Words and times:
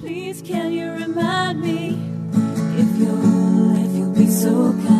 Please, 0.00 0.40
can 0.40 0.72
you 0.72 0.90
remind 0.92 1.60
me 1.60 1.88
if 2.80 2.98
you'll, 2.98 3.84
if 3.84 3.96
you'll 3.96 4.14
be 4.14 4.26
so 4.30 4.72
kind? 4.72 4.99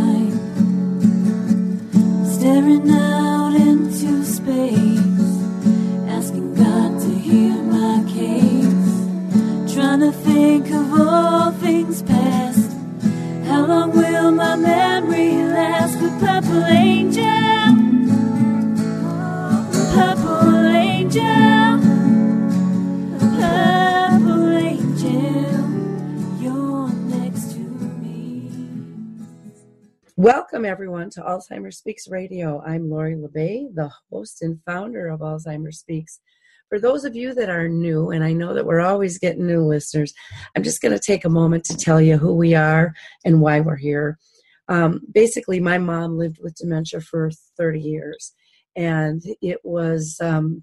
Welcome, 30.61 30.73
everyone, 30.73 31.09
to 31.13 31.23
Alzheimer 31.23 31.73
Speaks 31.73 32.07
Radio. 32.07 32.61
I'm 32.61 32.91
Lori 32.91 33.17
La 33.17 33.29
Bey, 33.29 33.69
the 33.73 33.91
host 34.11 34.43
and 34.43 34.61
founder 34.67 35.09
of 35.09 35.21
Alzheimer 35.21 35.73
Speaks. 35.73 36.21
For 36.69 36.79
those 36.79 37.07
of 37.07 37.17
you 37.17 37.33
that 37.33 37.49
are 37.49 37.67
new, 37.67 38.11
and 38.11 38.23
I 38.23 38.35
know 38.35 38.53
that 38.53 38.67
we're 38.67 38.83
always 38.83 39.19
getting 39.19 39.47
new 39.47 39.63
listeners, 39.65 40.13
I'm 40.55 40.63
just 40.63 40.83
going 40.83 40.93
to 40.93 41.03
take 41.03 41.25
a 41.25 41.31
moment 41.31 41.65
to 41.65 41.79
tell 41.79 41.99
you 41.99 42.19
who 42.19 42.35
we 42.35 42.55
are 42.55 42.93
and 43.25 43.41
why 43.41 43.61
we're 43.61 43.77
here. 43.77 44.19
Um, 44.69 45.01
basically, 45.11 45.61
my 45.61 45.79
mom 45.79 46.19
lived 46.19 46.41
with 46.43 46.57
dementia 46.57 47.01
for 47.01 47.31
30 47.57 47.81
years, 47.81 48.35
and 48.77 49.23
it 49.41 49.61
was 49.65 50.19
um, 50.21 50.63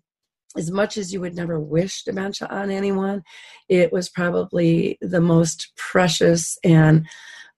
as 0.56 0.70
much 0.70 0.98
as 0.98 1.12
you 1.12 1.22
would 1.22 1.36
never 1.36 1.60
wish 1.60 2.04
dementia 2.04 2.48
on 2.52 2.70
anyone, 2.70 3.24
it 3.68 3.92
was 3.92 4.10
probably 4.10 5.00
the 5.02 5.22
most 5.22 5.72
precious 5.76 6.56
and 6.64 7.08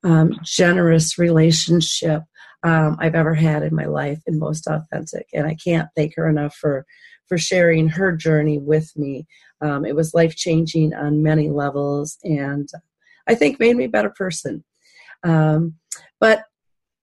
um, 0.03 0.39
generous 0.44 1.17
relationship 1.17 2.23
um, 2.64 2.97
I've 3.00 3.16
ever 3.16 3.33
had 3.33 3.64
in 3.64 3.75
my 3.75 3.86
life 3.86 4.19
and 4.28 4.39
most 4.39 4.67
authentic. 4.67 5.28
And 5.33 5.47
I 5.47 5.56
can't 5.56 5.89
thank 5.95 6.16
her 6.16 6.28
enough 6.28 6.56
for 6.56 6.86
for 7.28 7.38
sharing 7.38 7.88
her 7.89 8.16
journey 8.16 8.58
with 8.58 8.91
me. 8.97 9.28
Um, 9.61 9.86
it 9.86 9.95
was 9.95 10.16
life 10.16 10.36
changing 10.36 10.95
on 10.95 11.22
many 11.22 11.50
levels, 11.50 12.17
and 12.23 12.67
I 13.28 13.36
think 13.36 13.59
made 13.59 13.78
me 13.78 13.86
a 13.86 13.89
better 13.89 14.09
person. 14.09 14.64
Um, 15.23 15.75
but 16.19 16.44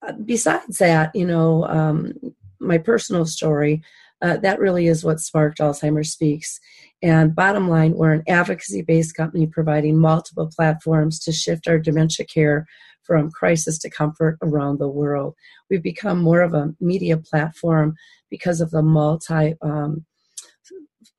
uh, 0.07 0.13
besides 0.25 0.79
that, 0.79 1.15
you 1.15 1.27
know, 1.27 1.65
um, 1.67 2.15
my 2.59 2.79
personal 2.79 3.27
story. 3.27 3.83
Uh, 4.23 4.37
that 4.39 4.59
really 4.59 4.87
is 4.87 5.05
what 5.05 5.21
sparked 5.21 5.59
Alzheimer's 5.59 6.13
Speaks. 6.13 6.59
And 7.03 7.35
bottom 7.35 7.69
line, 7.69 7.93
we're 7.93 8.13
an 8.13 8.23
advocacy 8.27 8.83
based 8.83 9.15
company 9.15 9.47
providing 9.47 9.99
multiple 9.99 10.51
platforms 10.55 11.19
to 11.21 11.33
shift 11.33 11.69
our 11.69 11.79
dementia 11.79 12.27
care 12.27 12.67
from 13.03 13.31
crisis 13.31 13.79
to 13.79 13.91
comfort 13.91 14.39
around 14.43 14.79
the 14.79 14.89
world. 14.89 15.35
We've 15.71 15.83
become 15.83 16.21
more 16.21 16.41
of 16.41 16.55
a 16.55 16.75
media 16.81 17.19
platform 17.19 17.95
because 18.31 18.61
of 18.61 18.71
the 18.71 18.83
multi 18.83 19.55
um, 19.63 20.05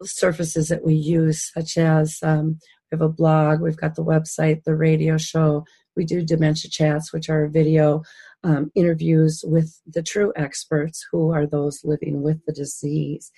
surfaces 0.04 0.68
that 0.70 0.84
we 0.84 0.96
use, 0.96 1.52
such 1.54 1.78
as 1.78 2.20
um, 2.24 2.60
we 2.92 2.96
have 2.98 3.02
a 3.02 3.10
blog, 3.10 3.62
we've 3.62 3.78
got 3.78 3.96
the 3.96 4.04
website, 4.04 4.64
the 4.64 4.76
radio 4.76 5.18
show, 5.18 5.66
we 5.96 6.06
do 6.06 6.22
dementia 6.22 6.70
chats, 6.70 7.12
which 7.12 7.30
are 7.30 7.48
video 7.48 8.04
um, 8.44 8.72
interviews 8.76 9.44
with 9.46 9.80
the 9.86 10.04
true 10.04 10.32
experts 10.36 11.06
who 11.12 11.32
are 11.32 11.46
those 11.46 11.82
living 11.84 12.22
with 12.22 12.40
the 12.46 12.54
disease. 12.54 13.32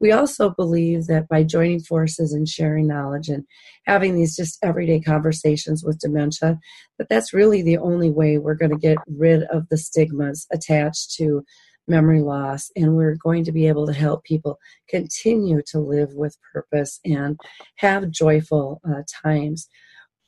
We 0.00 0.12
also 0.12 0.50
believe 0.50 1.06
that 1.06 1.28
by 1.28 1.42
joining 1.42 1.80
forces 1.80 2.32
and 2.32 2.48
sharing 2.48 2.86
knowledge 2.86 3.28
and 3.28 3.44
having 3.86 4.14
these 4.14 4.36
just 4.36 4.58
everyday 4.62 5.00
conversations 5.00 5.84
with 5.84 5.98
dementia, 5.98 6.58
that 6.98 7.08
that's 7.08 7.34
really 7.34 7.62
the 7.62 7.78
only 7.78 8.10
way 8.10 8.38
we're 8.38 8.54
going 8.54 8.72
to 8.72 8.78
get 8.78 8.98
rid 9.06 9.42
of 9.44 9.68
the 9.68 9.78
stigmas 9.78 10.46
attached 10.52 11.14
to 11.16 11.44
memory 11.88 12.20
loss 12.20 12.70
and 12.74 12.96
we're 12.96 13.14
going 13.14 13.44
to 13.44 13.52
be 13.52 13.68
able 13.68 13.86
to 13.86 13.92
help 13.92 14.24
people 14.24 14.58
continue 14.88 15.62
to 15.66 15.78
live 15.78 16.14
with 16.14 16.36
purpose 16.52 16.98
and 17.04 17.38
have 17.76 18.10
joyful 18.10 18.80
uh, 18.88 19.02
times 19.22 19.68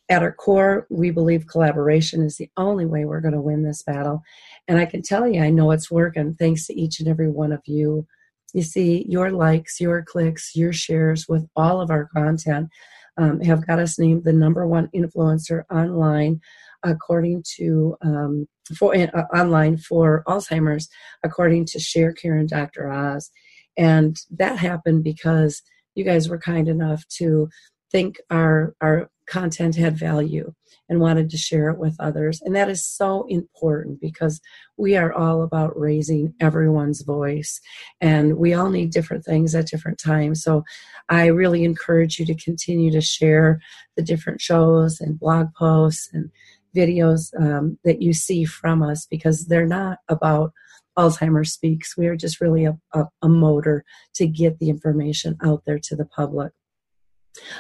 at 0.09 0.23
our 0.23 0.33
core, 0.33 0.87
we 0.89 1.11
believe 1.11 1.47
collaboration 1.47 2.23
is 2.23 2.37
the 2.37 2.51
only 2.57 2.87
way 2.87 3.05
we're 3.05 3.21
going 3.21 3.35
to 3.35 3.41
win 3.41 3.63
this 3.63 3.83
battle. 3.83 4.23
And 4.67 4.79
I 4.79 4.87
can 4.87 5.03
tell 5.03 5.29
you, 5.29 5.43
I 5.43 5.51
know 5.51 5.71
it's 5.71 5.91
working 5.91 6.35
thanks 6.35 6.67
to 6.67 6.81
each 6.81 6.99
and 7.01 7.09
every 7.09 7.31
one 7.31 7.53
of 7.53 7.61
you. 7.67 8.07
You 8.55 8.63
see, 8.63 9.05
your 9.09 9.31
likes, 9.31 9.81
your 9.81 10.03
clicks, 10.03 10.57
your 10.57 10.73
shares 10.73 11.27
with 11.29 11.47
all 11.55 11.81
of 11.81 11.91
our 11.91 12.07
content 12.07 12.71
um, 13.19 13.41
have 13.41 13.67
got 13.67 13.79
us 13.79 13.99
named 13.99 14.25
the 14.25 14.33
number 14.33 14.67
one 14.67 14.89
influencer 14.95 15.65
online, 15.71 16.41
according 16.83 17.45
to 17.57 17.97
um, 18.01 18.47
for 18.79 18.95
uh, 18.95 19.25
online 19.35 19.77
for 19.77 20.23
Alzheimer's, 20.27 20.89
according 21.23 21.67
to 21.67 21.79
ShareCare 21.79 22.39
and 22.39 22.49
Dr. 22.49 22.91
Oz. 22.91 23.31
And 23.77 24.17
that 24.31 24.59
happened 24.59 25.05
because 25.05 25.63
you 25.95 26.05
guys 26.05 26.29
were 26.29 26.39
kind 26.39 26.69
enough 26.69 27.07
to 27.19 27.49
think 27.91 28.21
our 28.31 28.75
our 28.81 29.11
content 29.29 29.77
had 29.77 29.99
value 29.99 30.53
and 30.89 31.01
wanted 31.01 31.29
to 31.31 31.37
share 31.37 31.69
it 31.69 31.79
with 31.79 31.95
others. 32.01 32.41
And 32.43 32.57
that 32.57 32.71
is 32.71 32.85
so 32.85 33.27
important 33.29 34.01
because 34.01 34.41
we 34.77 34.97
are 34.97 35.13
all 35.13 35.43
about 35.43 35.79
raising 35.79 36.35
everyone's 36.41 37.03
voice 37.03 37.61
and 38.01 38.37
we 38.39 38.55
all 38.55 38.71
need 38.71 38.91
different 38.91 39.25
things 39.25 39.55
at 39.55 39.67
different 39.67 39.99
times. 39.99 40.43
So 40.43 40.65
I 41.09 41.27
really 41.27 41.65
encourage 41.65 42.19
you 42.19 42.27
to 42.27 42.35
continue 42.35 42.91
to 42.93 43.01
share 43.01 43.61
the 43.97 44.03
different 44.03 44.41
shows 44.41 45.01
and 45.01 45.19
blog 45.19 45.49
posts 45.55 46.09
and 46.13 46.31
videos 46.75 47.29
um, 47.41 47.79
that 47.85 48.01
you 48.03 48.13
see 48.13 48.45
from 48.45 48.83
us 48.83 49.07
because 49.07 49.47
they're 49.47 49.67
not 49.67 49.99
about 50.09 50.53
Alzheimer's 50.99 51.53
Speaks. 51.53 51.97
We 51.97 52.09
are 52.09 52.17
just 52.17 52.41
really 52.41 52.65
a, 52.65 52.77
a, 52.93 53.05
a 53.23 53.29
motor 53.29 53.85
to 54.15 54.27
get 54.27 54.59
the 54.59 54.69
information 54.69 55.37
out 55.45 55.63
there 55.65 55.79
to 55.79 55.97
the 55.97 56.05
public. 56.05 56.53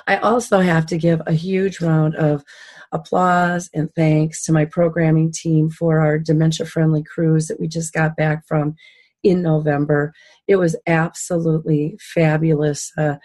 I 0.07 0.17
also 0.19 0.61
have 0.61 0.87
to 0.87 0.99
give 0.99 1.21
a 1.27 1.33
huge 1.33 1.81
round 1.81 2.15
of 2.17 2.45
applause 2.93 3.69
and 3.75 3.95
thanks 3.95 4.45
to 4.45 4.53
my 4.53 4.65
programming 4.65 5.31
team 5.33 5.71
for 5.71 6.01
our 6.01 6.19
dementia 6.19 6.67
friendly 6.67 7.03
cruise 7.03 7.47
that 7.49 7.61
we 7.61 7.69
just 7.69 7.93
got 7.93 8.17
back 8.17 8.47
from 8.47 8.75
in 9.23 9.43
November. 9.43 10.13
It 10.47 10.57
was 10.57 10.77
absolutely 10.87 11.99
fabulous 12.01 12.93
uh, 12.97 13.17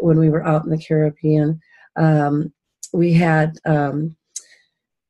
when 0.00 0.18
we 0.18 0.30
were 0.30 0.44
out 0.44 0.64
in 0.64 0.70
the 0.70 0.82
Caribbean. 0.82 1.60
Um, 1.96 2.52
we 2.92 3.12
had 3.12 3.58
um, 3.64 4.16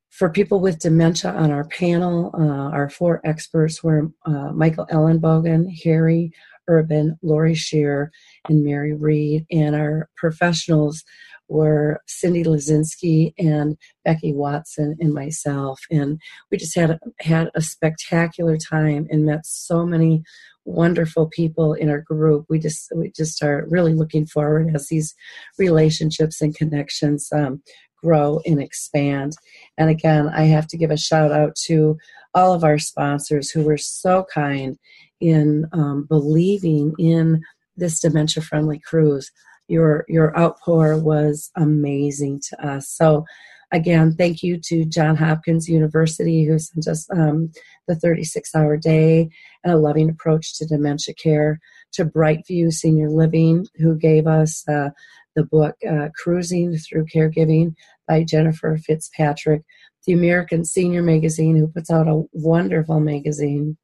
for 0.09 0.29
people 0.29 0.59
with 0.59 0.79
dementia 0.79 1.31
on 1.31 1.51
our 1.51 1.65
panel, 1.65 2.31
uh, 2.33 2.75
our 2.75 2.89
four 2.89 3.21
experts 3.25 3.83
were 3.83 4.11
uh, 4.25 4.51
Michael 4.53 4.87
Ellenbogen, 4.87 5.67
Harry 5.83 6.31
Urban, 6.67 7.17
Lori 7.21 7.55
Shear, 7.55 8.11
and 8.49 8.63
Mary 8.63 8.93
Reed. 8.93 9.45
And 9.51 9.75
our 9.75 10.09
professionals 10.17 11.03
were 11.47 12.01
Cindy 12.07 12.43
Lazinski 12.43 13.33
and 13.37 13.77
Becky 14.03 14.33
Watson 14.33 14.95
and 14.99 15.13
myself. 15.13 15.79
And 15.91 16.19
we 16.51 16.57
just 16.57 16.75
had 16.75 16.97
had 17.19 17.51
a 17.55 17.61
spectacular 17.61 18.57
time 18.57 19.07
and 19.09 19.25
met 19.25 19.45
so 19.45 19.85
many 19.85 20.23
wonderful 20.65 21.27
people 21.27 21.73
in 21.73 21.89
our 21.89 22.01
group. 22.01 22.45
We 22.49 22.59
just 22.59 22.91
we 22.95 23.11
just 23.15 23.43
are 23.43 23.65
really 23.69 23.93
looking 23.93 24.25
forward 24.25 24.75
as 24.75 24.87
these 24.87 25.13
relationships 25.59 26.41
and 26.41 26.55
connections 26.55 27.29
um, 27.31 27.61
grow 28.05 28.39
and 28.45 28.61
expand. 28.61 29.33
And 29.77 29.89
again, 29.89 30.29
I 30.29 30.43
have 30.43 30.67
to 30.67 30.77
give 30.77 30.91
a 30.91 30.97
shout 30.97 31.31
out 31.31 31.55
to 31.65 31.97
all 32.35 32.53
of 32.53 32.63
our 32.63 32.77
sponsors 32.77 33.49
who 33.49 33.63
were 33.63 33.77
so 33.77 34.25
kind 34.31 34.77
in 35.19 35.65
um, 35.71 36.05
believing 36.07 36.93
in 36.99 37.41
this 37.75 37.99
dementia 37.99 38.43
friendly 38.43 38.79
cruise. 38.79 39.31
Your 39.67 40.05
your 40.07 40.37
outpour 40.37 40.99
was 40.99 41.49
amazing 41.55 42.41
to 42.49 42.67
us. 42.67 42.87
So 42.89 43.25
again, 43.71 44.13
thank 44.15 44.43
you 44.43 44.59
to 44.65 44.85
John 44.85 45.15
Hopkins 45.15 45.67
University 45.67 46.45
who 46.45 46.59
sent 46.59 46.87
us 46.87 47.07
um, 47.11 47.51
the 47.87 47.95
36 47.95 48.53
hour 48.53 48.77
day 48.77 49.29
and 49.63 49.73
a 49.73 49.77
loving 49.77 50.09
approach 50.09 50.57
to 50.57 50.65
dementia 50.67 51.15
care. 51.15 51.59
To 51.93 52.05
Brightview 52.05 52.73
Senior 52.73 53.09
Living 53.09 53.65
who 53.77 53.97
gave 53.97 54.27
us 54.27 54.67
uh, 54.67 54.89
the 55.35 55.43
book 55.43 55.75
uh, 55.89 56.09
Cruising 56.15 56.77
Through 56.77 57.05
Caregiving 57.13 57.75
by 58.07 58.23
Jennifer 58.23 58.77
Fitzpatrick. 58.77 59.63
The 60.05 60.13
American 60.13 60.65
Senior 60.65 61.01
Magazine 61.01 61.55
who 61.55 61.67
puts 61.67 61.89
out 61.89 62.07
a 62.07 62.23
wonderful 62.31 62.99
magazine 62.99 63.77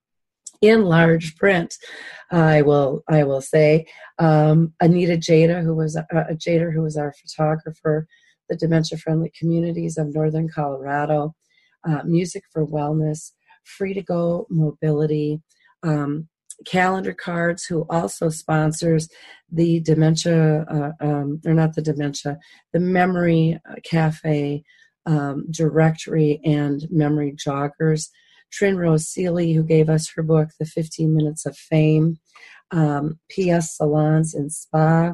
in 0.62 0.86
large 0.86 1.36
print. 1.36 1.75
I 2.31 2.62
will 2.62 3.03
I 3.09 3.24
will 3.24 3.42
say 3.42 3.88
um, 4.19 4.74
Anita 4.80 5.18
Jada, 5.18 5.63
who 5.63 5.75
was 5.75 5.98
uh, 5.98 6.03
Jada, 6.33 6.71
who 6.71 6.83
was 6.83 6.95
our 6.95 7.13
photographer, 7.13 8.07
the 8.50 8.56
dementia 8.56 8.98
friendly 8.98 9.31
communities 9.38 9.98
of 9.98 10.13
Northern 10.13 10.48
Colorado, 10.48 11.33
uh, 11.88 12.03
Music 12.06 12.44
for 12.51 12.65
Wellness, 12.65 13.31
Free 13.63 13.94
to 13.94 14.01
Go 14.01 14.45
Mobility. 14.50 15.42
Um, 15.83 16.27
Calendar 16.66 17.13
Cards, 17.13 17.66
who 17.66 17.86
also 17.90 18.30
sponsors 18.30 19.10
the 19.52 19.80
dementia, 19.81 20.66
uh, 20.69 20.92
um, 21.00 21.42
or 21.46 21.54
not 21.54 21.75
the 21.75 21.81
dementia, 21.81 22.38
the 22.74 22.80
Memory 22.80 23.60
Cafe 23.84 24.63
um, 25.06 25.46
directory 25.52 26.40
and 26.44 26.86
memory 26.90 27.34
joggers. 27.34 28.10
Trin 28.52 28.78
Rose 28.78 29.08
Seeley, 29.08 29.54
who 29.54 29.63
gave 29.63 29.90
us 29.90 30.12
her 30.16 30.24
book, 30.24 30.50
The 30.60 30.66
15 30.66 31.16
Minutes 31.16 31.46
of 31.46 31.58
Fame. 31.58 32.18
Um, 32.72 33.19
PS 33.30 33.75
Salons 33.75 34.34
and 34.34 34.52
Spa. 34.52 35.13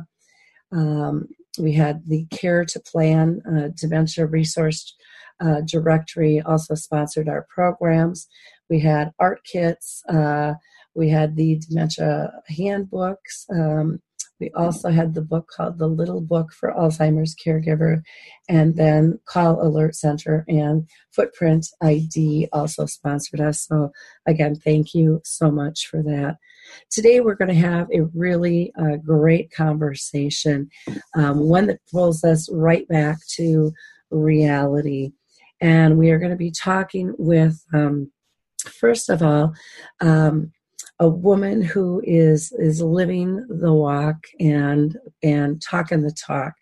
Um, 0.71 1.27
we 1.59 1.73
had 1.73 2.07
the 2.07 2.25
Care 2.29 2.65
to 2.65 2.79
Plan 2.79 3.41
uh, 3.49 3.69
Dementia 3.75 4.27
Resource 4.27 4.95
uh, 5.39 5.61
Directory 5.61 6.41
also 6.41 6.75
sponsored 6.75 7.29
our 7.29 7.47
programs. 7.49 8.27
We 8.69 8.79
had 8.79 9.11
art 9.19 9.41
kits. 9.43 10.03
Uh, 10.07 10.53
we 10.97 11.09
had 11.09 11.35
the 11.35 11.59
dementia 11.59 12.33
handbooks. 12.47 13.45
Um, 13.53 14.01
we 14.39 14.51
also 14.55 14.89
had 14.89 15.13
the 15.13 15.21
book 15.21 15.47
called 15.47 15.77
The 15.77 15.87
Little 15.87 16.21
Book 16.21 16.51
for 16.51 16.73
Alzheimer's 16.73 17.35
Caregiver, 17.35 18.01
and 18.49 18.75
then 18.75 19.19
Call 19.25 19.61
Alert 19.61 19.95
Center 19.95 20.43
and 20.47 20.87
Footprint 21.11 21.67
ID 21.81 22.47
also 22.51 22.85
sponsored 22.85 23.41
us. 23.41 23.61
So, 23.61 23.91
again, 24.27 24.55
thank 24.55 24.93
you 24.93 25.21
so 25.23 25.49
much 25.49 25.87
for 25.87 26.01
that. 26.03 26.37
Today, 26.91 27.19
we're 27.19 27.35
going 27.35 27.53
to 27.53 27.67
have 27.69 27.87
a 27.93 28.01
really 28.13 28.73
uh, 28.79 28.97
great 28.97 29.51
conversation, 29.51 30.69
um, 31.15 31.39
one 31.39 31.67
that 31.67 31.79
pulls 31.91 32.23
us 32.23 32.49
right 32.51 32.87
back 32.87 33.17
to 33.35 33.71
reality. 34.11 35.11
And 35.61 35.97
we 35.97 36.11
are 36.11 36.19
going 36.19 36.31
to 36.31 36.37
be 36.37 36.51
talking 36.51 37.13
with, 37.17 37.63
um, 37.73 38.11
first 38.65 39.09
of 39.09 39.23
all, 39.23 39.53
um, 39.99 40.51
a 40.99 41.07
woman 41.07 41.61
who 41.61 42.01
is 42.03 42.51
is 42.53 42.81
living 42.81 43.45
the 43.49 43.73
walk 43.73 44.17
and 44.39 44.97
and 45.21 45.61
talking 45.61 46.01
the 46.01 46.11
talk. 46.11 46.53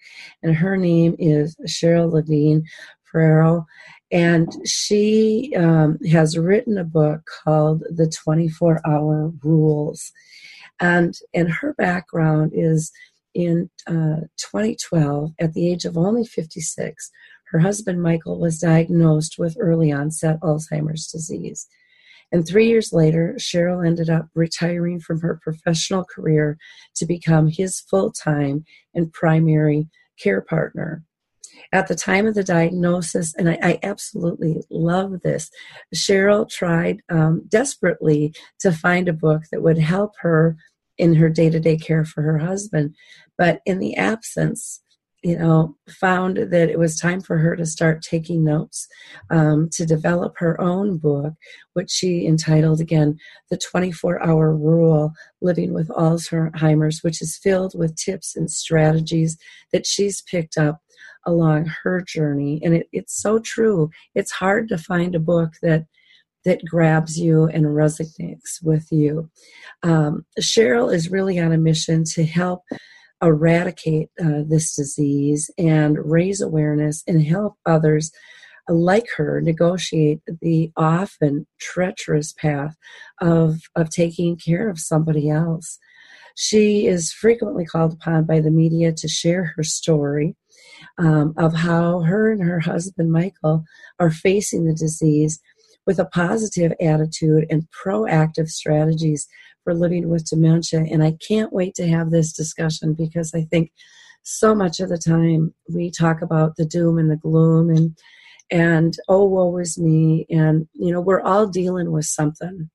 And 0.43 0.55
her 0.55 0.75
name 0.77 1.15
is 1.19 1.55
cheryl 1.67 2.11
levine 2.11 2.63
ferrell 3.03 3.65
and 4.11 4.51
she 4.67 5.53
um, 5.57 5.97
has 6.11 6.37
written 6.37 6.77
a 6.77 6.83
book 6.83 7.27
called 7.43 7.83
the 7.89 8.07
24 8.07 8.81
hour 8.85 9.31
rules. 9.43 10.11
And 10.79 11.15
and 11.33 11.49
her 11.49 11.73
background 11.73 12.51
is 12.53 12.91
in 13.33 13.69
uh, 13.87 14.27
2012 14.37 15.31
at 15.39 15.53
the 15.53 15.69
age 15.69 15.85
of 15.85 15.97
only 15.97 16.25
56 16.25 17.11
her 17.51 17.59
husband 17.59 18.01
michael 18.01 18.39
was 18.39 18.59
diagnosed 18.59 19.37
with 19.37 19.57
early 19.59 19.91
onset 19.91 20.39
alzheimer's 20.39 21.07
disease 21.07 21.67
and 22.35 22.45
three 22.45 22.67
years 22.67 22.91
later, 22.91 23.35
Cheryl 23.39 23.87
ended 23.87 24.09
up 24.09 24.27
retiring 24.35 24.99
from 24.99 25.21
her 25.21 25.39
professional 25.41 26.03
career 26.03 26.57
to 26.97 27.05
become 27.05 27.47
his 27.47 27.79
full 27.79 28.11
time 28.11 28.65
and 28.93 29.13
primary 29.13 29.87
care 30.21 30.41
partner. 30.41 31.05
At 31.71 31.87
the 31.87 31.95
time 31.95 32.27
of 32.27 32.35
the 32.35 32.43
diagnosis, 32.43 33.33
and 33.35 33.49
I, 33.49 33.57
I 33.63 33.79
absolutely 33.83 34.63
love 34.69 35.21
this, 35.21 35.49
Cheryl 35.95 36.49
tried 36.49 36.99
um, 37.09 37.43
desperately 37.47 38.35
to 38.59 38.73
find 38.73 39.07
a 39.07 39.13
book 39.13 39.43
that 39.53 39.63
would 39.63 39.77
help 39.77 40.11
her 40.19 40.57
in 40.97 41.15
her 41.15 41.29
day 41.29 41.49
to 41.49 41.59
day 41.61 41.77
care 41.77 42.03
for 42.03 42.21
her 42.21 42.39
husband. 42.39 42.95
But 43.37 43.61
in 43.65 43.79
the 43.79 43.95
absence 43.95 44.81
you 45.25 45.35
know, 45.35 45.75
found 45.89 46.37
that 46.37 46.69
it 46.69 46.77
was 46.77 46.99
time 46.99 47.19
for 47.19 47.39
her 47.39 47.55
to 47.55 47.65
start 47.65 48.03
taking 48.03 48.43
notes 48.43 48.87
um, 49.31 49.67
to 49.71 49.83
develop 49.83 50.35
her 50.37 50.61
own 50.61 50.99
book, 50.99 51.33
which 51.73 51.89
she 51.89 52.27
entitled 52.27 52.79
again, 52.79 53.17
The 53.49 53.57
24 53.57 54.23
Hour 54.23 54.55
Rule 54.55 55.13
Living 55.41 55.73
with 55.73 55.87
Alzheimer's, 55.87 56.99
which 57.01 57.23
is 57.23 57.39
filled 57.41 57.73
with 57.75 57.95
tips 57.95 58.35
and 58.35 58.51
strategies 58.51 59.35
that 59.73 59.87
she's 59.87 60.21
picked 60.21 60.59
up 60.59 60.77
along 61.25 61.71
her 61.81 62.03
journey. 62.07 62.61
And 62.63 62.75
it, 62.75 62.87
it's 62.91 63.19
so 63.19 63.39
true. 63.39 63.89
It's 64.13 64.31
hard 64.31 64.69
to 64.69 64.77
find 64.77 65.15
a 65.15 65.19
book 65.19 65.53
that 65.63 65.85
that 66.43 66.63
grabs 66.63 67.17
you 67.17 67.45
and 67.45 67.65
resonates 67.65 68.61
with 68.61 68.91
you. 68.91 69.31
Um, 69.81 70.27
Cheryl 70.39 70.93
is 70.93 71.09
really 71.09 71.39
on 71.39 71.51
a 71.51 71.57
mission 71.57 72.03
to 72.13 72.23
help 72.23 72.61
eradicate 73.21 74.09
uh, 74.19 74.43
this 74.45 74.75
disease 74.75 75.49
and 75.57 75.97
raise 75.99 76.41
awareness 76.41 77.03
and 77.07 77.25
help 77.25 77.55
others 77.65 78.11
like 78.67 79.07
her 79.17 79.41
negotiate 79.41 80.21
the 80.41 80.71
often 80.75 81.45
treacherous 81.59 82.33
path 82.33 82.75
of, 83.21 83.57
of 83.75 83.89
taking 83.89 84.37
care 84.37 84.69
of 84.69 84.79
somebody 84.79 85.29
else. 85.29 85.77
She 86.35 86.87
is 86.87 87.13
frequently 87.13 87.65
called 87.65 87.93
upon 87.93 88.25
by 88.25 88.41
the 88.41 88.51
media 88.51 88.91
to 88.91 89.07
share 89.07 89.53
her 89.55 89.63
story 89.63 90.35
um, 90.97 91.33
of 91.37 91.53
how 91.53 92.01
her 92.01 92.31
and 92.31 92.43
her 92.43 92.59
husband 92.59 93.11
Michael 93.11 93.63
are 93.99 94.11
facing 94.11 94.65
the 94.65 94.73
disease 94.73 95.39
with 95.85 95.99
a 95.99 96.05
positive 96.05 96.73
attitude 96.81 97.45
and 97.49 97.67
proactive 97.85 98.49
strategies 98.49 99.27
for 99.65 99.73
living 99.73 100.07
with 100.07 100.29
dementia. 100.29 100.85
And 100.89 101.03
I 101.03 101.17
can't 101.27 101.51
wait 101.51 101.75
to 101.75 101.87
have 101.87 102.11
this 102.11 102.31
discussion 102.31 102.93
because 102.93 103.33
I 103.33 103.41
think 103.41 103.71
so 104.23 104.55
much 104.55 104.79
of 104.79 104.87
the 104.89 104.97
time 104.97 105.53
we 105.69 105.91
talk 105.91 106.21
about 106.21 106.55
the 106.55 106.65
doom 106.65 106.97
and 106.97 107.11
the 107.11 107.17
gloom 107.17 107.69
and 107.69 107.97
and 108.51 108.95
oh 109.07 109.25
woe 109.25 109.57
is 109.57 109.77
me 109.77 110.25
and 110.29 110.67
you 110.73 110.91
know 110.91 111.01
we're 111.01 111.21
all 111.21 111.47
dealing 111.47 111.91
with 111.91 112.05
something 112.05 112.69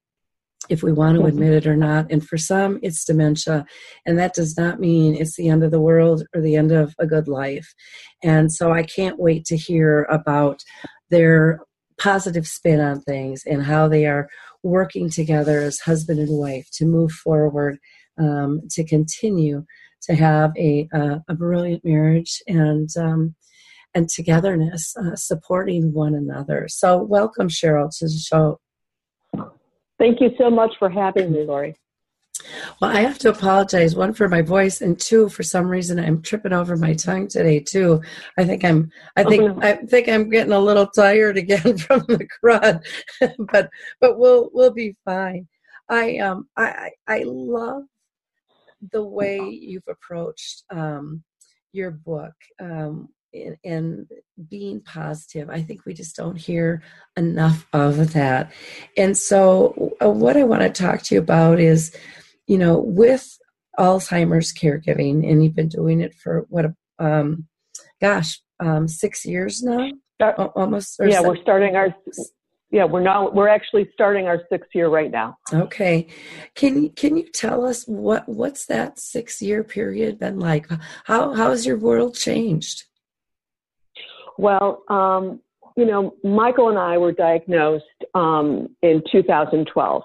if 0.68 0.82
we 0.82 0.92
want 0.92 1.16
to 1.16 1.20
mm-hmm. 1.20 1.28
admit 1.28 1.52
it 1.52 1.66
or 1.66 1.76
not 1.76 2.06
and 2.10 2.26
for 2.26 2.36
some 2.36 2.78
it's 2.82 3.04
dementia 3.04 3.64
and 4.06 4.16
that 4.18 4.34
does 4.34 4.56
not 4.56 4.78
mean 4.78 5.14
it's 5.14 5.36
the 5.36 5.48
end 5.48 5.64
of 5.64 5.72
the 5.72 5.80
world 5.80 6.24
or 6.34 6.40
the 6.40 6.54
end 6.54 6.70
of 6.70 6.94
a 7.00 7.06
good 7.06 7.26
life 7.26 7.72
and 8.22 8.52
so 8.52 8.72
i 8.72 8.82
can't 8.82 9.18
wait 9.18 9.44
to 9.44 9.56
hear 9.56 10.04
about 10.04 10.62
their 11.10 11.60
positive 11.98 12.46
spin 12.46 12.80
on 12.80 13.00
things 13.00 13.42
and 13.44 13.64
how 13.64 13.86
they 13.86 14.06
are 14.06 14.28
working 14.62 15.10
together 15.10 15.60
as 15.60 15.80
husband 15.80 16.20
and 16.20 16.38
wife 16.38 16.68
to 16.72 16.84
move 16.84 17.12
forward, 17.12 17.78
um, 18.18 18.62
to 18.70 18.84
continue 18.84 19.64
to 20.02 20.14
have 20.14 20.52
a, 20.56 20.88
a, 20.92 21.22
a 21.28 21.34
brilliant 21.34 21.84
marriage 21.84 22.42
and 22.46 22.88
um, 22.98 23.34
and 23.94 24.08
togetherness, 24.08 24.94
uh, 24.96 25.16
supporting 25.16 25.92
one 25.92 26.14
another. 26.14 26.66
So, 26.68 27.02
welcome, 27.02 27.48
Cheryl, 27.48 27.90
to 27.98 28.04
the 28.04 28.10
show. 28.10 28.60
Thank 29.98 30.20
you 30.20 30.30
so 30.38 30.48
much 30.48 30.72
for 30.78 30.88
having 30.88 31.32
me, 31.32 31.44
Lori. 31.44 31.74
Well, 32.80 32.90
I 32.90 33.00
have 33.00 33.18
to 33.18 33.30
apologize. 33.30 33.94
One 33.94 34.14
for 34.14 34.28
my 34.28 34.42
voice, 34.42 34.80
and 34.80 34.98
two 34.98 35.28
for 35.28 35.42
some 35.42 35.66
reason 35.66 35.98
I'm 35.98 36.22
tripping 36.22 36.52
over 36.52 36.76
my 36.76 36.94
tongue 36.94 37.28
today 37.28 37.60
too. 37.60 38.00
I 38.38 38.44
think 38.44 38.64
I'm. 38.64 38.90
I 39.16 39.24
think 39.24 39.42
oh. 39.42 39.58
I 39.62 39.74
think 39.74 40.08
I'm 40.08 40.28
getting 40.30 40.52
a 40.52 40.58
little 40.58 40.86
tired 40.86 41.36
again 41.36 41.78
from 41.78 42.00
the 42.08 42.26
crud, 42.42 42.82
but 43.52 43.70
but 44.00 44.18
we'll 44.18 44.50
we'll 44.52 44.72
be 44.72 44.96
fine. 45.04 45.48
I 45.88 46.18
um 46.18 46.48
I 46.56 46.90
I 47.06 47.24
love 47.24 47.84
the 48.92 49.04
way 49.04 49.38
you've 49.40 49.88
approached 49.88 50.64
um, 50.70 51.22
your 51.72 51.90
book 51.90 52.34
um, 52.60 53.08
and 53.64 54.08
being 54.48 54.80
positive. 54.80 55.50
I 55.50 55.62
think 55.62 55.84
we 55.84 55.94
just 55.94 56.16
don't 56.16 56.36
hear 56.36 56.82
enough 57.16 57.66
of 57.72 58.12
that. 58.14 58.52
And 58.96 59.16
so, 59.16 59.96
uh, 60.02 60.10
what 60.10 60.36
I 60.36 60.44
want 60.44 60.62
to 60.62 60.70
talk 60.70 61.02
to 61.02 61.14
you 61.14 61.20
about 61.20 61.60
is 61.60 61.94
you 62.50 62.58
know, 62.58 62.80
with 62.80 63.38
Alzheimer's 63.78 64.52
caregiving, 64.52 65.30
and 65.30 65.44
you've 65.44 65.54
been 65.54 65.68
doing 65.68 66.00
it 66.00 66.12
for 66.16 66.46
what, 66.48 66.66
um, 66.98 67.46
gosh, 68.00 68.40
um, 68.58 68.88
six 68.88 69.24
years 69.24 69.62
now, 69.62 69.92
almost. 70.56 70.98
yeah, 71.00 71.22
we 71.22 71.28
we're 71.28 71.42
starting 71.42 71.76
our. 71.76 71.94
Yeah, 72.72 72.86
we're 72.86 73.02
now 73.02 73.30
we're 73.30 73.48
actually 73.48 73.88
starting 73.92 74.26
our 74.26 74.42
sixth 74.50 74.70
year 74.74 74.88
right 74.88 75.12
now. 75.12 75.38
Okay, 75.52 76.08
can 76.56 76.88
can 76.90 77.16
you 77.16 77.28
tell 77.32 77.64
us 77.64 77.84
what 77.84 78.28
what's 78.28 78.66
that 78.66 78.98
six 78.98 79.40
year 79.40 79.62
period 79.62 80.18
been 80.18 80.40
like? 80.40 80.68
How 81.04 81.32
how 81.34 81.50
has 81.50 81.64
your 81.64 81.78
world 81.78 82.16
changed? 82.16 82.82
Well, 84.38 84.82
um, 84.88 85.40
you 85.76 85.86
know, 85.86 86.16
Michael 86.24 86.68
and 86.68 86.78
I 86.78 86.98
were 86.98 87.12
diagnosed 87.12 87.84
um, 88.14 88.74
in 88.82 89.04
2012 89.12 90.02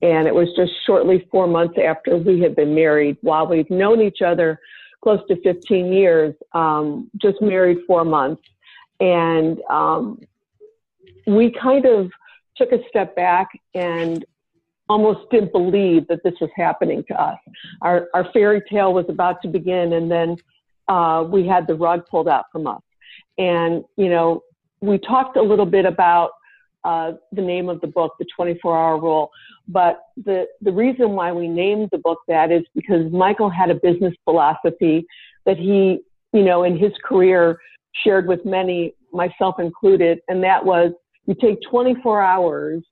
and 0.00 0.28
it 0.28 0.34
was 0.34 0.48
just 0.56 0.72
shortly 0.86 1.26
four 1.30 1.46
months 1.46 1.76
after 1.82 2.16
we 2.16 2.40
had 2.40 2.54
been 2.54 2.74
married. 2.74 3.16
While 3.22 3.46
we've 3.48 3.68
known 3.70 4.00
each 4.00 4.22
other 4.22 4.60
close 5.02 5.20
to 5.28 5.40
15 5.42 5.92
years, 5.92 6.34
um, 6.52 7.10
just 7.20 7.40
married 7.40 7.78
four 7.86 8.04
months. 8.04 8.42
And 9.00 9.60
um, 9.70 10.20
we 11.26 11.50
kind 11.50 11.84
of 11.86 12.10
took 12.56 12.72
a 12.72 12.78
step 12.88 13.14
back 13.16 13.48
and 13.74 14.24
almost 14.88 15.30
didn't 15.30 15.52
believe 15.52 16.06
that 16.08 16.22
this 16.24 16.34
was 16.40 16.50
happening 16.56 17.04
to 17.08 17.20
us. 17.20 17.38
Our, 17.82 18.08
our 18.14 18.30
fairy 18.32 18.62
tale 18.70 18.92
was 18.92 19.04
about 19.08 19.42
to 19.42 19.48
begin, 19.48 19.92
and 19.92 20.10
then 20.10 20.36
uh, 20.88 21.24
we 21.28 21.46
had 21.46 21.66
the 21.66 21.74
rug 21.74 22.06
pulled 22.06 22.28
out 22.28 22.46
from 22.50 22.66
us. 22.66 22.80
And, 23.36 23.84
you 23.96 24.08
know, 24.08 24.42
we 24.80 24.98
talked 24.98 25.36
a 25.36 25.42
little 25.42 25.66
bit 25.66 25.84
about 25.84 26.30
uh, 26.84 27.12
the 27.32 27.42
name 27.42 27.68
of 27.68 27.80
the 27.80 27.86
book, 27.86 28.14
The 28.18 28.26
24 28.34 28.78
Hour 28.78 29.00
Rule. 29.00 29.30
But 29.66 30.00
the, 30.16 30.46
the 30.60 30.72
reason 30.72 31.10
why 31.10 31.32
we 31.32 31.48
named 31.48 31.88
the 31.92 31.98
book 31.98 32.18
that 32.28 32.50
is 32.50 32.62
because 32.74 33.10
Michael 33.12 33.50
had 33.50 33.70
a 33.70 33.74
business 33.74 34.14
philosophy 34.24 35.06
that 35.44 35.56
he, 35.56 36.00
you 36.32 36.44
know, 36.44 36.64
in 36.64 36.78
his 36.78 36.92
career 37.04 37.58
shared 38.04 38.26
with 38.26 38.44
many, 38.44 38.94
myself 39.12 39.58
included, 39.58 40.20
and 40.28 40.42
that 40.42 40.64
was 40.64 40.92
you 41.26 41.34
take 41.34 41.58
24 41.70 42.22
hours 42.22 42.82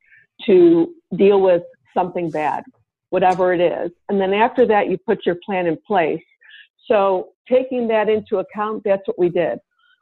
to 0.44 0.94
deal 1.16 1.40
with 1.40 1.62
something 1.94 2.30
bad, 2.30 2.64
whatever 3.10 3.54
it 3.54 3.60
is. 3.60 3.90
And 4.10 4.20
then 4.20 4.34
after 4.34 4.66
that, 4.66 4.90
you 4.90 4.98
put 4.98 5.24
your 5.24 5.36
plan 5.44 5.66
in 5.66 5.78
place. 5.86 6.22
So 6.86 7.30
taking 7.48 7.88
that 7.88 8.08
into 8.10 8.38
account, 8.38 8.82
that's 8.84 9.02
what 9.06 9.18
we 9.18 9.30
did. 9.30 9.58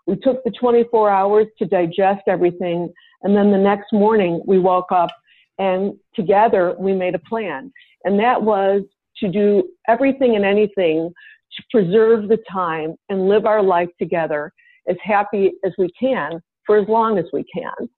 We 0.06 0.16
took 0.16 0.44
the 0.44 0.50
24 0.50 1.10
hours 1.10 1.46
to 1.58 1.66
digest 1.66 2.22
everything. 2.26 2.92
And 3.22 3.36
then 3.36 3.50
the 3.50 3.58
next 3.58 3.92
morning 3.92 4.42
we 4.46 4.58
woke 4.58 4.92
up 4.92 5.10
and 5.58 5.94
together 6.14 6.74
we 6.78 6.92
made 6.92 7.14
a 7.14 7.18
plan. 7.20 7.72
And 8.04 8.18
that 8.18 8.42
was 8.42 8.82
to 9.18 9.28
do 9.28 9.70
everything 9.88 10.36
and 10.36 10.44
anything 10.44 11.12
to 11.56 11.62
preserve 11.70 12.28
the 12.28 12.38
time 12.50 12.96
and 13.08 13.28
live 13.28 13.46
our 13.46 13.62
life 13.62 13.88
together 13.98 14.52
as 14.88 14.96
happy 15.02 15.52
as 15.64 15.72
we 15.78 15.90
can 15.98 16.40
for 16.66 16.78
as 16.78 16.88
long 16.88 17.18
as 17.18 17.24
we 17.32 17.44
can. 17.44 17.88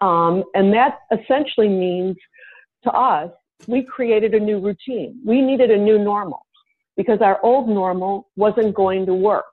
Um, 0.00 0.44
and 0.54 0.72
that 0.72 1.00
essentially 1.12 1.68
means 1.68 2.16
to 2.84 2.92
us, 2.92 3.30
we 3.66 3.82
created 3.82 4.34
a 4.34 4.40
new 4.40 4.58
routine. 4.58 5.20
We 5.24 5.42
needed 5.42 5.70
a 5.70 5.76
new 5.76 5.98
normal 5.98 6.46
because 6.96 7.20
our 7.20 7.38
old 7.42 7.68
normal 7.68 8.28
wasn't 8.36 8.74
going 8.74 9.06
to 9.06 9.14
work. 9.14 9.44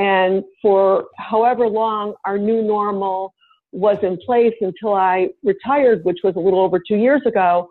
And 0.00 0.44
for 0.62 1.08
however 1.18 1.68
long 1.68 2.14
our 2.24 2.38
new 2.38 2.62
normal 2.62 3.34
was 3.70 3.98
in 4.02 4.16
place 4.24 4.54
until 4.62 4.94
I 4.94 5.28
retired, 5.42 6.02
which 6.06 6.20
was 6.24 6.36
a 6.36 6.40
little 6.40 6.60
over 6.60 6.80
two 6.80 6.96
years 6.96 7.20
ago, 7.26 7.68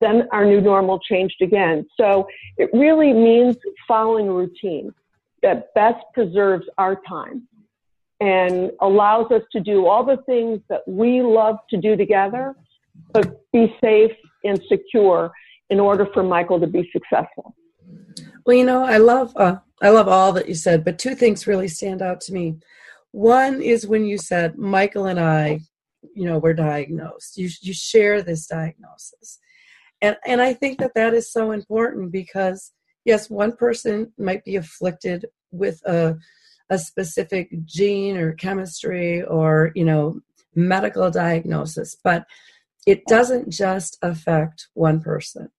then 0.00 0.26
our 0.32 0.44
new 0.44 0.60
normal 0.60 0.98
changed 0.98 1.40
again. 1.40 1.86
So 1.96 2.26
it 2.56 2.68
really 2.72 3.12
means 3.12 3.56
following 3.86 4.26
a 4.28 4.32
routine 4.32 4.92
that 5.42 5.72
best 5.72 6.04
preserves 6.14 6.66
our 6.78 7.00
time 7.08 7.46
and 8.18 8.72
allows 8.80 9.30
us 9.30 9.42
to 9.52 9.60
do 9.60 9.86
all 9.86 10.04
the 10.04 10.18
things 10.26 10.60
that 10.68 10.80
we 10.88 11.22
love 11.22 11.58
to 11.70 11.76
do 11.76 11.96
together, 11.96 12.56
but 13.12 13.40
be 13.52 13.72
safe 13.80 14.16
and 14.42 14.60
secure 14.68 15.30
in 15.70 15.78
order 15.78 16.08
for 16.12 16.24
Michael 16.24 16.58
to 16.58 16.66
be 16.66 16.90
successful. 16.92 17.54
Well, 18.50 18.58
you 18.58 18.64
know, 18.64 18.82
I 18.82 18.96
love 18.96 19.32
uh, 19.36 19.58
I 19.80 19.90
love 19.90 20.08
all 20.08 20.32
that 20.32 20.48
you 20.48 20.56
said, 20.56 20.84
but 20.84 20.98
two 20.98 21.14
things 21.14 21.46
really 21.46 21.68
stand 21.68 22.02
out 22.02 22.20
to 22.22 22.32
me. 22.32 22.56
One 23.12 23.62
is 23.62 23.86
when 23.86 24.04
you 24.04 24.18
said 24.18 24.58
Michael 24.58 25.06
and 25.06 25.20
I, 25.20 25.60
you 26.16 26.24
know, 26.24 26.40
were 26.40 26.52
diagnosed. 26.52 27.36
You 27.36 27.48
you 27.60 27.72
share 27.72 28.22
this 28.22 28.48
diagnosis, 28.48 29.38
and 30.02 30.16
and 30.26 30.42
I 30.42 30.52
think 30.52 30.80
that 30.80 30.94
that 30.96 31.14
is 31.14 31.32
so 31.32 31.52
important 31.52 32.10
because 32.10 32.72
yes, 33.04 33.30
one 33.30 33.52
person 33.52 34.12
might 34.18 34.44
be 34.44 34.56
afflicted 34.56 35.26
with 35.52 35.80
a 35.86 36.18
a 36.70 36.76
specific 36.76 37.50
gene 37.66 38.16
or 38.16 38.32
chemistry 38.32 39.22
or 39.22 39.70
you 39.76 39.84
know 39.84 40.18
medical 40.56 41.08
diagnosis, 41.08 41.96
but 42.02 42.26
it 42.84 43.06
doesn't 43.06 43.50
just 43.50 43.96
affect 44.02 44.66
one 44.74 45.00
person. 45.00 45.50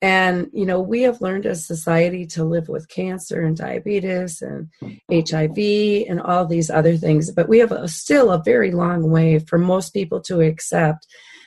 And, 0.00 0.48
you 0.52 0.64
know, 0.64 0.80
we 0.80 1.02
have 1.02 1.20
learned 1.20 1.44
as 1.44 1.66
society 1.66 2.24
to 2.26 2.44
live 2.44 2.68
with 2.68 2.88
cancer 2.88 3.42
and 3.42 3.56
diabetes 3.56 4.40
and 4.40 4.68
HIV 5.10 6.06
and 6.08 6.20
all 6.20 6.46
these 6.46 6.70
other 6.70 6.96
things, 6.96 7.32
but 7.32 7.48
we 7.48 7.58
have 7.58 7.72
a, 7.72 7.88
still 7.88 8.30
a 8.30 8.42
very 8.42 8.70
long 8.70 9.10
way 9.10 9.40
for 9.40 9.58
most 9.58 9.90
people 9.90 10.20
to 10.22 10.40
accept 10.40 11.06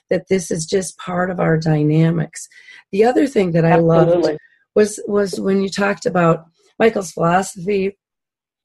that 0.09 0.27
this 0.27 0.51
is 0.51 0.65
just 0.65 0.97
part 0.97 1.31
of 1.31 1.39
our 1.39 1.57
dynamics. 1.57 2.49
The 2.91 3.05
other 3.05 3.25
thing 3.25 3.53
that 3.53 3.63
I 3.63 3.71
Absolutely. 3.71 4.31
loved 4.31 4.39
was 4.75 4.99
was 5.07 5.39
when 5.39 5.61
you 5.61 5.69
talked 5.69 6.05
about 6.05 6.45
Michael's 6.77 7.11
philosophy 7.11 7.97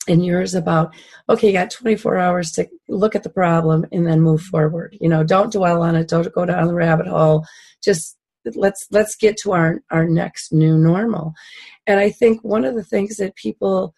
and 0.08 0.24
yours 0.24 0.54
about 0.54 0.94
okay 1.28 1.48
you 1.48 1.52
got 1.52 1.70
24 1.70 2.18
hours 2.18 2.52
to 2.52 2.66
look 2.88 3.14
at 3.14 3.22
the 3.22 3.30
problem 3.30 3.84
and 3.90 4.06
then 4.06 4.20
move 4.20 4.40
forward 4.40 4.96
you 5.00 5.08
know 5.08 5.24
don't 5.24 5.52
dwell 5.52 5.82
on 5.82 5.96
it 5.96 6.08
don't 6.08 6.32
go 6.32 6.46
down 6.46 6.66
the 6.68 6.74
rabbit 6.74 7.06
hole 7.06 7.44
just 7.82 8.15
let's 8.54 8.86
let's 8.90 9.16
get 9.16 9.36
to 9.38 9.52
our 9.52 9.82
our 9.90 10.06
next 10.06 10.52
new 10.52 10.76
normal. 10.76 11.34
And 11.86 12.00
i 12.00 12.10
think 12.10 12.42
one 12.42 12.64
of 12.64 12.74
the 12.74 12.84
things 12.84 13.16
that 13.16 13.36
people 13.36 13.94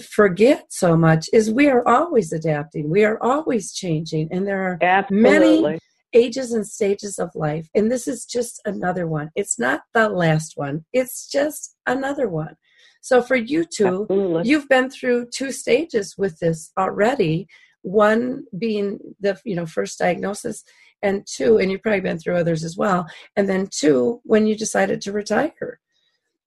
forget 0.00 0.66
so 0.70 0.96
much 0.96 1.28
is 1.32 1.50
we 1.50 1.68
are 1.68 1.86
always 1.86 2.32
adapting. 2.32 2.90
We 2.90 3.04
are 3.04 3.22
always 3.22 3.72
changing. 3.72 4.28
And 4.30 4.46
there 4.46 4.62
are 4.62 4.78
Absolutely. 4.80 5.62
many 5.62 5.78
ages 6.12 6.52
and 6.52 6.66
stages 6.66 7.18
of 7.18 7.30
life. 7.34 7.68
And 7.74 7.90
this 7.90 8.06
is 8.06 8.24
just 8.24 8.60
another 8.64 9.06
one. 9.06 9.30
It's 9.34 9.58
not 9.58 9.82
the 9.92 10.08
last 10.08 10.52
one. 10.56 10.84
It's 10.92 11.28
just 11.30 11.76
another 11.86 12.28
one. 12.28 12.56
So 13.00 13.20
for 13.20 13.36
you 13.36 13.64
two, 13.64 14.02
Absolutely. 14.02 14.48
you've 14.48 14.68
been 14.68 14.90
through 14.90 15.28
two 15.34 15.52
stages 15.52 16.14
with 16.16 16.38
this 16.38 16.72
already. 16.78 17.46
One 17.82 18.44
being 18.56 18.98
the 19.20 19.38
you 19.44 19.54
know 19.54 19.66
first 19.66 19.98
diagnosis, 19.98 20.64
and 21.04 21.24
two, 21.26 21.58
and 21.58 21.70
you've 21.70 21.82
probably 21.82 22.00
been 22.00 22.18
through 22.18 22.36
others 22.36 22.64
as 22.64 22.76
well. 22.76 23.06
And 23.36 23.48
then 23.48 23.68
two, 23.70 24.20
when 24.24 24.46
you 24.46 24.56
decided 24.56 25.00
to 25.02 25.12
retire, 25.12 25.78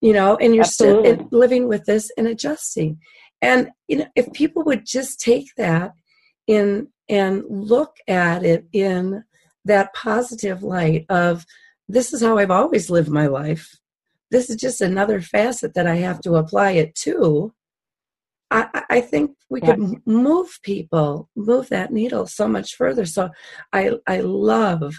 you 0.01 0.11
know, 0.11 0.35
and 0.37 0.53
you're 0.53 0.65
Absolutely. 0.65 1.13
still 1.13 1.27
living 1.31 1.67
with 1.67 1.85
this 1.85 2.11
and 2.17 2.27
adjusting. 2.27 2.99
And 3.41 3.69
you 3.87 3.99
know, 3.99 4.07
if 4.15 4.31
people 4.33 4.63
would 4.63 4.85
just 4.85 5.21
take 5.21 5.47
that 5.55 5.93
in 6.47 6.89
and 7.07 7.43
look 7.47 7.95
at 8.07 8.43
it 8.43 8.67
in 8.73 9.23
that 9.63 9.93
positive 9.93 10.63
light 10.63 11.05
of 11.09 11.45
this 11.87 12.11
is 12.13 12.21
how 12.21 12.37
I've 12.37 12.51
always 12.51 12.89
lived 12.89 13.09
my 13.09 13.27
life 13.27 13.77
this 14.31 14.49
is 14.49 14.57
just 14.57 14.81
another 14.81 15.21
facet 15.21 15.73
that 15.73 15.87
I 15.87 15.95
have 15.95 16.19
to 16.21 16.35
apply 16.35 16.71
it 16.71 16.95
to. 16.95 17.53
I, 18.49 18.83
I 18.89 19.01
think 19.01 19.31
we 19.49 19.59
could 19.61 19.79
move 20.05 20.59
people, 20.63 21.29
move 21.35 21.69
that 21.69 21.91
needle 21.91 22.27
so 22.27 22.47
much 22.47 22.75
further. 22.75 23.05
So 23.05 23.29
I 23.73 23.91
I 24.07 24.21
love 24.21 24.93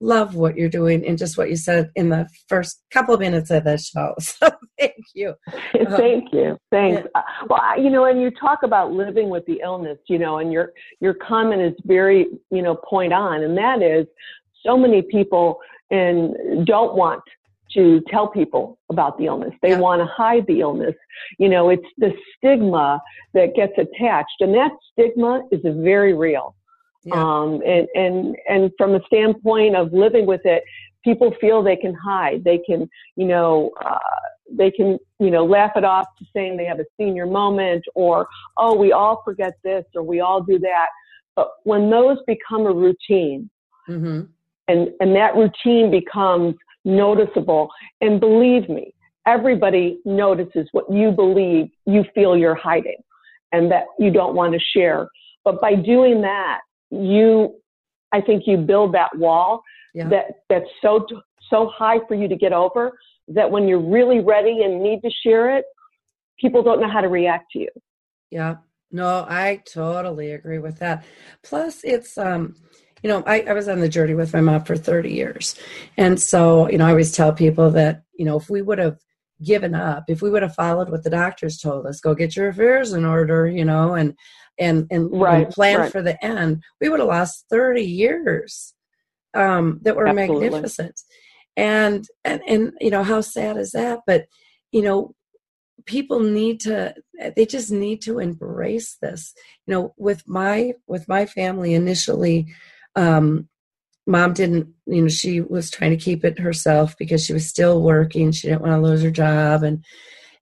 love 0.00 0.34
what 0.34 0.56
you're 0.56 0.68
doing 0.68 1.06
and 1.06 1.16
just 1.16 1.38
what 1.38 1.48
you 1.48 1.56
said 1.56 1.90
in 1.94 2.10
the 2.10 2.28
first 2.48 2.82
couple 2.90 3.14
of 3.14 3.20
minutes 3.20 3.50
of 3.50 3.64
the 3.64 3.78
show. 3.78 4.14
So 4.20 4.50
thank 4.78 5.04
you. 5.14 5.34
thank 5.96 6.32
you. 6.32 6.58
Thanks. 6.70 7.02
Yeah. 7.02 7.20
Uh, 7.20 7.46
well, 7.48 7.80
you 7.80 7.90
know, 7.90 8.06
and 8.06 8.20
you 8.20 8.30
talk 8.32 8.64
about 8.64 8.92
living 8.92 9.30
with 9.30 9.46
the 9.46 9.60
illness, 9.62 9.98
you 10.08 10.18
know, 10.18 10.38
and 10.38 10.52
your 10.52 10.72
your 11.00 11.14
comment 11.14 11.62
is 11.62 11.74
very, 11.84 12.26
you 12.50 12.62
know, 12.62 12.74
point 12.74 13.12
on, 13.12 13.42
and 13.42 13.56
that 13.56 13.82
is 13.82 14.06
so 14.66 14.76
many 14.76 15.02
people 15.02 15.58
and 15.90 16.66
don't 16.66 16.96
want 16.96 17.22
to 17.74 18.02
tell 18.08 18.28
people 18.28 18.78
about 18.90 19.18
the 19.18 19.26
illness. 19.26 19.52
They 19.62 19.70
yeah. 19.70 19.78
want 19.78 20.00
to 20.00 20.06
hide 20.06 20.46
the 20.46 20.60
illness. 20.60 20.94
You 21.38 21.48
know, 21.48 21.70
it's 21.70 21.86
the 21.98 22.12
stigma 22.36 23.02
that 23.32 23.54
gets 23.54 23.72
attached, 23.78 24.40
and 24.40 24.54
that 24.54 24.72
stigma 24.92 25.42
is 25.50 25.60
very 25.64 26.14
real. 26.14 26.54
Yeah. 27.04 27.14
Um, 27.14 27.60
and, 27.66 27.86
and, 27.94 28.36
and 28.48 28.70
from 28.78 28.94
a 28.94 29.00
standpoint 29.06 29.76
of 29.76 29.92
living 29.92 30.26
with 30.26 30.40
it, 30.44 30.64
people 31.04 31.34
feel 31.40 31.62
they 31.62 31.76
can 31.76 31.94
hide. 31.94 32.42
They 32.44 32.58
can, 32.58 32.88
you 33.16 33.26
know, 33.26 33.72
uh, 33.84 33.98
they 34.50 34.70
can, 34.70 34.98
you 35.18 35.30
know, 35.30 35.44
laugh 35.44 35.72
it 35.76 35.84
off 35.84 36.06
to 36.18 36.24
saying 36.34 36.56
they 36.56 36.64
have 36.64 36.80
a 36.80 36.86
senior 36.98 37.26
moment 37.26 37.84
or, 37.94 38.26
oh, 38.56 38.74
we 38.74 38.92
all 38.92 39.22
forget 39.24 39.54
this 39.62 39.84
or 39.94 40.02
we 40.02 40.20
all 40.20 40.42
do 40.42 40.58
that. 40.60 40.86
But 41.36 41.50
when 41.64 41.90
those 41.90 42.18
become 42.26 42.66
a 42.66 42.72
routine, 42.72 43.50
mm-hmm. 43.88 44.22
and, 44.68 44.88
and 45.00 45.16
that 45.16 45.36
routine 45.36 45.90
becomes 45.90 46.54
noticeable. 46.84 47.68
And 48.00 48.20
believe 48.20 48.68
me, 48.68 48.94
everybody 49.26 50.00
notices 50.04 50.68
what 50.72 50.90
you 50.92 51.10
believe 51.10 51.68
you 51.86 52.04
feel 52.14 52.36
you're 52.36 52.54
hiding 52.54 52.98
and 53.52 53.70
that 53.70 53.84
you 53.98 54.10
don't 54.10 54.34
want 54.34 54.52
to 54.52 54.60
share. 54.74 55.08
But 55.44 55.60
by 55.60 55.74
doing 55.74 56.20
that, 56.22 56.60
you, 56.90 57.56
I 58.12 58.20
think 58.20 58.44
you 58.46 58.56
build 58.56 58.94
that 58.94 59.16
wall 59.16 59.62
yeah. 59.94 60.08
that, 60.08 60.24
that's 60.48 60.68
so, 60.82 61.06
so 61.50 61.70
high 61.74 61.98
for 62.08 62.14
you 62.14 62.28
to 62.28 62.36
get 62.36 62.52
over 62.52 62.92
that 63.28 63.50
when 63.50 63.66
you're 63.66 63.78
really 63.78 64.20
ready 64.20 64.62
and 64.62 64.82
need 64.82 65.00
to 65.02 65.10
share 65.22 65.56
it, 65.56 65.64
people 66.38 66.62
don't 66.62 66.80
know 66.80 66.90
how 66.90 67.00
to 67.00 67.08
react 67.08 67.52
to 67.52 67.60
you. 67.60 67.68
Yeah. 68.30 68.56
No, 68.90 69.26
I 69.28 69.62
totally 69.66 70.32
agree 70.32 70.58
with 70.58 70.78
that. 70.78 71.04
Plus, 71.42 71.82
it's 71.82 72.16
um, 72.16 72.54
you 73.04 73.10
know, 73.10 73.22
I, 73.26 73.42
I 73.42 73.52
was 73.52 73.68
on 73.68 73.80
the 73.80 73.88
journey 73.88 74.14
with 74.14 74.32
my 74.32 74.40
mom 74.40 74.64
for 74.64 74.76
30 74.76 75.12
years. 75.12 75.54
And 75.98 76.18
so, 76.18 76.70
you 76.70 76.78
know, 76.78 76.86
I 76.86 76.90
always 76.90 77.12
tell 77.12 77.34
people 77.34 77.70
that, 77.72 78.02
you 78.14 78.24
know, 78.24 78.38
if 78.38 78.48
we 78.48 78.62
would 78.62 78.78
have 78.78 78.96
given 79.44 79.74
up, 79.74 80.04
if 80.08 80.22
we 80.22 80.30
would 80.30 80.40
have 80.40 80.54
followed 80.54 80.88
what 80.88 81.04
the 81.04 81.10
doctors 81.10 81.58
told 81.58 81.86
us, 81.86 82.00
go 82.00 82.14
get 82.14 82.34
your 82.34 82.48
affairs 82.48 82.94
in 82.94 83.04
order, 83.04 83.46
you 83.46 83.64
know, 83.64 83.92
and 83.92 84.14
and 84.58 84.86
and, 84.90 85.10
right, 85.12 85.44
and 85.44 85.52
plan 85.52 85.80
right. 85.80 85.92
for 85.92 86.00
the 86.00 86.24
end, 86.24 86.62
we 86.80 86.88
would 86.88 86.98
have 86.98 87.10
lost 87.10 87.44
30 87.50 87.82
years 87.82 88.72
um, 89.34 89.80
that 89.82 89.96
were 89.96 90.06
Absolutely. 90.06 90.48
magnificent. 90.48 90.98
And 91.58 92.06
and 92.24 92.40
and 92.48 92.72
you 92.80 92.88
know, 92.88 93.02
how 93.02 93.20
sad 93.20 93.58
is 93.58 93.72
that? 93.72 94.00
But 94.06 94.28
you 94.72 94.80
know, 94.80 95.14
people 95.84 96.20
need 96.20 96.60
to 96.60 96.94
they 97.36 97.44
just 97.44 97.70
need 97.70 98.00
to 98.00 98.18
embrace 98.18 98.96
this 99.02 99.34
you 99.66 99.74
know 99.74 99.92
with 99.98 100.22
my 100.26 100.72
with 100.86 101.06
my 101.08 101.26
family 101.26 101.74
initially 101.74 102.46
um, 102.96 103.48
mom 104.06 104.32
didn't, 104.32 104.68
you 104.86 105.02
know, 105.02 105.08
she 105.08 105.40
was 105.40 105.70
trying 105.70 105.90
to 105.90 105.96
keep 105.96 106.24
it 106.24 106.38
herself 106.38 106.94
because 106.98 107.24
she 107.24 107.32
was 107.32 107.48
still 107.48 107.82
working. 107.82 108.32
She 108.32 108.48
didn't 108.48 108.62
want 108.62 108.72
to 108.72 108.80
lose 108.80 109.02
her 109.02 109.10
job 109.10 109.62
and 109.62 109.84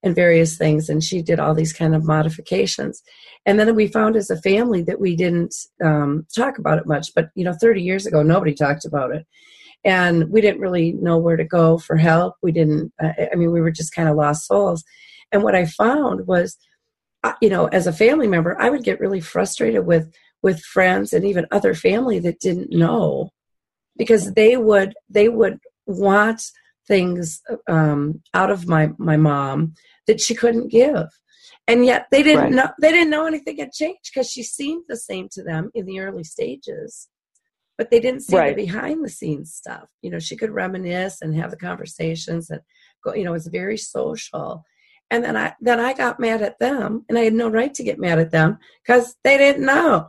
and 0.02 0.14
various 0.16 0.56
things. 0.56 0.88
And 0.88 1.02
she 1.02 1.22
did 1.22 1.38
all 1.38 1.54
these 1.54 1.72
kind 1.72 1.94
of 1.94 2.04
modifications. 2.04 3.02
And 3.46 3.58
then 3.58 3.74
we 3.74 3.86
found 3.86 4.16
as 4.16 4.30
a 4.30 4.40
family 4.40 4.82
that 4.82 5.00
we 5.00 5.16
didn't 5.16 5.54
um, 5.82 6.26
talk 6.34 6.58
about 6.58 6.78
it 6.78 6.86
much. 6.86 7.14
But 7.14 7.30
you 7.34 7.44
know, 7.44 7.52
30 7.52 7.82
years 7.82 8.06
ago, 8.06 8.22
nobody 8.22 8.54
talked 8.54 8.84
about 8.84 9.14
it, 9.14 9.26
and 9.84 10.30
we 10.30 10.40
didn't 10.40 10.60
really 10.60 10.92
know 10.92 11.18
where 11.18 11.36
to 11.36 11.44
go 11.44 11.78
for 11.78 11.96
help. 11.96 12.34
We 12.42 12.52
didn't. 12.52 12.92
Uh, 13.02 13.12
I 13.32 13.36
mean, 13.36 13.52
we 13.52 13.60
were 13.60 13.70
just 13.70 13.94
kind 13.94 14.08
of 14.08 14.16
lost 14.16 14.46
souls. 14.46 14.84
And 15.32 15.42
what 15.42 15.54
I 15.54 15.66
found 15.66 16.26
was, 16.26 16.56
uh, 17.24 17.32
you 17.40 17.48
know, 17.48 17.66
as 17.66 17.86
a 17.86 17.92
family 17.92 18.28
member, 18.28 18.60
I 18.60 18.70
would 18.70 18.84
get 18.84 19.00
really 19.00 19.20
frustrated 19.20 19.86
with 19.86 20.12
with 20.42 20.60
friends 20.60 21.12
and 21.12 21.24
even 21.24 21.46
other 21.50 21.74
family 21.74 22.18
that 22.20 22.40
didn't 22.40 22.70
know. 22.70 23.30
Because 23.96 24.32
they 24.32 24.56
would 24.56 24.94
they 25.10 25.28
would 25.28 25.58
want 25.86 26.42
things 26.86 27.40
um, 27.68 28.22
out 28.34 28.50
of 28.50 28.66
my 28.66 28.90
my 28.98 29.16
mom 29.16 29.74
that 30.06 30.20
she 30.20 30.34
couldn't 30.34 30.70
give. 30.70 31.06
And 31.68 31.86
yet 31.86 32.06
they 32.10 32.22
didn't 32.22 32.42
right. 32.42 32.52
know 32.52 32.68
they 32.80 32.90
didn't 32.90 33.10
know 33.10 33.26
anything 33.26 33.58
had 33.58 33.72
changed 33.72 34.10
because 34.12 34.30
she 34.30 34.42
seemed 34.42 34.84
the 34.88 34.96
same 34.96 35.28
to 35.32 35.42
them 35.42 35.70
in 35.74 35.86
the 35.86 36.00
early 36.00 36.24
stages. 36.24 37.08
But 37.78 37.90
they 37.90 38.00
didn't 38.00 38.22
see 38.22 38.36
right. 38.36 38.56
the 38.56 38.64
behind 38.64 39.04
the 39.04 39.08
scenes 39.08 39.54
stuff. 39.54 39.88
You 40.02 40.10
know 40.10 40.18
she 40.18 40.36
could 40.36 40.50
reminisce 40.50 41.22
and 41.22 41.34
have 41.36 41.50
the 41.50 41.56
conversations 41.56 42.50
and 42.50 42.60
go 43.04 43.14
you 43.14 43.24
know 43.24 43.30
it 43.30 43.34
was 43.34 43.46
very 43.46 43.76
social. 43.76 44.64
And 45.10 45.22
then 45.22 45.36
i 45.36 45.54
then 45.60 45.78
i 45.78 45.92
got 45.92 46.18
mad 46.18 46.40
at 46.40 46.58
them 46.58 47.04
and 47.08 47.18
i 47.18 47.22
had 47.22 47.34
no 47.34 47.50
right 47.50 47.74
to 47.74 47.82
get 47.82 47.98
mad 47.98 48.18
at 48.18 48.30
them 48.30 48.56
because 48.82 49.14
they 49.22 49.36
didn't 49.36 49.66
know 49.66 50.08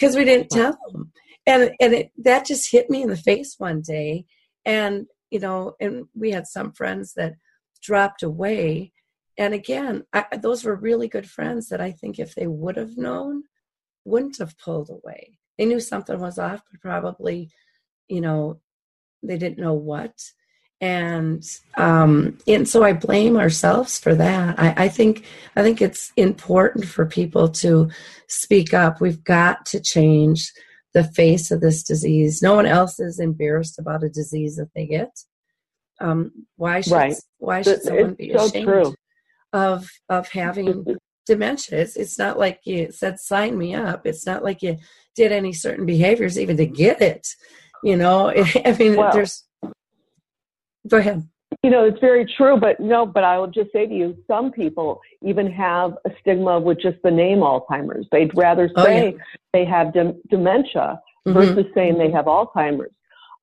because 0.00 0.16
we 0.16 0.24
didn't 0.24 0.48
tell 0.50 0.78
them 0.90 1.12
and 1.46 1.72
and 1.80 1.94
it, 1.94 2.12
that 2.18 2.46
just 2.46 2.70
hit 2.70 2.90
me 2.90 3.02
in 3.02 3.08
the 3.08 3.16
face 3.16 3.56
one 3.58 3.80
day. 3.80 4.26
And 4.64 5.06
you 5.30 5.40
know 5.40 5.74
and 5.80 6.06
we 6.14 6.30
had 6.30 6.46
some 6.46 6.72
friends 6.72 7.14
that 7.14 7.34
dropped 7.82 8.22
away. 8.22 8.92
And 9.38 9.54
again 9.54 10.04
I, 10.12 10.24
those 10.40 10.64
were 10.64 10.74
really 10.74 11.08
good 11.08 11.28
friends 11.28 11.68
that 11.68 11.80
i 11.80 11.90
think 11.90 12.18
if 12.18 12.34
they 12.34 12.46
would 12.46 12.76
have 12.76 12.96
known 12.96 13.44
wouldn't 14.04 14.38
have 14.38 14.58
pulled 14.58 14.90
away. 14.90 15.38
They 15.58 15.66
knew 15.66 15.80
something 15.80 16.18
was 16.18 16.38
off 16.38 16.62
but 16.70 16.80
probably 16.80 17.50
you 18.08 18.20
know 18.20 18.60
they 19.22 19.38
didn't 19.38 19.58
know 19.58 19.74
what 19.74 20.14
and 20.80 21.44
um 21.76 22.38
and 22.46 22.66
so 22.68 22.82
i 22.82 22.92
blame 22.92 23.36
ourselves 23.36 23.98
for 23.98 24.14
that 24.14 24.58
I, 24.58 24.84
I 24.84 24.88
think 24.88 25.24
i 25.54 25.62
think 25.62 25.82
it's 25.82 26.10
important 26.16 26.86
for 26.86 27.04
people 27.04 27.48
to 27.48 27.90
speak 28.28 28.72
up 28.72 29.00
we've 29.00 29.22
got 29.22 29.66
to 29.66 29.80
change 29.80 30.50
the 30.92 31.04
face 31.04 31.50
of 31.50 31.60
this 31.60 31.82
disease. 31.82 32.42
No 32.42 32.54
one 32.54 32.66
else 32.66 32.98
is 32.98 33.20
embarrassed 33.20 33.78
about 33.78 34.02
a 34.02 34.08
disease 34.08 34.56
that 34.56 34.70
they 34.74 34.86
get. 34.86 35.10
Um, 36.00 36.32
why 36.56 36.80
should 36.80 36.92
right. 36.92 37.16
why 37.38 37.62
should 37.62 37.82
someone 37.82 38.14
be 38.14 38.32
so 38.32 38.46
ashamed 38.46 38.66
true. 38.66 38.94
of 39.52 39.88
of 40.08 40.28
having 40.28 40.96
dementia? 41.26 41.80
It's, 41.80 41.96
it's 41.96 42.18
not 42.18 42.38
like 42.38 42.60
you 42.64 42.90
said 42.90 43.20
sign 43.20 43.56
me 43.58 43.74
up. 43.74 44.06
It's 44.06 44.26
not 44.26 44.42
like 44.42 44.62
you 44.62 44.78
did 45.14 45.30
any 45.30 45.52
certain 45.52 45.84
behaviors 45.84 46.38
even 46.38 46.56
to 46.56 46.66
get 46.66 47.02
it. 47.02 47.26
You 47.84 47.96
know, 47.96 48.30
I 48.64 48.76
mean, 48.78 48.96
well, 48.96 49.12
there's. 49.12 49.44
Go 50.88 50.98
ahead. 50.98 51.28
You 51.62 51.70
know, 51.70 51.84
it's 51.84 51.98
very 51.98 52.24
true, 52.24 52.56
but 52.56 52.80
no, 52.80 53.04
but 53.04 53.24
I 53.24 53.38
will 53.38 53.48
just 53.48 53.72
say 53.72 53.86
to 53.86 53.92
you, 53.92 54.16
some 54.26 54.52
people 54.52 55.00
even 55.22 55.50
have 55.50 55.94
a 56.06 56.10
stigma 56.20 56.60
with 56.60 56.80
just 56.80 56.96
the 57.02 57.10
name 57.10 57.38
Alzheimer's. 57.38 58.06
They'd 58.12 58.34
rather 58.36 58.68
say 58.68 58.74
oh, 58.76 59.16
yeah. 59.16 59.24
they 59.52 59.64
have 59.64 59.92
de- 59.92 60.14
dementia 60.30 61.00
mm-hmm. 61.26 61.32
versus 61.32 61.66
saying 61.74 61.98
they 61.98 62.10
have 62.10 62.26
Alzheimer's. 62.26 62.92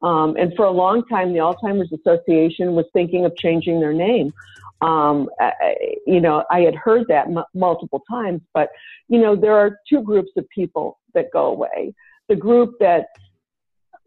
Um, 0.02 0.36
and 0.38 0.54
for 0.56 0.66
a 0.66 0.72
long 0.72 1.06
time, 1.06 1.34
the 1.34 1.40
Alzheimer's 1.40 1.92
Association 1.92 2.74
was 2.74 2.86
thinking 2.94 3.26
of 3.26 3.36
changing 3.36 3.80
their 3.80 3.94
name. 3.94 4.34
Um, 4.82 5.30
I, 5.40 5.76
you 6.06 6.22
know, 6.22 6.44
I 6.52 6.62
had 6.62 6.76
heard 6.76 7.08
that 7.08 7.28
m- 7.28 7.44
multiple 7.56 8.04
times, 8.10 8.42
but 8.54 8.70
you 9.10 9.20
know, 9.20 9.36
there 9.36 9.58
are 9.58 9.80
two 9.90 10.02
groups 10.02 10.32
of 10.38 10.48
people 10.50 11.00
that 11.14 11.32
go 11.32 11.48
away. 11.48 11.96
The 12.30 12.36
group 12.36 12.76
that 12.80 13.08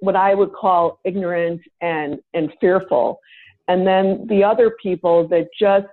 what 0.01 0.17
I 0.17 0.35
would 0.35 0.53
call 0.53 0.99
ignorant 1.05 1.61
and, 1.81 2.19
and 2.35 2.53
fearful 2.61 3.21
and 3.71 3.87
then 3.87 4.27
the 4.29 4.43
other 4.43 4.75
people 4.83 5.29
that 5.29 5.47
just 5.57 5.87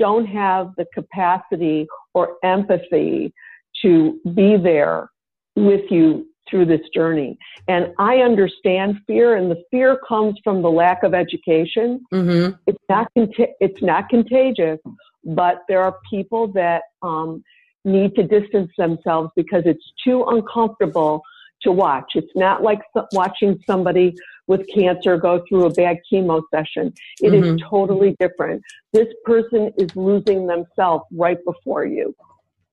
don't 0.00 0.26
have 0.26 0.72
the 0.76 0.84
capacity 0.92 1.86
or 2.12 2.36
empathy 2.42 3.32
to 3.82 4.18
be 4.34 4.56
there 4.56 5.10
with 5.54 5.88
you 5.90 6.26
through 6.50 6.66
this 6.66 6.80
journey. 6.92 7.38
And 7.68 7.92
I 8.00 8.16
understand 8.16 8.96
fear, 9.06 9.36
and 9.36 9.48
the 9.48 9.62
fear 9.70 10.00
comes 10.08 10.34
from 10.42 10.60
the 10.60 10.70
lack 10.70 11.04
of 11.04 11.14
education. 11.14 12.00
Mm-hmm. 12.12 12.56
It's 12.66 12.84
not 12.88 13.06
it's 13.16 13.80
not 13.80 14.08
contagious, 14.08 14.80
but 15.24 15.58
there 15.68 15.82
are 15.82 15.98
people 16.10 16.48
that 16.54 16.82
um, 17.02 17.44
need 17.84 18.16
to 18.16 18.24
distance 18.24 18.72
themselves 18.76 19.30
because 19.36 19.62
it's 19.66 19.84
too 20.04 20.24
uncomfortable 20.24 21.22
to 21.62 21.72
watch. 21.72 22.12
It's 22.14 22.32
not 22.34 22.62
like 22.62 22.80
watching 23.12 23.60
somebody 23.66 24.14
with 24.46 24.66
cancer 24.74 25.16
go 25.16 25.42
through 25.48 25.66
a 25.66 25.70
bad 25.70 25.98
chemo 26.10 26.42
session. 26.52 26.92
It 27.20 27.32
mm-hmm. 27.32 27.56
is 27.56 27.62
totally 27.68 28.16
different. 28.18 28.62
This 28.92 29.08
person 29.24 29.72
is 29.78 29.94
losing 29.94 30.46
themselves 30.46 31.04
right 31.12 31.38
before 31.44 31.86
you. 31.86 32.14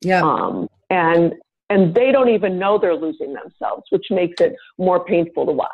Yeah. 0.01 0.21
Um, 0.21 0.67
and 0.89 1.33
and 1.69 1.93
they 1.93 2.11
don't 2.11 2.29
even 2.29 2.57
know 2.57 2.77
they're 2.77 2.95
losing 2.95 3.33
themselves, 3.33 3.83
which 3.89 4.05
makes 4.09 4.39
it 4.41 4.55
more 4.77 5.03
painful 5.03 5.45
to 5.45 5.51
watch. 5.51 5.69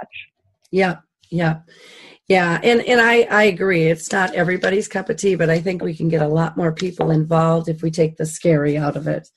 Yeah. 0.71 0.97
Yeah. 1.29 1.59
Yeah, 2.29 2.57
and 2.63 2.81
and 2.81 3.01
I 3.01 3.23
I 3.23 3.43
agree. 3.43 3.87
It's 3.87 4.11
not 4.11 4.33
everybody's 4.33 4.87
cup 4.87 5.09
of 5.09 5.17
tea, 5.17 5.35
but 5.35 5.49
I 5.49 5.59
think 5.59 5.83
we 5.83 5.93
can 5.93 6.07
get 6.07 6.21
a 6.21 6.27
lot 6.27 6.55
more 6.55 6.71
people 6.71 7.11
involved 7.11 7.67
if 7.67 7.83
we 7.83 7.91
take 7.91 8.15
the 8.15 8.25
scary 8.25 8.77
out 8.77 8.95
of 8.95 9.07
it. 9.07 9.27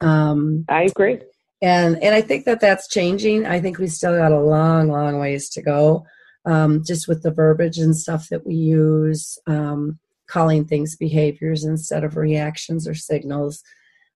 Um, 0.00 0.64
I 0.68 0.84
agree 0.84 1.20
and 1.62 2.02
and 2.02 2.14
I 2.14 2.20
think 2.20 2.44
that 2.46 2.60
that's 2.60 2.88
changing. 2.88 3.46
I 3.46 3.60
think 3.60 3.78
we 3.78 3.86
still 3.86 4.16
got 4.16 4.32
a 4.32 4.40
long, 4.40 4.88
long 4.88 5.18
ways 5.18 5.48
to 5.50 5.62
go, 5.62 6.06
um, 6.46 6.82
just 6.84 7.06
with 7.06 7.22
the 7.22 7.30
verbiage 7.30 7.78
and 7.78 7.96
stuff 7.96 8.28
that 8.30 8.46
we 8.46 8.54
use, 8.54 9.38
um, 9.46 9.98
calling 10.26 10.64
things 10.64 10.96
behaviors 10.96 11.64
instead 11.64 12.02
of 12.02 12.16
reactions 12.16 12.88
or 12.88 12.94
signals. 12.94 13.62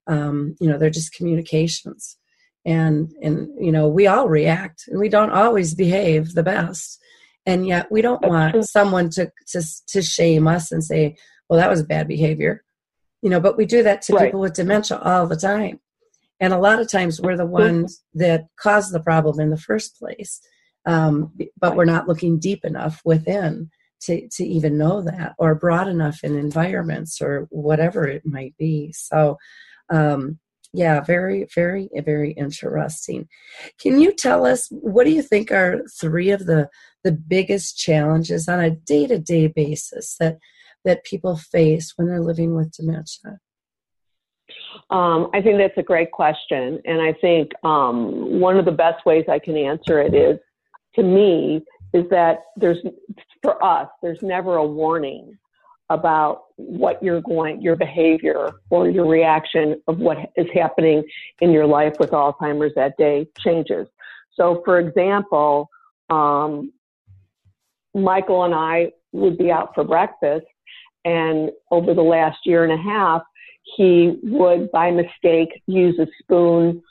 Um, 0.06 0.56
you 0.60 0.68
know, 0.68 0.78
they're 0.78 0.90
just 0.90 1.14
communications, 1.14 2.16
and 2.64 3.12
and 3.22 3.48
you 3.58 3.72
know 3.72 3.88
we 3.88 4.06
all 4.06 4.28
react, 4.28 4.84
and 4.88 4.98
we 4.98 5.10
don't 5.10 5.30
always 5.30 5.74
behave 5.74 6.32
the 6.32 6.42
best, 6.42 6.98
and 7.44 7.66
yet 7.66 7.92
we 7.92 8.00
don't 8.00 8.26
want 8.26 8.64
someone 8.64 9.10
to 9.10 9.30
to 9.48 9.62
to 9.88 10.00
shame 10.00 10.48
us 10.48 10.72
and 10.72 10.82
say, 10.82 11.16
well, 11.48 11.60
that 11.60 11.70
was 11.70 11.82
bad 11.82 12.08
behavior. 12.08 12.64
You 13.20 13.30
know, 13.30 13.40
but 13.40 13.56
we 13.56 13.66
do 13.66 13.82
that 13.82 14.02
to 14.02 14.14
right. 14.14 14.26
people 14.26 14.40
with 14.40 14.54
dementia 14.54 14.98
all 14.98 15.26
the 15.26 15.36
time 15.36 15.80
and 16.40 16.52
a 16.52 16.58
lot 16.58 16.80
of 16.80 16.90
times 16.90 17.20
we're 17.20 17.36
the 17.36 17.46
ones 17.46 18.02
that 18.14 18.46
cause 18.58 18.90
the 18.90 19.00
problem 19.00 19.40
in 19.40 19.50
the 19.50 19.56
first 19.56 19.98
place 19.98 20.40
um, 20.86 21.32
but 21.58 21.76
we're 21.76 21.84
not 21.84 22.08
looking 22.08 22.38
deep 22.38 22.64
enough 22.64 23.00
within 23.04 23.70
to, 24.02 24.28
to 24.28 24.44
even 24.44 24.76
know 24.78 25.02
that 25.02 25.34
or 25.38 25.54
broad 25.54 25.88
enough 25.88 26.22
in 26.22 26.36
environments 26.36 27.20
or 27.20 27.46
whatever 27.50 28.06
it 28.06 28.22
might 28.24 28.54
be. 28.58 28.92
So 28.92 29.38
um, 29.90 30.38
yeah 30.72 31.00
very 31.00 31.46
very 31.54 31.88
very 32.04 32.32
interesting. 32.32 33.28
Can 33.80 34.00
you 34.00 34.12
tell 34.12 34.44
us 34.44 34.66
what 34.70 35.04
do 35.04 35.12
you 35.12 35.22
think 35.22 35.50
are 35.50 35.82
three 36.00 36.30
of 36.30 36.46
the 36.46 36.68
the 37.02 37.12
biggest 37.12 37.78
challenges 37.78 38.48
on 38.48 38.60
a 38.60 38.70
day-to-day 38.70 39.48
basis 39.48 40.16
that 40.18 40.38
that 40.84 41.04
people 41.04 41.36
face 41.36 41.92
when 41.96 42.08
they're 42.08 42.20
living 42.20 42.54
with 42.54 42.72
dementia 42.72 43.38
um, 44.90 45.30
I 45.32 45.40
think 45.40 45.58
that's 45.58 45.78
a 45.78 45.82
great 45.82 46.10
question. 46.10 46.80
And 46.84 47.00
I 47.00 47.12
think 47.14 47.52
um, 47.64 48.40
one 48.40 48.56
of 48.56 48.64
the 48.64 48.72
best 48.72 49.04
ways 49.06 49.24
I 49.28 49.38
can 49.38 49.56
answer 49.56 50.00
it 50.00 50.14
is 50.14 50.38
to 50.96 51.02
me, 51.02 51.62
is 51.92 52.08
that 52.10 52.44
there's, 52.56 52.78
for 53.42 53.62
us, 53.64 53.88
there's 54.02 54.22
never 54.22 54.56
a 54.56 54.66
warning 54.66 55.38
about 55.90 56.44
what 56.56 57.02
you're 57.02 57.20
going, 57.20 57.60
your 57.60 57.76
behavior 57.76 58.52
or 58.70 58.88
your 58.88 59.06
reaction 59.06 59.80
of 59.86 59.98
what 59.98 60.18
is 60.36 60.46
happening 60.54 61.02
in 61.40 61.50
your 61.50 61.66
life 61.66 61.94
with 61.98 62.10
Alzheimer's 62.10 62.74
that 62.74 62.96
day 62.96 63.26
changes. 63.38 63.86
So, 64.34 64.62
for 64.64 64.78
example, 64.78 65.68
um, 66.10 66.72
Michael 67.94 68.44
and 68.44 68.54
I 68.54 68.92
would 69.12 69.38
be 69.38 69.52
out 69.52 69.74
for 69.74 69.84
breakfast, 69.84 70.46
and 71.04 71.50
over 71.70 71.94
the 71.94 72.02
last 72.02 72.38
year 72.44 72.64
and 72.64 72.72
a 72.72 72.82
half, 72.82 73.22
he 73.76 74.18
would 74.22 74.70
by 74.70 74.90
mistake 74.90 75.62
use 75.66 75.98
a 75.98 76.06
spoon 76.20 76.82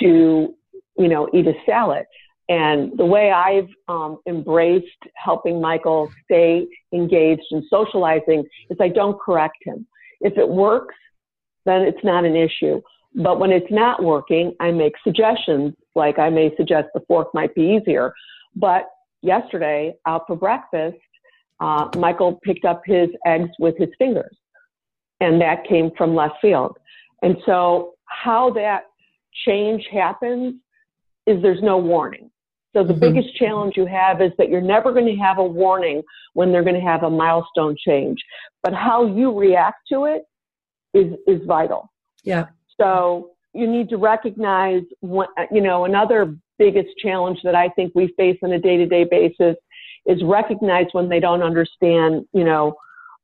to, 0.00 0.54
you 0.98 1.08
know, 1.08 1.28
eat 1.32 1.46
a 1.46 1.54
salad. 1.66 2.04
And 2.48 2.96
the 2.96 3.04
way 3.04 3.30
I've 3.30 3.68
um, 3.88 4.18
embraced 4.26 4.86
helping 5.14 5.60
Michael 5.60 6.10
stay 6.24 6.66
engaged 6.94 7.44
in 7.50 7.66
socializing 7.68 8.44
is 8.70 8.78
I 8.80 8.88
don't 8.88 9.20
correct 9.20 9.58
him. 9.64 9.86
If 10.20 10.38
it 10.38 10.48
works, 10.48 10.94
then 11.66 11.82
it's 11.82 12.02
not 12.02 12.24
an 12.24 12.36
issue. 12.36 12.80
But 13.14 13.38
when 13.38 13.52
it's 13.52 13.70
not 13.70 14.02
working, 14.02 14.54
I 14.60 14.70
make 14.70 14.94
suggestions 15.04 15.74
like 15.94 16.18
I 16.18 16.30
may 16.30 16.54
suggest 16.56 16.88
the 16.94 17.00
fork 17.08 17.34
might 17.34 17.54
be 17.54 17.78
easier. 17.78 18.14
But 18.54 18.88
yesterday, 19.22 19.94
out 20.06 20.24
for 20.26 20.36
breakfast, 20.36 20.96
uh, 21.60 21.88
Michael 21.96 22.38
picked 22.42 22.64
up 22.64 22.82
his 22.84 23.08
eggs 23.26 23.50
with 23.58 23.76
his 23.78 23.88
fingers, 23.98 24.36
and 25.20 25.40
that 25.40 25.64
came 25.64 25.90
from 25.96 26.14
left 26.14 26.36
field. 26.40 26.76
And 27.22 27.36
so, 27.44 27.94
how 28.04 28.50
that 28.50 28.84
change 29.46 29.86
happens 29.92 30.54
is 31.26 31.42
there's 31.42 31.62
no 31.62 31.76
warning. 31.76 32.30
So 32.74 32.84
the 32.84 32.92
mm-hmm. 32.92 33.00
biggest 33.00 33.36
challenge 33.36 33.74
you 33.76 33.86
have 33.86 34.20
is 34.20 34.32
that 34.38 34.48
you're 34.48 34.60
never 34.60 34.92
going 34.92 35.06
to 35.06 35.16
have 35.16 35.38
a 35.38 35.44
warning 35.44 36.02
when 36.34 36.52
they're 36.52 36.62
going 36.62 36.74
to 36.74 36.86
have 36.86 37.02
a 37.02 37.10
milestone 37.10 37.76
change. 37.78 38.18
But 38.62 38.74
how 38.74 39.06
you 39.06 39.36
react 39.36 39.88
to 39.92 40.04
it 40.04 40.22
is 40.94 41.14
is 41.26 41.44
vital. 41.46 41.90
Yeah. 42.22 42.46
So 42.80 43.30
you 43.54 43.66
need 43.66 43.88
to 43.88 43.96
recognize 43.96 44.82
what, 45.00 45.30
you 45.50 45.60
know 45.60 45.84
another 45.84 46.36
biggest 46.58 46.96
challenge 46.98 47.38
that 47.44 47.54
I 47.54 47.68
think 47.70 47.92
we 47.94 48.12
face 48.16 48.38
on 48.42 48.52
a 48.52 48.58
day-to-day 48.58 49.04
basis 49.04 49.56
is 50.06 50.22
recognize 50.24 50.86
when 50.92 51.08
they 51.08 51.20
don't 51.20 51.42
understand, 51.42 52.26
you 52.32 52.44
know, 52.44 52.74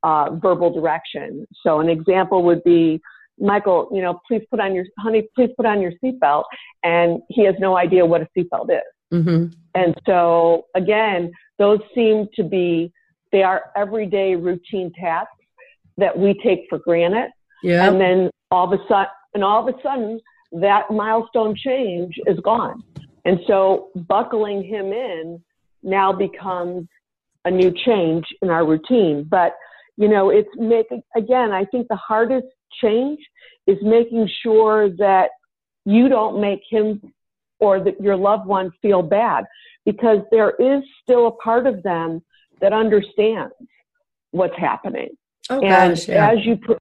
uh, 0.05 0.31
verbal 0.35 0.71
direction. 0.73 1.47
So 1.65 1.81
an 1.81 1.89
example 1.89 2.45
would 2.45 2.63
be 2.63 3.01
Michael, 3.39 3.89
you 3.93 4.01
know, 4.01 4.21
please 4.29 4.43
put 4.51 4.61
on 4.61 4.75
your 4.75 4.85
honey, 4.99 5.27
please 5.35 5.51
put 5.57 5.67
on 5.67 5.81
your 5.81 5.93
seatbelt, 6.03 6.45
and 6.85 7.21
he 7.29 7.45
has 7.45 7.57
no 7.59 7.77
idea 7.77 8.07
what 8.07 8.21
a 8.23 8.29
seatbelt 8.37 8.71
is. 8.71 8.83
Mm-hmm. 9.13 9.47
And 9.75 9.95
so 10.07 10.67
again, 10.77 11.33
those 11.59 11.81
seem 11.95 12.29
to 12.37 12.45
be 12.45 12.93
they 13.33 13.43
are 13.43 13.65
everyday 13.77 14.37
routine 14.37 14.93
tasks 14.93 15.33
that 15.97 16.17
we 16.17 16.41
take 16.45 16.67
for 16.69 16.79
granted. 16.79 17.31
Yeah. 17.65 17.89
And 17.89 18.01
then 18.01 18.31
all 18.53 18.73
of 18.73 18.79
a 18.79 18.83
sudden, 18.87 19.11
and 19.35 19.43
all 19.43 19.67
of 19.67 19.75
a 19.75 19.83
sudden, 19.83 20.21
that 20.53 20.91
milestone 20.91 21.57
change 21.57 22.15
is 22.27 22.39
gone. 22.41 22.85
And 23.25 23.41
so 23.49 23.89
buckling 23.97 24.63
him 24.63 24.93
in 24.93 25.43
now 25.83 26.13
becomes 26.13 26.87
a 27.45 27.51
new 27.51 27.73
change 27.85 28.25
in 28.43 28.51
our 28.51 28.65
routine. 28.65 29.27
But 29.29 29.55
you 29.97 30.09
know, 30.09 30.31
it's 30.31 30.49
making 30.57 31.03
again. 31.17 31.53
I 31.53 31.65
think 31.65 31.89
the 31.89 31.97
hardest 31.97 32.47
change 32.83 33.21
is 33.67 33.79
making 33.83 34.29
sure 34.43 34.91
that 34.97 35.31
you 35.85 36.09
don't 36.09 36.41
make 36.41 36.63
him 36.69 37.01
or 37.61 37.81
that 37.81 38.01
your 38.01 38.17
loved 38.17 38.47
one 38.47 38.71
feel 38.83 39.03
bad 39.03 39.45
because 39.85 40.19
there 40.31 40.51
is 40.59 40.83
still 41.03 41.27
a 41.27 41.33
part 41.33 41.67
of 41.67 41.83
them 41.83 42.23
that 42.61 42.73
understands 42.73 43.55
what's 44.31 44.57
happening. 44.57 45.11
Oh, 45.51 45.61
and 45.61 45.95
gosh, 45.95 46.09
yeah. 46.09 46.31
as 46.31 46.45
you, 46.45 46.57
pro- 46.57 46.79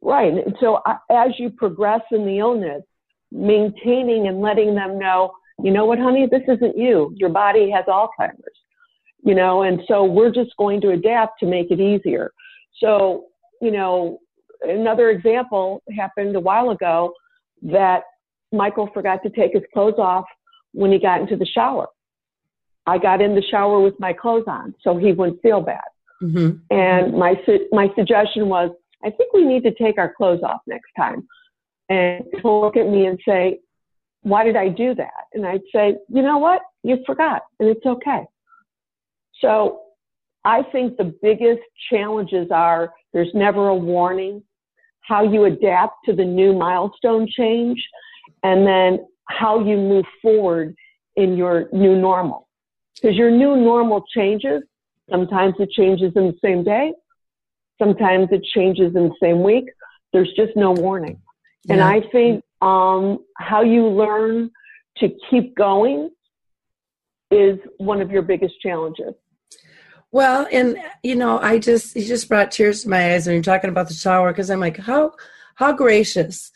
right. 0.00 0.32
And 0.32 0.56
so 0.60 0.76
uh, 0.86 0.96
as 1.10 1.32
you 1.38 1.50
progress 1.50 2.00
in 2.10 2.24
the 2.24 2.38
illness, 2.38 2.82
maintaining 3.30 4.26
and 4.26 4.40
letting 4.40 4.74
them 4.74 4.98
know, 4.98 5.32
you 5.62 5.70
know 5.70 5.84
what, 5.84 5.98
honey, 5.98 6.26
this 6.26 6.42
isn't 6.48 6.76
you. 6.76 7.12
Your 7.16 7.28
body 7.28 7.70
has 7.70 7.84
Alzheimer's, 7.84 8.58
you 9.22 9.34
know, 9.34 9.62
and 9.62 9.82
so 9.86 10.04
we're 10.04 10.30
just 10.30 10.56
going 10.56 10.80
to 10.82 10.90
adapt 10.90 11.40
to 11.40 11.46
make 11.46 11.70
it 11.70 11.80
easier. 11.80 12.32
So, 12.78 13.26
you 13.60 13.70
know, 13.70 14.18
another 14.62 15.10
example 15.10 15.82
happened 15.96 16.36
a 16.36 16.40
while 16.40 16.70
ago 16.70 17.12
that 17.62 18.04
Michael 18.52 18.88
forgot 18.92 19.22
to 19.22 19.30
take 19.30 19.52
his 19.52 19.62
clothes 19.72 19.98
off 19.98 20.24
when 20.72 20.92
he 20.92 20.98
got 20.98 21.20
into 21.20 21.36
the 21.36 21.46
shower. 21.46 21.88
I 22.86 22.98
got 22.98 23.20
in 23.20 23.34
the 23.34 23.42
shower 23.42 23.80
with 23.80 23.94
my 24.00 24.12
clothes 24.12 24.44
on, 24.46 24.74
so 24.82 24.96
he 24.96 25.12
wouldn't 25.12 25.42
feel 25.42 25.60
bad. 25.60 25.80
Mm-hmm. 26.22 26.74
And 26.74 27.14
my 27.14 27.40
su- 27.46 27.68
my 27.72 27.88
suggestion 27.94 28.48
was, 28.48 28.70
I 29.04 29.10
think 29.10 29.32
we 29.32 29.44
need 29.44 29.62
to 29.64 29.74
take 29.74 29.98
our 29.98 30.12
clothes 30.12 30.42
off 30.42 30.60
next 30.66 30.90
time. 30.96 31.26
And 31.88 32.24
he'll 32.42 32.60
look 32.60 32.76
at 32.76 32.88
me 32.88 33.06
and 33.06 33.18
say, 33.26 33.60
Why 34.22 34.44
did 34.44 34.56
I 34.56 34.68
do 34.68 34.94
that? 34.94 35.26
And 35.32 35.46
I'd 35.46 35.62
say, 35.74 35.96
You 36.08 36.22
know 36.22 36.38
what? 36.38 36.62
You 36.82 36.98
forgot, 37.06 37.42
and 37.58 37.68
it's 37.68 37.84
okay. 37.84 38.24
So 39.40 39.80
I 40.44 40.62
think 40.62 40.96
the 40.96 41.14
biggest 41.22 41.62
challenges 41.90 42.50
are 42.50 42.92
there's 43.12 43.32
never 43.34 43.68
a 43.68 43.74
warning, 43.74 44.42
how 45.00 45.22
you 45.22 45.44
adapt 45.44 46.04
to 46.06 46.14
the 46.14 46.24
new 46.24 46.52
milestone 46.52 47.26
change, 47.28 47.82
and 48.42 48.66
then 48.66 49.06
how 49.26 49.60
you 49.60 49.76
move 49.76 50.04
forward 50.22 50.74
in 51.16 51.36
your 51.36 51.68
new 51.72 51.96
normal. 51.96 52.48
Because 52.94 53.16
your 53.16 53.30
new 53.30 53.56
normal 53.56 54.04
changes. 54.14 54.62
Sometimes 55.10 55.54
it 55.58 55.70
changes 55.70 56.12
in 56.14 56.26
the 56.26 56.38
same 56.42 56.62
day. 56.62 56.92
Sometimes 57.78 58.28
it 58.30 58.44
changes 58.44 58.94
in 58.94 59.08
the 59.08 59.14
same 59.20 59.42
week. 59.42 59.64
There's 60.12 60.32
just 60.36 60.56
no 60.56 60.72
warning. 60.72 61.20
Yeah. 61.64 61.74
And 61.74 61.82
I 61.82 62.00
think 62.12 62.44
um, 62.60 63.24
how 63.36 63.62
you 63.62 63.88
learn 63.88 64.50
to 64.98 65.08
keep 65.28 65.56
going 65.56 66.10
is 67.30 67.58
one 67.78 68.00
of 68.00 68.10
your 68.10 68.22
biggest 68.22 68.60
challenges. 68.60 69.14
Well, 70.12 70.46
and 70.50 70.76
you 71.02 71.14
know, 71.14 71.38
I 71.38 71.58
just 71.58 71.94
you 71.94 72.04
just 72.04 72.28
brought 72.28 72.50
tears 72.50 72.82
to 72.82 72.88
my 72.88 73.14
eyes 73.14 73.26
when 73.26 73.34
you're 73.34 73.42
talking 73.42 73.70
about 73.70 73.88
the 73.88 73.94
shower 73.94 74.32
because 74.32 74.50
I'm 74.50 74.60
like, 74.60 74.76
how 74.76 75.12
how 75.54 75.72
gracious 75.72 76.50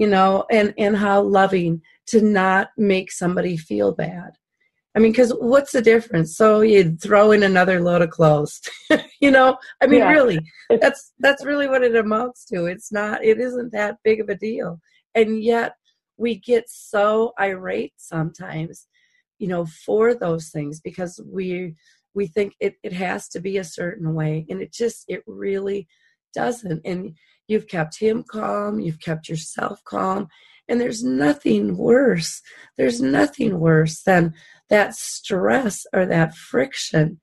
you 0.00 0.06
know, 0.06 0.46
and, 0.50 0.72
and 0.78 0.96
how 0.96 1.20
loving 1.20 1.82
to 2.06 2.22
not 2.22 2.70
make 2.78 3.12
somebody 3.12 3.54
feel 3.58 3.92
bad. 3.92 4.30
I 4.94 4.98
mean, 4.98 5.12
because 5.12 5.30
what's 5.32 5.72
the 5.72 5.82
difference? 5.82 6.34
So 6.34 6.62
you 6.62 6.96
throw 6.96 7.32
in 7.32 7.42
another 7.42 7.82
load 7.82 8.00
of 8.00 8.08
clothes, 8.08 8.62
you 9.20 9.30
know. 9.30 9.58
I 9.82 9.86
mean, 9.86 10.00
yeah. 10.00 10.10
really, 10.10 10.40
that's 10.80 11.12
that's 11.18 11.44
really 11.44 11.68
what 11.68 11.82
it 11.82 11.94
amounts 11.94 12.46
to. 12.46 12.64
It's 12.64 12.90
not. 12.90 13.22
It 13.22 13.38
isn't 13.38 13.72
that 13.72 13.98
big 14.02 14.20
of 14.20 14.30
a 14.30 14.34
deal, 14.34 14.80
and 15.14 15.44
yet 15.44 15.74
we 16.16 16.36
get 16.36 16.64
so 16.70 17.34
irate 17.38 17.92
sometimes, 17.98 18.86
you 19.38 19.48
know, 19.48 19.66
for 19.66 20.14
those 20.14 20.48
things 20.48 20.80
because 20.80 21.20
we 21.26 21.74
we 22.14 22.26
think 22.26 22.54
it 22.60 22.74
it 22.82 22.92
has 22.92 23.28
to 23.28 23.40
be 23.40 23.58
a 23.58 23.64
certain 23.64 24.14
way, 24.14 24.46
and 24.48 24.60
it 24.60 24.72
just 24.72 25.04
it 25.08 25.22
really 25.26 25.88
doesn't. 26.34 26.80
And 26.84 27.16
You've 27.50 27.66
kept 27.66 27.98
him 27.98 28.22
calm, 28.22 28.78
you've 28.78 29.00
kept 29.00 29.28
yourself 29.28 29.82
calm, 29.84 30.28
and 30.68 30.80
there's 30.80 31.02
nothing 31.02 31.76
worse. 31.76 32.42
There's 32.78 33.02
nothing 33.02 33.58
worse 33.58 34.02
than 34.02 34.34
that 34.68 34.94
stress 34.94 35.84
or 35.92 36.06
that 36.06 36.36
friction. 36.36 37.18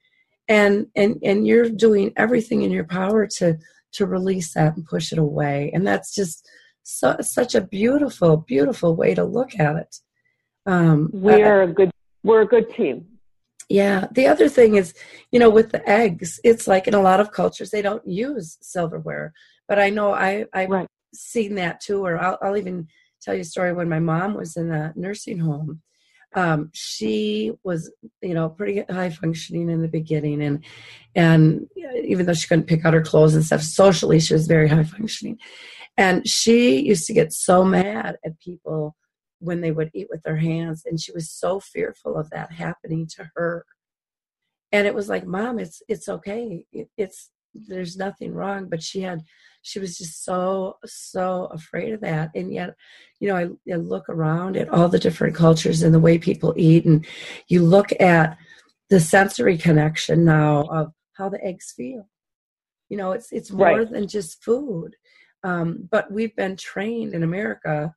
And 0.50 0.88
and 0.98 1.16
and 1.24 1.48
you're 1.48 1.70
doing 1.70 2.12
everything 2.18 2.64
in 2.64 2.72
your 2.72 2.84
power 2.84 3.26
to 3.38 3.58
to 3.94 4.06
release 4.06 4.54
that 4.56 4.76
and 4.76 4.86
push 4.86 5.14
it 5.14 5.18
away. 5.18 5.72
And 5.74 5.88
that's 5.88 6.14
just 6.14 6.46
so, 6.84 7.16
such 7.22 7.56
a 7.56 7.62
beautiful, 7.62 8.36
beautiful 8.36 8.98
way 8.98 9.16
to 9.16 9.24
look 9.24 9.58
at 9.58 9.78
it. 9.78 9.96
Um, 10.66 11.10
we're 11.14 11.62
a 11.62 11.74
good 11.74 11.92
we're 12.24 12.42
a 12.42 12.48
good 12.48 12.70
team. 12.76 13.06
Yeah. 13.70 14.08
The 14.12 14.28
other 14.28 14.48
thing 14.48 14.76
is, 14.76 14.94
you 15.32 15.40
know, 15.40 15.50
with 15.50 15.72
the 15.72 15.88
eggs, 15.90 16.40
it's 16.44 16.68
like 16.68 16.88
in 16.88 16.94
a 16.94 17.02
lot 17.02 17.20
of 17.20 17.32
cultures 17.32 17.70
they 17.70 17.82
don't 17.82 18.08
use 18.08 18.58
silverware. 18.62 19.34
But 19.68 19.80
I 19.80 19.90
know 19.90 20.14
I 20.14 20.46
I've 20.54 20.70
right. 20.70 20.88
seen 21.14 21.56
that 21.56 21.82
too. 21.82 22.06
Or 22.06 22.18
I'll, 22.18 22.38
I'll 22.42 22.58
even 22.58 22.88
tell 23.22 23.36
you 23.36 23.42
a 23.42 23.46
story 23.46 23.74
when 23.74 23.90
my 23.90 24.00
mom 24.00 24.36
was 24.36 24.56
in 24.56 24.72
a 24.72 24.94
nursing 24.96 25.40
home. 25.40 25.82
Um, 26.34 26.70
she 26.74 27.54
was, 27.64 27.92
you 28.22 28.34
know, 28.34 28.50
pretty 28.50 28.84
high 28.90 29.10
functioning 29.10 29.70
in 29.70 29.82
the 29.82 29.88
beginning, 29.88 30.42
and 30.42 30.64
and 31.16 31.68
even 32.04 32.26
though 32.26 32.34
she 32.34 32.48
couldn't 32.48 32.68
pick 32.68 32.86
out 32.86 32.94
her 32.94 33.02
clothes 33.02 33.34
and 33.34 33.46
stuff, 33.46 33.62
socially 33.62 34.20
she 34.20 34.34
was 34.34 34.46
very 34.46 34.68
high 34.68 34.84
functioning. 34.84 35.40
And 35.98 36.28
she 36.28 36.80
used 36.82 37.08
to 37.08 37.14
get 37.14 37.34
so 37.34 37.64
mad 37.64 38.18
at 38.24 38.40
people 38.40 38.96
when 39.40 39.62
they 39.62 39.72
would 39.72 39.92
eat 39.94 40.08
with 40.10 40.24
their 40.24 40.38
hands, 40.38 40.84
and 40.86 41.00
she 41.00 41.12
was 41.12 41.30
so 41.30 41.60
fearful 41.60 42.18
of 42.18 42.30
that 42.32 42.52
happening 42.52 43.08
to 43.16 43.30
her. 43.36 43.66
And 44.72 44.86
it 44.86 44.96
was 44.96 45.10
like, 45.10 45.26
Mom, 45.26 45.60
it's 45.60 45.82
it's 45.88 46.10
okay. 46.10 46.66
It, 46.72 46.90
it's 46.98 47.30
there's 47.54 47.98
nothing 47.98 48.34
wrong, 48.34 48.68
but 48.70 48.84
she 48.84 49.02
had 49.02 49.24
she 49.68 49.80
was 49.80 49.98
just 49.98 50.24
so 50.24 50.78
so 50.86 51.50
afraid 51.52 51.94
of 51.94 52.00
that 52.00 52.32
and 52.34 52.54
yet 52.54 52.74
you 53.20 53.28
know 53.28 53.36
I, 53.36 53.74
I, 53.74 53.76
look 53.76 54.08
around 54.08 54.56
at 54.56 54.70
all 54.70 54.88
the 54.88 54.98
different 54.98 55.36
cultures 55.36 55.84
and 55.84 55.94
the 55.94 56.00
way 56.00 56.18
people 56.18 56.54
eat 56.56 56.86
and 56.86 57.06
you 57.50 57.64
look 57.64 57.92
at 58.00 58.38
the 58.90 59.02
sensory 59.02 59.58
connection 59.58 60.24
now 60.24 60.62
of 60.72 60.94
how 61.14 61.28
the 61.28 61.44
eggs 61.44 61.74
feel 61.76 62.08
you 62.88 62.96
know 62.96 63.12
it's 63.12 63.32
it's 63.34 63.52
more 63.52 63.80
right. 63.80 63.92
than 63.92 64.08
just 64.08 64.42
food 64.42 64.96
um, 65.44 65.88
but 65.92 66.12
we've 66.12 66.36
been 66.38 66.56
trained 66.56 67.14
in 67.14 67.24
america 67.24 67.94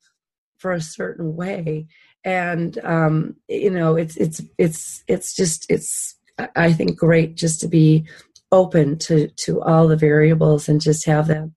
for 0.61 0.73
a 0.73 0.81
certain 0.81 1.35
way 1.35 1.87
and 2.25 2.79
um, 2.85 3.35
you 3.49 3.71
know 3.71 3.97
it's 3.97 4.17
it's 4.17 4.41
it's 4.59 5.03
it's 5.09 5.35
just 5.35 5.67
it's 5.69 6.17
i 6.55 6.73
think 6.73 6.97
great 6.97 7.35
just 7.35 7.61
to 7.61 7.69
be 7.69 8.07
open 8.53 8.99
to 8.99 9.29
to 9.37 9.61
all 9.63 9.89
the 9.89 9.97
variables 9.97 10.69
and 10.69 10.81
just 10.81 11.07
have 11.07 11.27
them 11.27 11.55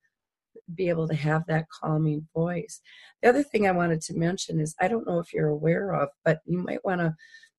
be 0.75 0.89
able 0.89 1.07
to 1.07 1.15
have 1.15 1.45
that 1.47 1.65
calming 1.69 2.27
voice. 2.33 2.81
The 3.21 3.29
other 3.29 3.43
thing 3.43 3.67
I 3.67 3.71
wanted 3.71 4.01
to 4.01 4.17
mention 4.17 4.59
is 4.59 4.75
I 4.79 4.87
don't 4.87 5.07
know 5.07 5.19
if 5.19 5.33
you're 5.33 5.49
aware 5.49 5.93
of, 5.93 6.09
but 6.23 6.39
you 6.45 6.57
might 6.57 6.83
want 6.83 7.01
to 7.01 7.15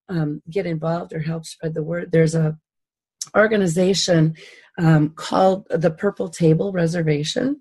um, 0.09 0.43
get 0.51 0.67
involved 0.67 1.13
or 1.13 1.21
help 1.21 1.47
spread 1.47 1.75
the 1.75 1.83
word. 1.83 2.13
There's 2.13 2.35
a 2.35 2.57
organization 3.37 4.37
um, 4.79 5.11
called 5.11 5.67
the 5.71 5.91
Purple 5.91 6.29
Table 6.29 6.73
Reservation, 6.73 7.61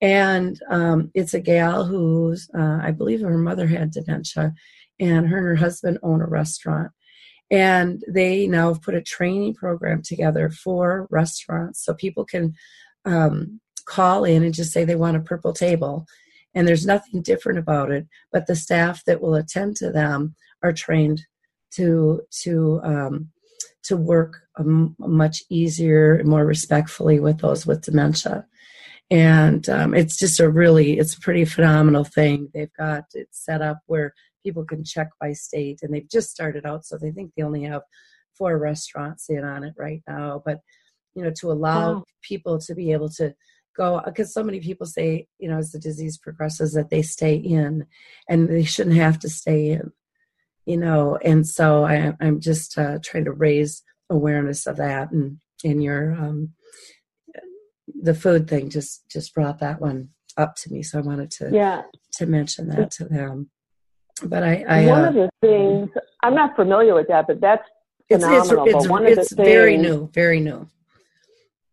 And 0.00 0.60
um, 0.70 1.10
it's 1.14 1.34
a 1.34 1.40
gal 1.40 1.84
who's, 1.84 2.50
uh, 2.56 2.80
I 2.82 2.90
believe 2.90 3.22
her 3.22 3.38
mother 3.38 3.66
had 3.66 3.92
dementia, 3.92 4.54
and 5.00 5.28
her 5.28 5.38
and 5.38 5.46
her 5.46 5.56
husband 5.56 5.98
own 6.02 6.20
a 6.20 6.26
restaurant. 6.26 6.92
And 7.50 8.02
they 8.08 8.46
now 8.46 8.72
have 8.72 8.82
put 8.82 8.94
a 8.94 9.02
training 9.02 9.54
program 9.54 10.02
together 10.02 10.50
for 10.50 11.06
restaurants 11.10 11.84
so 11.84 11.94
people 11.94 12.24
can 12.24 12.54
um, 13.04 13.60
call 13.86 14.24
in 14.24 14.42
and 14.42 14.52
just 14.52 14.72
say 14.72 14.84
they 14.84 14.96
want 14.96 15.16
a 15.16 15.20
purple 15.20 15.52
table. 15.52 16.06
And 16.54 16.66
there's 16.66 16.86
nothing 16.86 17.22
different 17.22 17.58
about 17.58 17.90
it, 17.90 18.06
but 18.32 18.46
the 18.46 18.56
staff 18.56 19.04
that 19.04 19.20
will 19.20 19.34
attend 19.34 19.76
to 19.76 19.90
them 19.90 20.34
are 20.62 20.72
trained 20.72 21.22
to 21.72 22.22
to 22.42 22.80
um, 22.82 23.28
to 23.84 23.96
work 23.96 24.38
um, 24.58 24.96
much 24.98 25.42
easier, 25.50 26.14
and 26.14 26.28
more 26.28 26.44
respectfully 26.44 27.20
with 27.20 27.38
those 27.40 27.66
with 27.66 27.82
dementia. 27.82 28.46
And 29.10 29.68
um, 29.68 29.94
it's 29.94 30.18
just 30.18 30.40
a 30.40 30.48
really, 30.48 30.98
it's 30.98 31.14
a 31.14 31.20
pretty 31.20 31.44
phenomenal 31.44 32.04
thing. 32.04 32.48
They've 32.52 32.72
got 32.76 33.04
it 33.14 33.28
set 33.30 33.62
up 33.62 33.78
where 33.86 34.14
people 34.42 34.64
can 34.64 34.84
check 34.84 35.10
by 35.20 35.32
state, 35.32 35.80
and 35.82 35.94
they've 35.94 36.10
just 36.10 36.30
started 36.30 36.66
out, 36.66 36.84
so 36.84 36.98
they 36.98 37.12
think 37.12 37.32
they 37.36 37.42
only 37.42 37.62
have 37.64 37.82
four 38.36 38.58
restaurants 38.58 39.30
in 39.30 39.44
on 39.44 39.64
it 39.64 39.74
right 39.76 40.02
now. 40.08 40.42
But 40.44 40.60
you 41.14 41.22
know, 41.22 41.32
to 41.40 41.52
allow 41.52 41.94
wow. 41.94 42.04
people 42.22 42.58
to 42.58 42.74
be 42.74 42.92
able 42.92 43.08
to 43.10 43.34
go 43.76 44.00
because 44.04 44.32
so 44.32 44.42
many 44.42 44.60
people 44.60 44.86
say 44.86 45.26
you 45.38 45.48
know 45.48 45.58
as 45.58 45.70
the 45.70 45.78
disease 45.78 46.16
progresses 46.18 46.72
that 46.72 46.90
they 46.90 47.02
stay 47.02 47.34
in 47.34 47.86
and 48.28 48.48
they 48.48 48.64
shouldn't 48.64 48.96
have 48.96 49.18
to 49.18 49.28
stay 49.28 49.70
in 49.70 49.92
you 50.64 50.76
know 50.76 51.18
and 51.22 51.46
so 51.46 51.84
I, 51.84 52.14
i'm 52.20 52.40
just 52.40 52.78
uh, 52.78 52.98
trying 53.04 53.26
to 53.26 53.32
raise 53.32 53.82
awareness 54.08 54.66
of 54.66 54.76
that 54.78 55.12
and 55.12 55.38
in 55.62 55.80
your 55.80 56.14
um, 56.14 56.52
the 58.02 58.14
food 58.14 58.48
thing 58.48 58.70
just 58.70 59.08
just 59.10 59.34
brought 59.34 59.58
that 59.60 59.80
one 59.80 60.08
up 60.36 60.54
to 60.56 60.72
me 60.72 60.82
so 60.82 60.98
i 60.98 61.02
wanted 61.02 61.30
to 61.30 61.50
yeah. 61.52 61.82
to 62.12 62.26
mention 62.26 62.68
that 62.68 62.90
to 62.90 63.04
them. 63.04 63.50
But 64.24 64.42
i, 64.42 64.64
I 64.68 64.86
one 64.86 65.04
uh, 65.04 65.08
of 65.08 65.14
the 65.14 65.30
things 65.40 65.90
i'm 66.22 66.34
not 66.34 66.56
familiar 66.56 66.94
with 66.94 67.08
that 67.08 67.26
but 67.26 67.40
that's 67.40 67.62
phenomenal 68.10 68.64
it's, 68.66 68.86
it's, 68.86 69.18
it's 69.18 69.34
things, 69.34 69.48
very 69.48 69.76
new 69.76 70.10
very 70.12 70.40
new. 70.40 70.68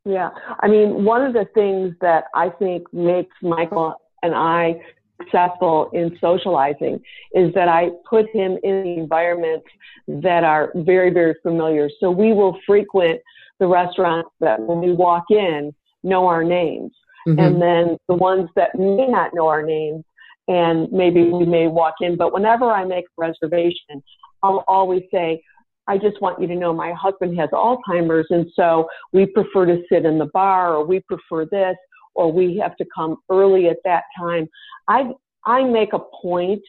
Yeah. 0.06 0.32
I 0.60 0.68
mean 0.68 1.06
one 1.06 1.24
of 1.24 1.34
the 1.34 1.46
things 1.54 1.96
that 2.02 2.26
i 2.36 2.50
think 2.50 2.92
makes 2.94 3.36
michael 3.42 3.96
and 4.22 4.36
i 4.36 4.76
successful 5.24 5.90
in 5.94 6.18
socializing 6.20 7.00
is 7.34 7.54
that 7.54 7.68
I 7.68 7.90
put 8.10 8.30
him 8.30 8.58
in 8.64 8.84
the 8.84 8.96
environments 8.98 9.66
that 10.08 10.44
are 10.44 10.72
very, 10.76 11.12
very 11.12 11.36
familiar. 11.42 11.90
So 12.00 12.12
we 12.12 12.34
will 12.34 12.58
frequent 12.66 13.22
the 13.60 13.68
restaurants 13.68 14.30
that 14.40 14.60
when 14.60 14.82
we 14.82 14.92
walk 14.92 15.26
in 15.30 15.74
know 16.04 16.28
our 16.28 16.44
names. 16.44 16.92
Mm-hmm. 17.28 17.40
And 17.40 17.62
then 17.62 17.98
the 18.08 18.16
ones 18.16 18.50
that 18.56 18.76
may 18.78 19.08
not 19.08 19.34
know 19.34 19.48
our 19.48 19.64
names 19.64 20.04
and 20.48 20.92
maybe 20.92 21.24
we 21.24 21.46
may 21.46 21.68
walk 21.68 21.96
in, 22.02 22.18
but 22.18 22.34
whenever 22.34 22.70
I 22.70 22.84
make 22.84 23.06
a 23.06 23.22
reservation, 23.22 24.04
I'll 24.42 24.66
always 24.68 25.04
say, 25.12 25.42
I 25.88 25.98
just 25.98 26.22
want 26.22 26.42
you 26.42 26.48
to 26.48 26.56
know 26.56 26.74
my 26.74 26.94
husband 26.94 27.38
has 27.40 27.50
Alzheimer's 27.52 28.28
and 28.30 28.48
so 28.56 28.88
we 29.12 29.26
prefer 29.26 29.66
to 29.66 29.82
sit 29.92 30.06
in 30.06 30.18
the 30.18 30.30
bar 30.34 30.76
or 30.76 30.86
we 30.86 31.02
prefer 31.02 31.46
this 31.46 31.76
or 32.14 32.32
we 32.32 32.58
have 32.58 32.76
to 32.78 32.86
come 32.94 33.18
early 33.30 33.68
at 33.68 33.78
that 33.84 34.04
time. 34.18 34.48
I 34.88 35.12
I 35.46 35.64
make 35.64 35.94
a 35.94 36.00
point 36.00 36.62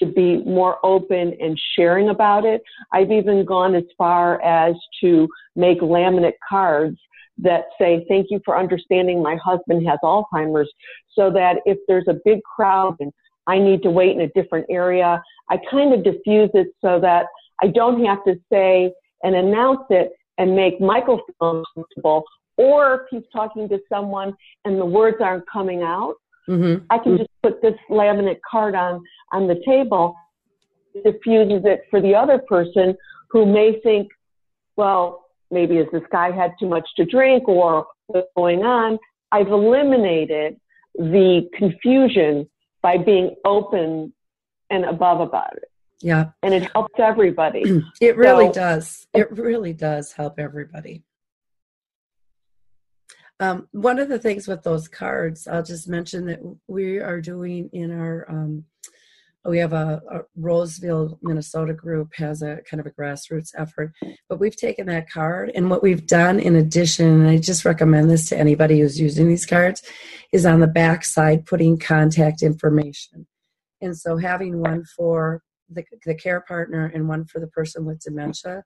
to 0.00 0.06
be 0.06 0.38
more 0.44 0.78
open 0.84 1.36
and 1.40 1.60
sharing 1.76 2.08
about 2.08 2.44
it. 2.44 2.62
I've 2.92 3.12
even 3.12 3.44
gone 3.44 3.74
as 3.74 3.84
far 3.96 4.42
as 4.42 4.74
to 5.02 5.28
make 5.54 5.80
laminate 5.80 6.34
cards 6.48 6.98
that 7.42 7.64
say, 7.78 8.04
thank 8.08 8.26
you 8.30 8.40
for 8.44 8.58
understanding 8.58 9.22
my 9.22 9.36
husband 9.36 9.86
has 9.86 9.98
Alzheimer's 10.02 10.70
so 11.14 11.30
that 11.30 11.56
if 11.64 11.78
there's 11.88 12.08
a 12.08 12.16
big 12.24 12.40
crowd 12.42 12.96
and 13.00 13.12
I 13.46 13.58
need 13.58 13.82
to 13.82 13.90
wait 13.90 14.14
in 14.14 14.20
a 14.20 14.28
different 14.28 14.66
area, 14.70 15.22
I 15.48 15.58
kind 15.70 15.92
of 15.94 16.04
diffuse 16.04 16.50
it 16.54 16.68
so 16.80 17.00
that 17.00 17.26
I 17.62 17.68
don't 17.68 18.04
have 18.04 18.22
to 18.24 18.36
say 18.52 18.92
and 19.22 19.34
announce 19.34 19.84
it 19.90 20.12
and 20.38 20.54
make 20.54 20.80
Michael 20.80 21.20
feel 21.38 21.64
comfortable 21.74 22.24
or 22.60 22.94
if 22.94 23.00
he's 23.10 23.28
talking 23.32 23.70
to 23.70 23.78
someone 23.88 24.34
and 24.66 24.78
the 24.78 24.84
words 24.84 25.16
aren't 25.22 25.48
coming 25.50 25.82
out, 25.82 26.16
mm-hmm. 26.46 26.84
I 26.90 26.98
can 26.98 27.16
just 27.16 27.30
put 27.42 27.62
this 27.62 27.74
laminate 27.88 28.40
card 28.48 28.74
on 28.74 29.02
on 29.32 29.48
the 29.48 29.62
table. 29.64 30.14
Diffuses 30.92 31.62
it 31.64 31.84
for 31.90 32.02
the 32.02 32.14
other 32.14 32.38
person 32.38 32.94
who 33.30 33.46
may 33.46 33.80
think, 33.80 34.08
well, 34.76 35.24
maybe 35.50 35.76
has 35.76 35.86
this 35.92 36.02
guy 36.10 36.30
had 36.30 36.52
too 36.58 36.68
much 36.68 36.88
to 36.96 37.04
drink 37.04 37.48
or 37.48 37.86
what's 38.06 38.28
going 38.36 38.62
on? 38.62 38.98
I've 39.32 39.48
eliminated 39.48 40.56
the 40.94 41.48
confusion 41.54 42.48
by 42.82 42.98
being 42.98 43.36
open 43.44 44.12
and 44.70 44.84
above 44.84 45.20
about 45.20 45.56
it. 45.56 45.70
Yeah. 46.00 46.30
And 46.42 46.54
it 46.54 46.70
helps 46.72 46.94
everybody. 46.98 47.82
it 48.00 48.16
really 48.16 48.46
so, 48.46 48.52
does. 48.52 49.06
It 49.12 49.30
really 49.32 49.72
does 49.72 50.12
help 50.12 50.38
everybody. 50.38 51.04
Um, 53.38 53.68
one 53.72 53.98
of 53.98 54.08
the 54.08 54.18
things 54.18 54.46
with 54.46 54.62
those 54.62 54.86
cards, 54.86 55.48
I'll 55.48 55.62
just 55.62 55.88
mention 55.88 56.26
that 56.26 56.40
we 56.66 57.00
are 57.00 57.20
doing 57.20 57.70
in 57.72 57.90
our, 57.90 58.26
um, 58.28 58.64
we 59.44 59.58
have 59.58 59.72
a, 59.72 60.02
a, 60.10 60.20
Roseville, 60.36 61.18
Minnesota 61.22 61.72
group 61.72 62.14
has 62.16 62.42
a 62.42 62.58
kind 62.68 62.80
of 62.80 62.86
a 62.86 62.90
grassroots 62.90 63.50
effort, 63.56 63.92
but 64.28 64.38
we've 64.38 64.56
taken 64.56 64.86
that 64.86 65.10
card 65.10 65.50
and 65.54 65.70
what 65.70 65.82
we've 65.82 66.06
done 66.06 66.38
in 66.38 66.56
addition, 66.56 67.06
and 67.06 67.28
I 67.28 67.38
just 67.38 67.64
recommend 67.64 68.10
this 68.10 68.28
to 68.28 68.38
anybody 68.38 68.80
who's 68.80 69.00
using 69.00 69.28
these 69.28 69.46
cards, 69.46 69.82
is 70.32 70.44
on 70.44 70.60
the 70.60 70.66
back 70.66 71.04
side 71.04 71.46
putting 71.46 71.78
contact 71.78 72.42
information. 72.42 73.26
And 73.80 73.96
so 73.96 74.18
having 74.18 74.60
one 74.60 74.84
for 74.84 75.42
the, 75.70 75.84
the 76.04 76.14
care 76.14 76.42
partner 76.42 76.90
and 76.94 77.08
one 77.08 77.24
for 77.24 77.40
the 77.40 77.46
person 77.46 77.84
with 77.84 78.00
dementia 78.00 78.62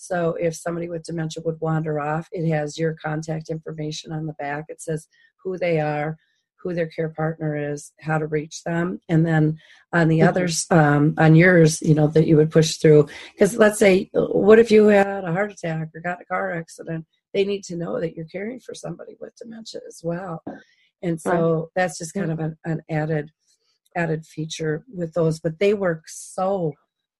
so 0.00 0.36
if 0.40 0.54
somebody 0.54 0.88
with 0.88 1.02
dementia 1.02 1.42
would 1.44 1.60
wander 1.60 1.98
off, 1.98 2.28
it 2.30 2.48
has 2.50 2.78
your 2.78 2.94
contact 2.94 3.50
information 3.50 4.12
on 4.12 4.26
the 4.26 4.32
back. 4.34 4.66
It 4.68 4.80
says 4.80 5.08
who 5.42 5.58
they 5.58 5.80
are, 5.80 6.16
who 6.62 6.74
their 6.74 6.88
care 6.88 7.08
partner 7.08 7.72
is, 7.72 7.92
how 8.00 8.18
to 8.18 8.26
reach 8.26 8.62
them, 8.64 9.00
and 9.08 9.24
then 9.24 9.58
on 9.92 10.08
the 10.08 10.20
mm-hmm. 10.20 10.28
others, 10.28 10.66
um, 10.70 11.14
on 11.18 11.34
yours, 11.34 11.80
you 11.82 11.94
know 11.94 12.08
that 12.08 12.26
you 12.26 12.36
would 12.36 12.50
push 12.50 12.76
through. 12.76 13.08
Because 13.32 13.56
let's 13.56 13.78
say, 13.78 14.10
what 14.12 14.58
if 14.58 14.70
you 14.70 14.86
had 14.86 15.24
a 15.24 15.32
heart 15.32 15.52
attack 15.52 15.88
or 15.94 16.00
got 16.00 16.20
a 16.20 16.24
car 16.24 16.52
accident? 16.52 17.06
They 17.32 17.44
need 17.44 17.64
to 17.64 17.76
know 17.76 18.00
that 18.00 18.14
you're 18.14 18.26
caring 18.26 18.60
for 18.60 18.74
somebody 18.74 19.16
with 19.20 19.36
dementia 19.36 19.80
as 19.86 20.00
well, 20.02 20.42
and 21.02 21.20
so 21.20 21.54
right. 21.54 21.68
that's 21.74 21.98
just 21.98 22.14
kind 22.14 22.32
of 22.32 22.40
an, 22.40 22.56
an 22.64 22.82
added 22.90 23.30
added 23.96 24.26
feature 24.26 24.84
with 24.92 25.14
those. 25.14 25.40
But 25.40 25.58
they 25.58 25.74
work 25.74 26.04
so 26.06 26.74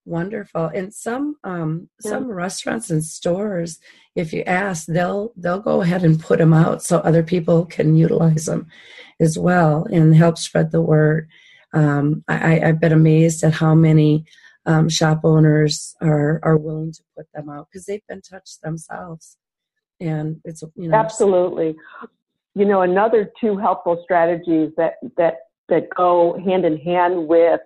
wonderful 0.08 0.70
and 0.74 0.92
some 0.92 1.36
um 1.44 1.88
yeah. 2.02 2.10
some 2.10 2.26
restaurants 2.26 2.90
and 2.90 3.04
stores 3.04 3.78
if 4.16 4.32
you 4.32 4.42
ask 4.44 4.86
they'll 4.86 5.32
they'll 5.36 5.60
go 5.60 5.82
ahead 5.82 6.02
and 6.02 6.20
put 6.20 6.38
them 6.38 6.54
out 6.54 6.82
so 6.82 6.98
other 6.98 7.22
people 7.22 7.66
can 7.66 7.94
utilize 7.94 8.46
them 8.46 8.66
as 9.20 9.38
well 9.38 9.86
and 9.90 10.14
help 10.14 10.38
spread 10.38 10.70
the 10.70 10.82
word. 10.82 11.28
Um 11.74 12.24
i 12.28 12.60
i've 12.60 12.80
been 12.80 12.92
amazed 12.92 13.44
at 13.44 13.52
how 13.52 13.74
many 13.74 14.24
um, 14.68 14.88
shop 14.88 15.20
owners 15.24 15.96
are 16.02 16.40
are 16.42 16.58
willing 16.58 16.92
to 16.92 17.02
put 17.16 17.26
them 17.34 17.48
out 17.48 17.68
because 17.70 17.86
they've 17.86 18.06
been 18.06 18.20
touched 18.20 18.60
themselves. 18.62 19.38
And 19.98 20.40
it's 20.44 20.62
you 20.76 20.88
know. 20.88 20.96
Absolutely. 20.96 21.74
You 22.54 22.64
know 22.66 22.82
another 22.82 23.30
two 23.40 23.56
helpful 23.56 24.00
strategies 24.04 24.70
that 24.76 24.94
that 25.16 25.38
that 25.68 25.88
go 25.96 26.38
hand 26.44 26.64
in 26.64 26.76
hand 26.76 27.26
with 27.26 27.60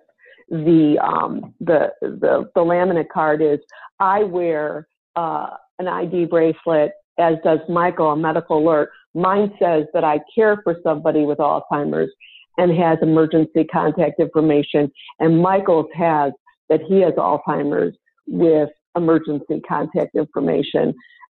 the 0.49 0.97
um, 0.99 1.53
the 1.59 1.91
the 2.01 2.49
the 2.55 2.61
laminate 2.61 3.09
card 3.09 3.41
is 3.41 3.59
I 3.99 4.23
wear 4.23 4.87
uh, 5.15 5.49
an 5.79 5.87
ID 5.87 6.25
bracelet, 6.25 6.93
as 7.17 7.35
does 7.43 7.59
Michael, 7.69 8.11
a 8.11 8.17
medical 8.17 8.57
alert. 8.59 8.89
Mine 9.13 9.53
says 9.61 9.85
that 9.93 10.03
I 10.03 10.19
care 10.33 10.59
for 10.63 10.77
somebody 10.83 11.25
with 11.25 11.37
Alzheimer's 11.37 12.11
and 12.57 12.75
has 12.77 12.97
emergency 13.01 13.63
contact 13.65 14.19
information, 14.19 14.91
and 15.19 15.41
Michael's 15.41 15.87
has 15.95 16.33
that 16.69 16.81
he 16.87 17.01
has 17.01 17.13
Alzheimer's 17.13 17.95
with 18.27 18.69
emergency 18.95 19.61
contact 19.67 20.15
information, 20.15 20.93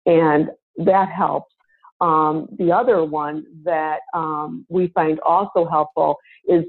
and 0.07 0.49
that 0.79 1.09
helps. 1.11 1.53
Um, 2.01 2.49
the 2.59 2.73
other 2.73 3.05
one 3.05 3.45
that 3.65 4.01
um, 4.15 4.67
we 4.69 4.89
find 4.89 5.21
also 5.21 5.67
helpful 5.67 6.17
is 6.49 6.65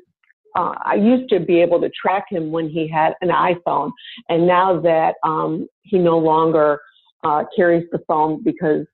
uh, 0.56 0.74
I 0.84 0.96
used 0.96 1.30
to 1.30 1.39
be 1.39 1.60
able 1.62 1.82
to 1.82 1.89
track 1.89 2.26
him 2.30 2.52
when 2.52 2.70
he 2.70 2.88
had 2.88 3.13
an 3.22 3.30
iPhone, 3.30 3.91
and 4.30 4.48
now 4.48 4.80
that 4.80 5.15
um, 5.24 5.68
he 5.82 5.98
no 5.98 6.18
longer 6.18 6.80
uh, 7.24 7.44
carries 7.56 7.86
the 7.91 8.00
phone 8.08 8.41
because 8.44 8.86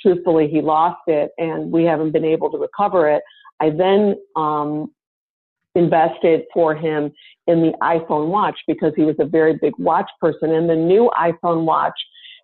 truthfully 0.00 0.48
he 0.48 0.60
lost 0.60 1.00
it 1.06 1.30
and 1.38 1.70
we 1.70 1.84
haven't 1.84 2.12
been 2.12 2.24
able 2.24 2.50
to 2.50 2.58
recover 2.58 3.08
it, 3.08 3.22
I 3.60 3.70
then 3.70 4.16
um, 4.36 4.92
invested 5.74 6.42
for 6.52 6.74
him 6.74 7.10
in 7.46 7.62
the 7.62 7.72
iPhone 7.82 8.28
watch 8.28 8.58
because 8.66 8.92
he 8.96 9.02
was 9.02 9.16
a 9.18 9.24
very 9.24 9.56
big 9.60 9.72
watch 9.78 10.10
person. 10.20 10.52
And 10.52 10.68
the 10.68 10.76
new 10.76 11.10
iPhone 11.18 11.64
watch 11.64 11.98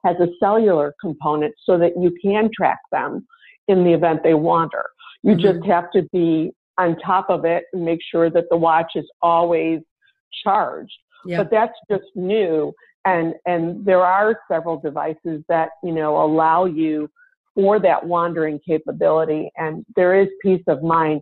has 0.05 0.17
a 0.21 0.29
cellular 0.38 0.95
component 1.01 1.55
so 1.64 1.79
that 1.79 1.93
you 1.99 2.14
can 2.23 2.51
track 2.55 2.79
them 2.93 3.27
in 3.69 3.85
the 3.85 3.93
event 3.93 4.21
they 4.23 4.35
wander. 4.35 4.85
You 5.23 5.33
mm-hmm. 5.33 5.40
just 5.40 5.67
have 5.67 5.90
to 5.93 6.03
be 6.12 6.53
on 6.79 6.97
top 6.99 7.31
of 7.31 7.45
it 7.45 7.64
and 7.73 7.85
make 7.85 8.01
sure 8.11 8.31
that 8.31 8.45
the 8.51 8.57
watch 8.57 8.93
is 8.95 9.09
always 9.23 9.81
charged. 10.43 10.93
Yeah. 11.25 11.38
But 11.38 11.51
that's 11.51 11.79
just 11.90 12.05
new. 12.14 12.73
And, 13.07 13.35
and 13.47 13.85
there 13.85 14.01
are 14.01 14.38
several 14.51 14.79
devices 14.79 15.43
that, 15.49 15.71
you 15.83 15.93
know, 15.93 16.23
allow 16.23 16.64
you 16.64 17.11
for 17.55 17.79
that 17.81 18.05
wandering 18.05 18.61
capability. 18.67 19.51
And 19.57 19.85
there 19.97 20.21
is 20.21 20.29
peace 20.43 20.62
of 20.67 20.83
mind 20.83 21.21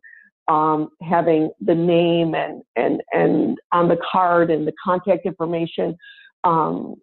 um, 0.49 0.89
having 1.03 1.51
the 1.61 1.75
name 1.75 2.35
and, 2.35 2.63
and, 2.77 3.03
and 3.13 3.59
on 3.71 3.89
the 3.89 3.99
card 4.11 4.51
and 4.51 4.67
the 4.67 4.73
contact 4.83 5.27
information. 5.27 5.97
Um, 6.45 6.97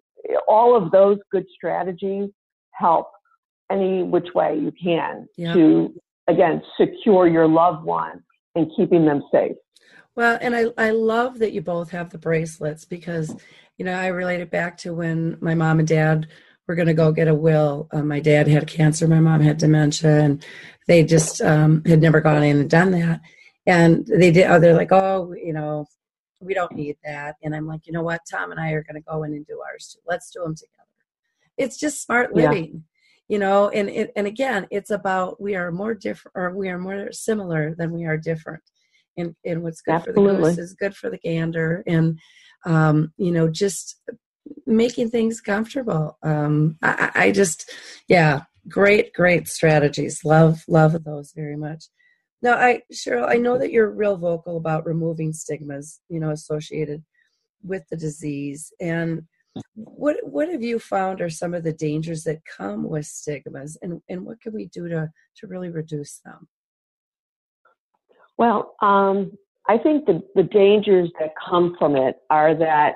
all 0.46 0.76
of 0.76 0.90
those 0.90 1.18
good 1.32 1.46
strategies 1.54 2.28
help 2.72 3.08
any 3.70 4.02
which 4.02 4.28
way 4.34 4.58
you 4.58 4.72
can 4.82 5.26
Yeah. 5.36 5.54
to, 5.54 5.94
again, 6.28 6.62
secure 6.78 7.26
your 7.26 7.46
loved 7.46 7.84
one 7.84 8.22
and 8.54 8.70
keeping 8.76 9.04
them 9.04 9.22
safe. 9.32 9.56
Well, 10.16 10.38
and 10.40 10.54
I, 10.54 10.66
I 10.76 10.90
love 10.90 11.38
that 11.38 11.52
you 11.52 11.62
both 11.62 11.90
have 11.90 12.10
the 12.10 12.18
bracelets 12.18 12.84
because, 12.84 13.34
you 13.78 13.84
know, 13.84 13.94
I 13.94 14.08
relate 14.08 14.40
it 14.40 14.50
back 14.50 14.76
to 14.78 14.92
when 14.92 15.38
my 15.40 15.54
mom 15.54 15.78
and 15.78 15.88
dad 15.88 16.28
were 16.66 16.74
going 16.74 16.88
to 16.88 16.94
go 16.94 17.12
get 17.12 17.28
a 17.28 17.34
will. 17.34 17.88
Uh, 17.92 18.02
my 18.02 18.20
dad 18.20 18.46
had 18.48 18.66
cancer, 18.66 19.08
my 19.08 19.20
mom 19.20 19.40
had 19.40 19.58
dementia, 19.58 20.20
and 20.20 20.44
they 20.86 21.04
just 21.04 21.40
um, 21.40 21.82
had 21.84 22.00
never 22.00 22.20
gone 22.20 22.42
in 22.42 22.58
and 22.60 22.70
done 22.70 22.92
that. 22.92 23.20
And 23.66 24.06
they 24.06 24.30
did, 24.30 24.50
oh, 24.50 24.58
they're 24.58 24.74
like, 24.74 24.92
oh, 24.92 25.34
you 25.34 25.52
know, 25.52 25.86
we 26.40 26.54
don't 26.54 26.72
need 26.72 26.96
that. 27.04 27.36
And 27.42 27.54
I'm 27.54 27.66
like, 27.66 27.86
you 27.86 27.92
know 27.92 28.02
what? 28.02 28.22
Tom 28.30 28.50
and 28.50 28.60
I 28.60 28.70
are 28.72 28.82
going 28.82 29.00
to 29.00 29.08
go 29.08 29.22
in 29.24 29.32
and 29.32 29.46
do 29.46 29.60
ours 29.60 29.94
too. 29.94 30.00
Let's 30.06 30.30
do 30.30 30.42
them 30.42 30.54
together. 30.54 30.76
It's 31.58 31.78
just 31.78 32.02
smart 32.02 32.30
Yeah. 32.34 32.50
living. 32.50 32.84
You 33.28 33.38
know, 33.38 33.68
and 33.68 33.88
it, 33.88 34.12
and 34.16 34.26
again, 34.26 34.66
it's 34.72 34.90
about 34.90 35.40
we 35.40 35.54
are 35.54 35.70
more 35.70 35.94
different, 35.94 36.32
or 36.34 36.50
we 36.52 36.68
are 36.68 36.78
more 36.78 37.12
similar 37.12 37.76
than 37.76 37.92
we 37.92 38.04
are 38.04 38.16
different 38.16 38.62
and, 39.16 39.34
and 39.44 39.62
what's 39.62 39.80
good 39.82 40.02
for 40.02 40.12
the 40.12 40.20
goose 40.20 40.58
is 40.58 40.74
good 40.74 40.96
for 40.96 41.10
the 41.10 41.18
gander 41.18 41.82
and 41.86 42.18
um, 42.66 43.12
you 43.16 43.30
know 43.30 43.48
just 43.48 44.00
making 44.66 45.10
things 45.10 45.40
comfortable. 45.40 46.18
Um, 46.22 46.78
I, 46.82 47.10
I 47.14 47.32
just 47.32 47.70
yeah 48.08 48.42
great 48.68 49.12
great 49.12 49.48
strategies. 49.48 50.24
Love 50.24 50.64
love 50.68 51.04
those 51.04 51.32
very 51.34 51.56
much. 51.56 51.84
Now 52.42 52.54
i 52.54 52.82
cheryl 52.92 53.28
i 53.28 53.36
know 53.36 53.58
that 53.58 53.70
you're 53.70 53.90
real 53.90 54.16
vocal 54.16 54.56
about 54.56 54.86
removing 54.86 55.32
stigmas 55.32 56.00
you 56.08 56.20
know 56.20 56.30
associated 56.30 57.04
with 57.62 57.84
the 57.90 57.96
disease. 57.96 58.72
And 58.80 59.22
what 59.74 60.16
what 60.22 60.48
have 60.48 60.62
you 60.62 60.78
found 60.78 61.20
are 61.20 61.30
some 61.30 61.54
of 61.54 61.64
the 61.64 61.72
dangers 61.72 62.24
that 62.24 62.40
come 62.44 62.88
with 62.88 63.06
stigmas? 63.06 63.78
And 63.82 64.00
and 64.08 64.24
what 64.24 64.40
can 64.40 64.52
we 64.52 64.66
do 64.66 64.88
to 64.88 65.08
to 65.36 65.46
really 65.46 65.70
reduce 65.70 66.20
them? 66.24 66.48
Well, 68.38 68.74
um, 68.80 69.32
I 69.68 69.76
think 69.76 70.06
the, 70.06 70.22
the 70.34 70.42
dangers 70.42 71.10
that 71.20 71.32
come 71.48 71.76
from 71.78 71.94
it 71.94 72.16
are 72.30 72.54
that 72.54 72.94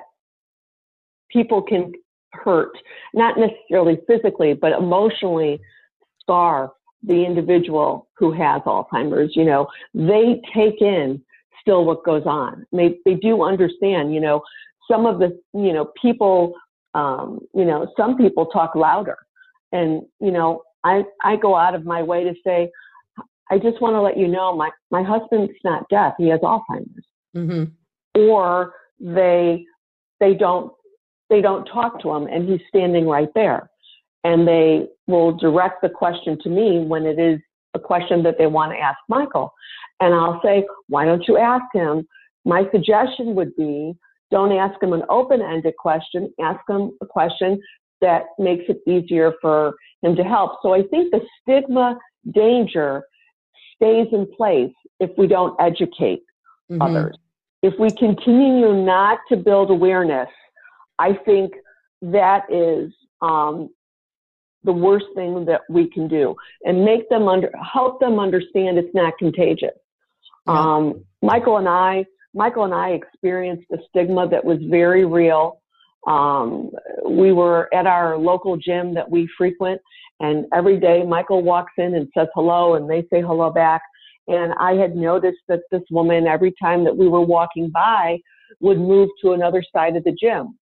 people 1.35 1.61
can 1.61 1.91
hurt, 2.31 2.71
not 3.13 3.37
necessarily 3.37 3.99
physically, 4.07 4.53
but 4.53 4.71
emotionally 4.71 5.59
scar 6.21 6.71
the 7.03 7.23
individual 7.29 8.07
who 8.17 8.31
has 8.31 8.61
Alzheimer's. 8.63 9.35
You 9.35 9.45
know, 9.45 9.67
they 9.93 10.41
take 10.53 10.81
in 10.81 11.21
still 11.61 11.85
what 11.85 12.03
goes 12.03 12.25
on. 12.25 12.65
They, 12.71 12.97
they 13.05 13.15
do 13.15 13.43
understand, 13.43 14.13
you 14.13 14.21
know, 14.21 14.41
some 14.89 15.05
of 15.05 15.19
the, 15.19 15.29
you 15.53 15.73
know, 15.73 15.91
people, 16.01 16.53
um, 16.93 17.39
you 17.53 17.65
know, 17.65 17.79
some 17.97 18.17
people 18.17 18.45
talk 18.47 18.75
louder. 18.75 19.17
And, 19.71 20.03
you 20.21 20.31
know, 20.31 20.63
I, 20.83 21.03
I 21.23 21.35
go 21.35 21.55
out 21.55 21.75
of 21.75 21.85
my 21.85 22.01
way 22.01 22.23
to 22.23 22.33
say, 22.45 22.71
I 23.51 23.59
just 23.59 23.81
want 23.81 23.95
to 23.95 24.01
let 24.01 24.17
you 24.17 24.27
know 24.27 24.55
my, 24.55 24.69
my 24.89 25.03
husband's 25.03 25.53
not 25.63 25.87
deaf. 25.89 26.13
He 26.17 26.29
has 26.29 26.39
Alzheimer's. 26.39 27.05
mm-hmm. 27.35 27.63
Or 28.19 28.73
they, 28.99 29.65
they 30.19 30.33
don't, 30.33 30.71
they 31.29 31.41
don't 31.41 31.65
talk 31.65 32.01
to 32.01 32.11
him 32.11 32.27
and 32.27 32.47
he's 32.47 32.61
standing 32.67 33.07
right 33.07 33.29
there. 33.35 33.69
And 34.23 34.47
they 34.47 34.87
will 35.07 35.35
direct 35.35 35.81
the 35.81 35.89
question 35.89 36.37
to 36.41 36.49
me 36.49 36.79
when 36.79 37.05
it 37.05 37.19
is 37.19 37.39
a 37.73 37.79
question 37.79 38.23
that 38.23 38.37
they 38.37 38.47
want 38.47 38.71
to 38.71 38.79
ask 38.79 38.97
Michael. 39.07 39.53
And 39.99 40.13
I'll 40.13 40.41
say, 40.43 40.65
why 40.87 41.05
don't 41.05 41.27
you 41.27 41.37
ask 41.37 41.65
him? 41.73 42.07
My 42.43 42.63
suggestion 42.71 43.35
would 43.35 43.55
be 43.55 43.93
don't 44.31 44.51
ask 44.51 44.81
him 44.81 44.93
an 44.93 45.03
open 45.09 45.41
ended 45.41 45.75
question, 45.77 46.33
ask 46.41 46.59
him 46.67 46.91
a 47.01 47.05
question 47.05 47.61
that 48.01 48.23
makes 48.39 48.63
it 48.67 48.79
easier 48.87 49.33
for 49.41 49.75
him 50.01 50.15
to 50.15 50.23
help. 50.23 50.59
So 50.61 50.73
I 50.73 50.81
think 50.83 51.11
the 51.11 51.21
stigma 51.41 51.97
danger 52.31 53.03
stays 53.75 54.07
in 54.11 54.27
place 54.35 54.73
if 54.99 55.11
we 55.17 55.27
don't 55.27 55.55
educate 55.61 56.21
Mm-hmm. 56.71 56.81
others. 56.81 57.15
If 57.61 57.75
we 57.79 57.91
continue 57.91 58.73
not 58.73 59.19
to 59.29 59.37
build 59.37 59.69
awareness, 59.69 60.29
I 60.99 61.13
think 61.25 61.53
that 62.01 62.43
is 62.49 62.93
um, 63.21 63.69
the 64.63 64.73
worst 64.73 65.05
thing 65.15 65.45
that 65.45 65.61
we 65.69 65.89
can 65.89 66.07
do, 66.07 66.35
and 66.63 66.83
make 66.83 67.07
them 67.09 67.27
under 67.27 67.51
help 67.73 67.99
them 67.99 68.19
understand 68.19 68.77
it's 68.77 68.93
not 68.93 69.13
contagious. 69.17 69.77
Yeah. 70.47 70.53
Um, 70.53 71.05
Michael 71.21 71.57
and 71.57 71.67
I, 71.67 72.05
Michael 72.33 72.65
and 72.65 72.73
I 72.73 72.89
experienced 72.89 73.65
a 73.71 73.77
stigma 73.89 74.27
that 74.29 74.43
was 74.43 74.59
very 74.69 75.05
real. 75.05 75.61
Um, 76.07 76.71
we 77.09 77.31
were 77.31 77.73
at 77.73 77.87
our 77.87 78.17
local 78.17 78.57
gym 78.57 78.93
that 78.93 79.09
we 79.09 79.27
frequent, 79.37 79.81
and 80.19 80.45
every 80.53 80.79
day 80.79 81.03
Michael 81.03 81.41
walks 81.41 81.73
in 81.77 81.95
and 81.95 82.07
says 82.15 82.27
hello, 82.35 82.75
and 82.75 82.89
they 82.89 83.01
say 83.11 83.21
hello 83.21 83.49
back. 83.49 83.81
And 84.27 84.53
I 84.59 84.73
had 84.73 84.95
noticed 84.95 85.41
that 85.47 85.61
this 85.71 85.83
woman, 85.91 86.25
every 86.27 86.53
time 86.61 86.83
that 86.83 86.95
we 86.95 87.07
were 87.07 87.21
walking 87.21 87.69
by, 87.69 88.19
would 88.59 88.79
move 88.79 89.09
to 89.21 89.33
another 89.33 89.63
side 89.75 89.95
of 89.95 90.03
the 90.03 90.15
gym. 90.19 90.57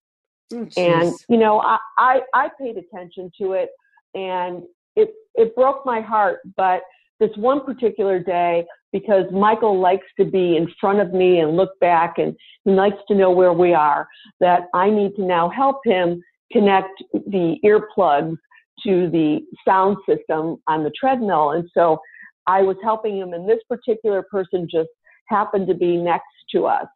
Oh, 0.51 0.67
And 0.77 1.13
you 1.29 1.37
know, 1.37 1.59
I, 1.59 1.77
I 1.97 2.21
I 2.33 2.49
paid 2.59 2.77
attention 2.77 3.31
to 3.39 3.53
it, 3.53 3.69
and 4.13 4.63
it 4.95 5.13
it 5.35 5.55
broke 5.55 5.85
my 5.85 6.01
heart. 6.01 6.39
But 6.57 6.81
this 7.19 7.31
one 7.37 7.65
particular 7.65 8.19
day, 8.19 8.65
because 8.91 9.25
Michael 9.31 9.79
likes 9.79 10.07
to 10.19 10.25
be 10.25 10.57
in 10.57 10.67
front 10.79 10.99
of 10.99 11.13
me 11.13 11.39
and 11.39 11.55
look 11.55 11.79
back, 11.79 12.17
and 12.17 12.35
he 12.65 12.71
likes 12.71 12.97
to 13.07 13.15
know 13.15 13.31
where 13.31 13.53
we 13.53 13.73
are, 13.73 14.07
that 14.39 14.63
I 14.73 14.89
need 14.89 15.15
to 15.15 15.23
now 15.23 15.49
help 15.49 15.77
him 15.85 16.21
connect 16.51 17.03
the 17.13 17.57
earplugs 17.65 18.37
to 18.85 19.09
the 19.09 19.39
sound 19.65 19.97
system 20.07 20.57
on 20.67 20.83
the 20.83 20.91
treadmill. 20.99 21.51
And 21.51 21.69
so 21.73 21.99
I 22.47 22.61
was 22.61 22.77
helping 22.83 23.17
him, 23.17 23.33
and 23.33 23.47
this 23.47 23.59
particular 23.69 24.23
person 24.23 24.67
just 24.69 24.89
happened 25.27 25.67
to 25.67 25.73
be 25.73 25.97
next 25.97 26.25
to 26.51 26.65
us. 26.65 26.87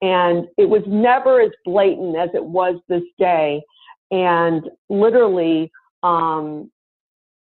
And 0.00 0.46
it 0.56 0.68
was 0.68 0.82
never 0.86 1.40
as 1.40 1.50
blatant 1.64 2.16
as 2.16 2.30
it 2.34 2.44
was 2.44 2.80
this 2.88 3.02
day. 3.18 3.62
And 4.10 4.68
literally, 4.88 5.70
um, 6.02 6.70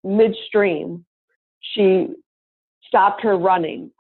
midstream, 0.03 1.05
she 1.61 2.09
stopped 2.87 3.23
her 3.23 3.37
running 3.37 3.90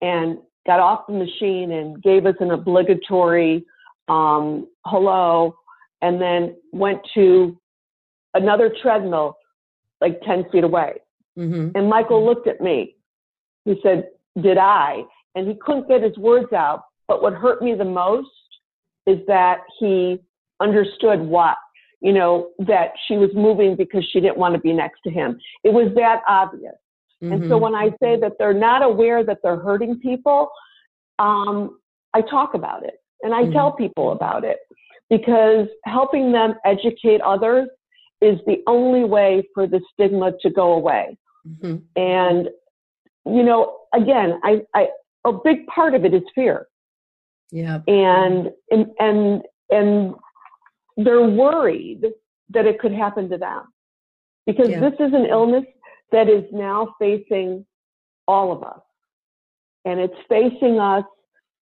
and 0.00 0.38
got 0.66 0.80
off 0.80 1.06
the 1.08 1.14
machine 1.14 1.72
and 1.72 2.02
gave 2.02 2.26
us 2.26 2.36
an 2.40 2.50
obligatory 2.50 3.64
um, 4.08 4.68
hello, 4.86 5.56
and 6.02 6.20
then 6.20 6.56
went 6.72 7.00
to 7.14 7.58
another 8.34 8.74
treadmill 8.82 9.36
like 10.00 10.20
10 10.22 10.50
feet 10.50 10.64
away. 10.64 10.94
Mhm. 11.38 11.72
And 11.74 11.88
Michael 11.88 12.24
looked 12.24 12.46
at 12.46 12.60
me. 12.60 12.96
He 13.64 13.80
said, 13.82 14.10
Did 14.40 14.58
I? 14.58 15.04
And 15.34 15.48
he 15.48 15.54
couldn't 15.54 15.88
get 15.88 16.02
his 16.02 16.16
words 16.18 16.52
out. 16.52 16.84
But 17.08 17.22
what 17.22 17.34
hurt 17.34 17.62
me 17.62 17.74
the 17.74 17.84
most 17.84 18.28
is 19.06 19.18
that 19.26 19.58
he 19.78 20.18
understood 20.60 21.20
what, 21.20 21.56
you 22.00 22.12
know, 22.12 22.50
that 22.58 22.92
she 23.06 23.16
was 23.16 23.30
moving 23.34 23.76
because 23.76 24.04
she 24.12 24.20
didn't 24.20 24.38
want 24.38 24.54
to 24.54 24.60
be 24.60 24.72
next 24.72 25.00
to 25.04 25.10
him. 25.10 25.38
It 25.62 25.72
was 25.72 25.92
that 25.96 26.22
obvious. 26.28 26.74
And 27.22 27.42
so 27.48 27.56
Mhm. 27.56 27.60
when 27.60 27.74
I 27.74 27.90
say 28.02 28.16
that 28.20 28.32
they're 28.38 28.52
not 28.52 28.82
aware 28.82 29.24
that 29.24 29.38
they're 29.42 29.56
hurting 29.56 29.98
people, 30.00 30.50
um, 31.18 31.78
I 32.12 32.20
talk 32.22 32.54
about 32.54 32.84
it 32.84 33.00
and 33.22 33.34
I 33.34 33.44
Mhm. 33.44 33.52
tell 33.52 33.72
people 33.72 34.12
about 34.12 34.44
it 34.44 34.58
because 35.08 35.68
helping 35.84 36.32
them 36.32 36.54
educate 36.64 37.20
others 37.22 37.68
is 38.20 38.38
the 38.46 38.62
only 38.66 39.04
way 39.04 39.48
for 39.54 39.66
the 39.66 39.80
stigma 39.92 40.32
to 40.40 40.50
go 40.50 40.74
away. 40.74 41.16
Mhm. 41.46 41.82
And, 41.96 42.50
you 43.26 43.42
know, 43.42 43.78
again, 43.92 44.40
I, 44.42 44.64
I, 44.74 44.90
a 45.24 45.32
big 45.32 45.66
part 45.66 45.94
of 45.94 46.04
it 46.04 46.14
is 46.14 46.22
fear 46.34 46.68
yeah 47.50 47.80
and, 47.86 48.50
and, 48.70 48.86
and, 48.98 49.42
and 49.70 50.14
they're 50.96 51.28
worried 51.28 52.02
that 52.50 52.66
it 52.66 52.78
could 52.78 52.92
happen 52.92 53.28
to 53.28 53.38
them 53.38 53.62
because 54.46 54.68
Yeah. 54.68 54.80
this 54.80 54.94
is 54.94 55.12
an 55.12 55.26
illness 55.26 55.64
that 56.12 56.28
is 56.28 56.44
now 56.52 56.94
facing 56.98 57.66
all 58.26 58.52
of 58.52 58.62
us 58.62 58.80
and 59.84 60.00
it's 60.00 60.14
facing 60.28 60.78
us 60.78 61.04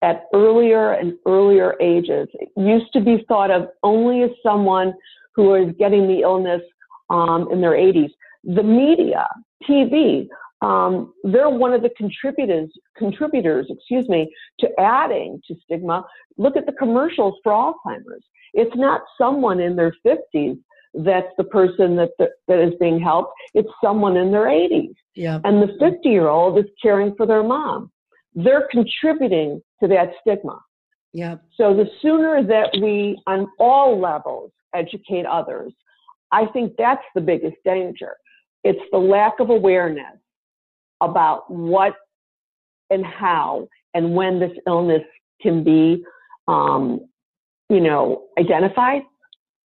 at 0.01 0.25
earlier 0.33 0.93
and 0.93 1.13
earlier 1.27 1.75
ages. 1.79 2.27
It 2.33 2.49
used 2.55 2.91
to 2.93 3.01
be 3.01 3.23
thought 3.27 3.51
of 3.51 3.69
only 3.83 4.23
as 4.23 4.31
someone 4.43 4.93
who 5.35 5.55
is 5.55 5.73
getting 5.77 6.07
the 6.07 6.21
illness 6.21 6.61
um, 7.09 7.49
in 7.51 7.61
their 7.61 7.73
80s. 7.73 8.09
The 8.43 8.63
media, 8.63 9.27
TV, 9.69 10.27
um, 10.61 11.13
they're 11.23 11.49
one 11.49 11.73
of 11.73 11.81
the 11.81 11.89
contributors, 11.97 12.69
contributors, 12.95 13.67
excuse 13.69 14.07
me, 14.07 14.31
to 14.59 14.69
adding 14.79 15.41
to 15.47 15.55
stigma. 15.63 16.05
Look 16.37 16.55
at 16.55 16.65
the 16.65 16.73
commercials 16.73 17.35
for 17.43 17.51
Alzheimer's. 17.51 18.23
It's 18.53 18.75
not 18.75 19.01
someone 19.17 19.59
in 19.59 19.75
their 19.75 19.93
50s 20.05 20.59
that's 20.93 21.31
the 21.37 21.45
person 21.45 21.95
that, 21.95 22.09
the, 22.19 22.29
that 22.47 22.59
is 22.59 22.73
being 22.79 22.99
helped. 22.99 23.31
It's 23.53 23.69
someone 23.83 24.17
in 24.17 24.31
their 24.31 24.45
80s. 24.45 24.93
Yeah. 25.15 25.39
And 25.43 25.61
the 25.61 25.73
50 25.79 26.07
year 26.09 26.27
old 26.27 26.59
is 26.59 26.65
caring 26.81 27.15
for 27.15 27.25
their 27.25 27.43
mom. 27.43 27.91
They're 28.35 28.67
contributing 28.69 29.61
to 29.81 29.87
that 29.87 30.11
stigma. 30.21 30.59
Yeah. 31.13 31.37
So 31.55 31.73
the 31.73 31.89
sooner 32.01 32.43
that 32.43 32.69
we, 32.81 33.21
on 33.27 33.47
all 33.57 33.99
levels, 33.99 34.51
educate 34.73 35.25
others, 35.25 35.73
I 36.31 36.45
think 36.47 36.73
that's 36.77 37.03
the 37.15 37.21
biggest 37.21 37.57
danger. 37.65 38.15
It's 38.63 38.79
the 38.91 38.99
lack 38.99 39.39
of 39.39 39.49
awareness 39.49 40.20
about 41.01 41.49
what 41.51 41.95
and 42.89 43.05
how 43.05 43.67
and 43.93 44.15
when 44.15 44.39
this 44.39 44.51
illness 44.67 45.03
can 45.41 45.63
be, 45.63 46.03
um, 46.47 47.01
you 47.69 47.79
know, 47.81 48.23
identified 48.37 49.03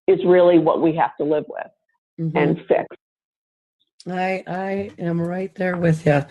is 0.07 0.25
really 0.25 0.59
what 0.59 0.81
we 0.81 0.95
have 0.95 1.17
to 1.17 1.25
live 1.25 1.45
with 1.49 1.71
Mhm. 2.19 2.37
and 2.37 2.67
fix. 2.67 2.87
I 4.09 4.45
I 4.47 4.91
am 4.99 5.21
right 5.21 5.53
there 5.55 5.77
with 5.77 6.07
you. 6.07 6.23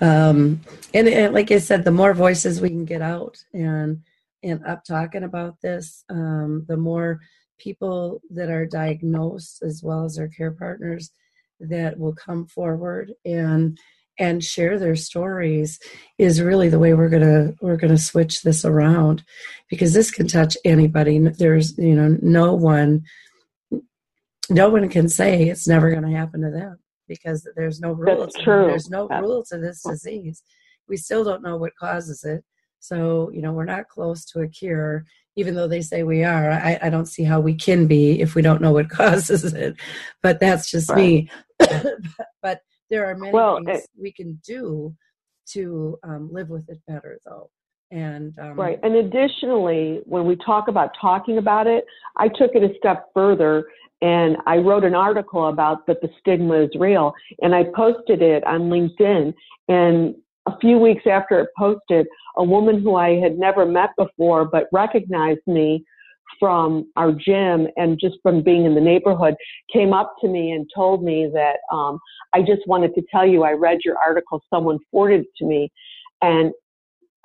Um, 0.00 0.60
and, 0.92 1.08
and 1.08 1.32
like 1.32 1.50
I 1.50 1.58
said, 1.58 1.84
the 1.84 1.90
more 1.90 2.12
voices 2.12 2.60
we 2.60 2.68
can 2.68 2.84
get 2.84 3.02
out 3.02 3.42
and 3.52 4.02
and 4.42 4.64
up 4.66 4.84
talking 4.84 5.22
about 5.22 5.60
this, 5.62 6.04
um, 6.10 6.66
the 6.68 6.76
more 6.76 7.20
people 7.58 8.20
that 8.30 8.50
are 8.50 8.66
diagnosed 8.66 9.62
as 9.62 9.82
well 9.82 10.04
as 10.04 10.16
their 10.16 10.28
care 10.28 10.50
partners 10.50 11.10
that 11.60 11.98
will 11.98 12.14
come 12.14 12.44
forward 12.46 13.14
and 13.24 13.78
and 14.18 14.44
share 14.44 14.78
their 14.78 14.96
stories 14.96 15.78
is 16.18 16.40
really 16.40 16.68
the 16.68 16.78
way 16.78 16.94
we're 16.94 17.08
gonna 17.08 17.52
we're 17.60 17.76
gonna 17.76 17.98
switch 17.98 18.42
this 18.42 18.64
around 18.64 19.24
because 19.68 19.92
this 19.92 20.10
can 20.10 20.28
touch 20.28 20.56
anybody. 20.64 21.18
There's 21.18 21.76
you 21.78 21.94
know 21.94 22.16
no 22.22 22.54
one 22.54 23.04
no 24.50 24.68
one 24.68 24.88
can 24.88 25.08
say 25.08 25.48
it's 25.48 25.66
never 25.66 25.90
going 25.90 26.02
to 26.02 26.16
happen 26.16 26.42
to 26.42 26.50
them 26.50 26.78
because 27.08 27.46
there's 27.56 27.80
no 27.80 27.92
rule. 27.92 28.20
That's 28.20 28.42
true. 28.42 28.66
There's 28.66 28.90
no 28.90 29.08
That's- 29.08 29.22
rule 29.22 29.44
to 29.50 29.58
this 29.58 29.82
disease. 29.82 30.42
We 30.88 30.96
still 30.96 31.24
don't 31.24 31.42
know 31.42 31.56
what 31.56 31.76
causes 31.76 32.24
it. 32.24 32.44
So, 32.80 33.30
you 33.32 33.40
know, 33.40 33.52
we're 33.52 33.64
not 33.64 33.88
close 33.88 34.26
to 34.26 34.40
a 34.40 34.48
cure, 34.48 35.06
even 35.36 35.54
though 35.54 35.68
they 35.68 35.80
say 35.80 36.02
we 36.02 36.22
are. 36.22 36.50
I, 36.50 36.78
I 36.82 36.90
don't 36.90 37.06
see 37.06 37.24
how 37.24 37.40
we 37.40 37.54
can 37.54 37.86
be 37.86 38.20
if 38.20 38.34
we 38.34 38.42
don't 38.42 38.60
know 38.60 38.72
what 38.72 38.90
causes 38.90 39.44
it. 39.44 39.76
But 40.22 40.40
that's 40.40 40.70
just 40.70 40.94
me. 40.94 41.30
but 42.42 42.60
there 42.94 43.10
are 43.10 43.16
many 43.16 43.32
Well, 43.32 43.56
things 43.56 43.80
it- 43.80 43.90
we 44.00 44.12
can 44.12 44.40
do 44.46 44.94
to 45.48 45.98
um, 46.04 46.32
live 46.32 46.48
with 46.48 46.68
it 46.68 46.78
better, 46.86 47.18
though. 47.26 47.50
And 47.90 48.38
um, 48.38 48.58
Right. 48.58 48.78
And 48.82 48.94
additionally, 48.94 50.00
when 50.04 50.26
we 50.26 50.36
talk 50.36 50.68
about 50.68 50.90
talking 51.00 51.38
about 51.38 51.66
it, 51.66 51.84
I 52.16 52.28
took 52.28 52.54
it 52.54 52.62
a 52.62 52.74
step 52.78 53.08
further 53.12 53.66
and 54.00 54.36
I 54.46 54.56
wrote 54.58 54.84
an 54.84 54.94
article 54.94 55.48
about 55.48 55.86
that 55.86 56.00
the 56.00 56.10
stigma 56.20 56.54
is 56.62 56.70
real 56.78 57.12
and 57.42 57.54
I 57.54 57.64
posted 57.74 58.22
it 58.22 58.44
on 58.46 58.62
LinkedIn. 58.62 59.34
And 59.68 60.14
a 60.46 60.56
few 60.58 60.78
weeks 60.78 61.02
after 61.10 61.40
it 61.40 61.48
posted, 61.58 62.06
a 62.36 62.44
woman 62.44 62.80
who 62.82 62.96
I 62.96 63.20
had 63.20 63.38
never 63.38 63.64
met 63.66 63.90
before 63.96 64.44
but 64.44 64.68
recognized 64.72 65.46
me 65.46 65.84
from 66.38 66.90
our 66.96 67.12
gym 67.12 67.68
and 67.76 67.98
just 67.98 68.16
from 68.22 68.42
being 68.42 68.64
in 68.64 68.74
the 68.74 68.80
neighborhood 68.80 69.34
came 69.72 69.92
up 69.92 70.14
to 70.20 70.28
me 70.28 70.52
and 70.52 70.68
told 70.74 71.02
me 71.02 71.30
that 71.32 71.58
um, 71.72 71.98
I 72.34 72.40
just 72.40 72.66
wanted 72.66 72.94
to 72.94 73.02
tell 73.10 73.26
you 73.26 73.44
I 73.44 73.52
read 73.52 73.78
your 73.84 73.96
article. 73.98 74.42
Someone 74.50 74.78
forwarded 74.90 75.22
it 75.22 75.26
to 75.38 75.44
me. 75.44 75.70
And 76.22 76.52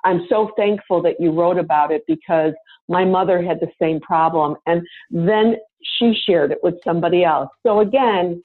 I'm 0.04 0.26
so 0.28 0.50
thankful 0.56 1.02
that 1.02 1.20
you 1.20 1.32
wrote 1.32 1.58
about 1.58 1.92
it 1.92 2.02
because 2.06 2.52
my 2.88 3.04
mother 3.04 3.42
had 3.42 3.60
the 3.60 3.68
same 3.80 4.00
problem. 4.00 4.56
And 4.66 4.82
then 5.10 5.56
she 5.82 6.14
shared 6.26 6.52
it 6.52 6.58
with 6.62 6.74
somebody 6.84 7.24
else. 7.24 7.48
So 7.64 7.80
again, 7.80 8.42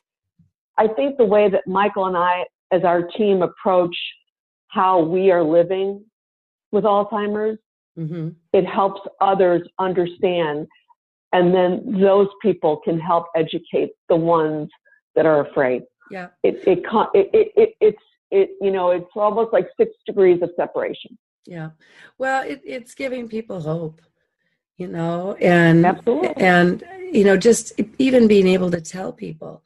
I 0.78 0.88
think 0.88 1.18
the 1.18 1.26
way 1.26 1.50
that 1.50 1.68
Michael 1.68 2.06
and 2.06 2.18
I, 2.18 2.46
as 2.72 2.84
our 2.84 3.04
team, 3.04 3.42
approach 3.42 3.96
how 4.68 5.00
we 5.02 5.32
are 5.32 5.44
living 5.44 6.04
with 6.72 6.84
Alzheimer's, 6.84 7.58
mhm. 7.98 8.36
it 8.54 8.66
helps 8.66 9.02
others 9.22 9.68
understand. 9.80 10.68
And 11.34 11.54
then 11.54 12.00
those 12.00 12.30
people 12.42 12.78
can 12.78 13.00
help 13.00 13.26
educate 13.36 13.92
the 14.10 14.16
ones 14.16 14.70
that 15.16 15.26
are 15.26 15.46
afraid. 15.46 15.84
yeah. 16.12 16.28
It, 16.44 16.56
it, 16.68 16.80
it, 17.14 17.30
it, 17.34 17.52
it, 17.56 17.76
it's, 17.82 18.04
it, 18.32 18.50
you 18.62 18.72
know, 18.72 18.92
it's 18.92 19.06
almost 19.16 19.54
like 19.54 19.68
six 19.78 19.92
degrees 20.06 20.42
of 20.42 20.50
separation. 20.56 21.18
Yeah. 21.46 21.72
Well, 22.18 22.44
it, 22.44 22.62
it's 22.66 22.96
giving 22.96 23.28
people 23.28 23.62
hope, 23.62 24.02
you 24.78 24.88
know, 24.88 25.36
and 25.40 25.86
Absolutely. 25.86 26.34
and 26.38 26.84
you 27.12 27.24
know, 27.24 27.38
just 27.38 27.80
even 27.98 28.28
being 28.28 28.48
able 28.48 28.72
to 28.72 28.82
tell 28.82 29.14
people, 29.14 29.64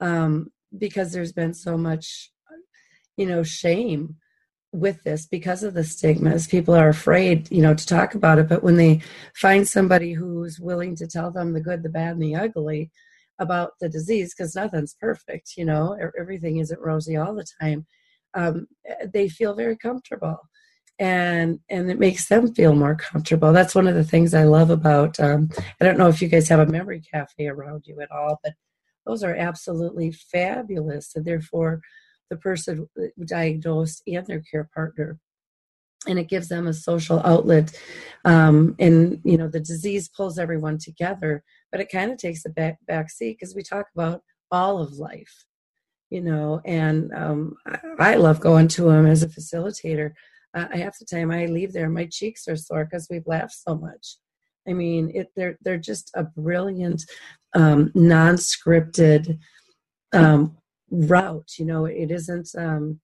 um, 0.00 0.50
because 0.76 1.12
there's 1.12 1.32
been 1.32 1.54
so 1.54 1.76
much, 1.76 2.32
you 3.16 3.26
know, 3.26 3.42
shame 3.42 4.16
with 4.72 5.02
this 5.02 5.26
because 5.26 5.62
of 5.62 5.74
the 5.74 5.84
stigmas. 5.84 6.46
People 6.46 6.74
are 6.74 6.88
afraid, 6.88 7.50
you 7.50 7.62
know, 7.62 7.74
to 7.74 7.86
talk 7.86 8.14
about 8.14 8.38
it. 8.38 8.48
But 8.48 8.62
when 8.62 8.76
they 8.76 9.00
find 9.34 9.66
somebody 9.66 10.12
who's 10.12 10.60
willing 10.60 10.94
to 10.96 11.06
tell 11.06 11.30
them 11.30 11.52
the 11.52 11.60
good, 11.60 11.82
the 11.82 11.88
bad, 11.88 12.12
and 12.12 12.22
the 12.22 12.36
ugly 12.36 12.90
about 13.38 13.72
the 13.80 13.88
disease, 13.88 14.34
because 14.34 14.54
nothing's 14.54 14.94
perfect, 15.00 15.56
you 15.56 15.64
know, 15.64 15.96
everything 16.18 16.58
isn't 16.58 16.80
rosy 16.80 17.16
all 17.16 17.34
the 17.34 17.46
time. 17.60 17.86
Um, 18.34 18.66
they 19.12 19.28
feel 19.28 19.54
very 19.54 19.76
comfortable 19.76 20.40
and 20.98 21.60
and 21.70 21.90
it 21.90 21.98
makes 21.98 22.26
them 22.28 22.52
feel 22.54 22.74
more 22.74 22.96
comfortable 22.96 23.52
that's 23.52 23.74
one 23.74 23.86
of 23.86 23.94
the 23.94 24.04
things 24.04 24.34
i 24.34 24.42
love 24.42 24.70
about 24.70 25.18
um, 25.20 25.48
i 25.80 25.84
don't 25.84 25.96
know 25.96 26.08
if 26.08 26.20
you 26.20 26.28
guys 26.28 26.48
have 26.48 26.58
a 26.58 26.66
memory 26.66 27.00
cafe 27.00 27.46
around 27.46 27.84
you 27.86 28.00
at 28.00 28.10
all 28.10 28.40
but 28.42 28.52
those 29.06 29.22
are 29.22 29.34
absolutely 29.36 30.10
fabulous 30.10 31.14
and 31.14 31.24
therefore 31.24 31.80
the 32.30 32.36
person 32.36 32.88
diagnosed 33.26 34.02
and 34.06 34.26
their 34.26 34.42
care 34.50 34.68
partner 34.74 35.18
and 36.06 36.18
it 36.18 36.28
gives 36.28 36.48
them 36.48 36.66
a 36.66 36.72
social 36.72 37.20
outlet 37.24 37.76
um, 38.24 38.74
and 38.78 39.20
you 39.24 39.36
know 39.36 39.48
the 39.48 39.60
disease 39.60 40.08
pulls 40.08 40.38
everyone 40.38 40.78
together 40.78 41.42
but 41.70 41.80
it 41.80 41.90
kind 41.90 42.10
of 42.10 42.18
takes 42.18 42.44
a 42.44 42.50
back 42.50 42.78
back 42.86 43.10
seat 43.10 43.36
because 43.38 43.54
we 43.54 43.62
talk 43.62 43.86
about 43.94 44.22
all 44.50 44.80
of 44.80 44.92
life 44.94 45.44
you 46.10 46.20
know 46.20 46.60
and 46.64 47.12
um, 47.14 47.56
I, 47.66 48.12
I 48.12 48.14
love 48.14 48.40
going 48.40 48.68
to 48.68 48.84
them 48.84 49.06
as 49.06 49.22
a 49.22 49.28
facilitator 49.28 50.12
uh, 50.54 50.66
half 50.72 50.98
the 50.98 51.04
time 51.04 51.30
I 51.30 51.46
leave 51.46 51.72
there, 51.72 51.88
my 51.88 52.06
cheeks 52.10 52.48
are 52.48 52.56
sore 52.56 52.84
because 52.84 53.08
we've 53.10 53.26
laughed 53.26 53.52
so 53.52 53.76
much. 53.76 54.16
I 54.66 54.72
mean, 54.72 55.10
it, 55.14 55.28
they're 55.36 55.58
they're 55.62 55.78
just 55.78 56.10
a 56.14 56.24
brilliant, 56.24 57.04
um, 57.54 57.90
non-scripted 57.94 59.38
um, 60.12 60.56
route. 60.90 61.52
You 61.58 61.66
know, 61.66 61.84
it 61.84 62.10
isn't. 62.10 62.50
Um, 62.56 63.00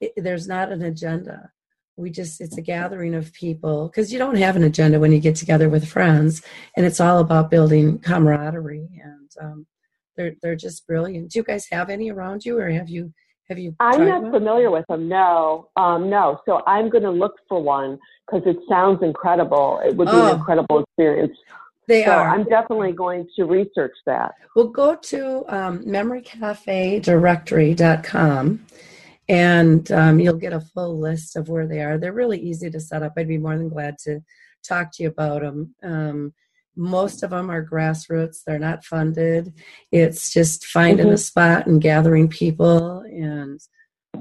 it, 0.00 0.12
there's 0.16 0.48
not 0.48 0.72
an 0.72 0.82
agenda. 0.82 1.50
We 1.96 2.10
just 2.10 2.40
it's 2.40 2.56
a 2.56 2.62
gathering 2.62 3.14
of 3.14 3.32
people 3.34 3.88
because 3.88 4.12
you 4.12 4.18
don't 4.18 4.36
have 4.36 4.56
an 4.56 4.64
agenda 4.64 4.98
when 4.98 5.12
you 5.12 5.20
get 5.20 5.36
together 5.36 5.68
with 5.68 5.86
friends, 5.88 6.42
and 6.76 6.86
it's 6.86 7.00
all 7.00 7.18
about 7.18 7.50
building 7.50 7.98
camaraderie. 7.98 8.88
And 9.02 9.30
um, 9.40 9.66
they're 10.16 10.34
they're 10.42 10.56
just 10.56 10.86
brilliant. 10.86 11.30
Do 11.30 11.38
you 11.38 11.44
guys 11.44 11.66
have 11.70 11.90
any 11.90 12.10
around 12.10 12.44
you, 12.44 12.58
or 12.58 12.70
have 12.70 12.88
you 12.88 13.12
have 13.48 13.58
you? 13.58 13.74
I'm 13.78 14.06
not 14.08 14.22
one? 14.22 14.32
familiar 14.32 14.70
with 14.70 14.86
them. 14.88 15.08
No, 15.08 15.68
um, 15.76 16.08
no. 16.08 16.40
So 16.46 16.62
I'm 16.66 16.88
going 16.88 17.04
to 17.04 17.10
look 17.10 17.34
for 17.48 17.62
one 17.62 17.98
because 18.26 18.46
it 18.46 18.56
sounds 18.68 19.02
incredible. 19.02 19.80
It 19.84 19.94
would 19.96 20.06
be 20.06 20.12
Oh. 20.14 20.30
an 20.32 20.38
incredible 20.38 20.80
experience. 20.84 21.36
They 21.88 22.04
so 22.04 22.12
are. 22.12 22.28
I'm 22.28 22.44
definitely 22.44 22.92
going 22.92 23.28
to 23.36 23.44
research 23.44 23.96
that. 24.06 24.34
Well, 24.54 24.68
go 24.68 24.94
to 24.94 25.44
um, 25.48 25.84
memorycafedirectory.com 25.84 28.66
and 29.28 29.92
um, 29.92 30.20
you'll 30.20 30.36
get 30.36 30.52
a 30.52 30.60
full 30.60 30.98
list 30.98 31.36
of 31.36 31.48
where 31.48 31.66
they 31.66 31.80
are. 31.80 31.98
They're 31.98 32.12
really 32.12 32.40
easy 32.40 32.70
to 32.70 32.80
set 32.80 33.02
up. 33.02 33.14
I'd 33.16 33.28
be 33.28 33.38
more 33.38 33.56
than 33.56 33.68
glad 33.68 33.98
to 34.04 34.20
talk 34.62 34.92
to 34.92 35.02
you 35.02 35.08
about 35.08 35.42
them. 35.42 35.74
Um, 35.82 36.34
most 36.76 37.22
of 37.22 37.30
them 37.30 37.50
are 37.50 37.64
grassroots, 37.64 38.44
they're 38.46 38.58
not 38.58 38.84
funded. 38.84 39.52
It's 39.90 40.32
just 40.32 40.64
finding 40.64 41.10
a 41.10 41.14
Mhm. 41.14 41.18
spot 41.18 41.66
and 41.66 41.82
gathering 41.82 42.28
people. 42.28 43.00
And 43.00 43.60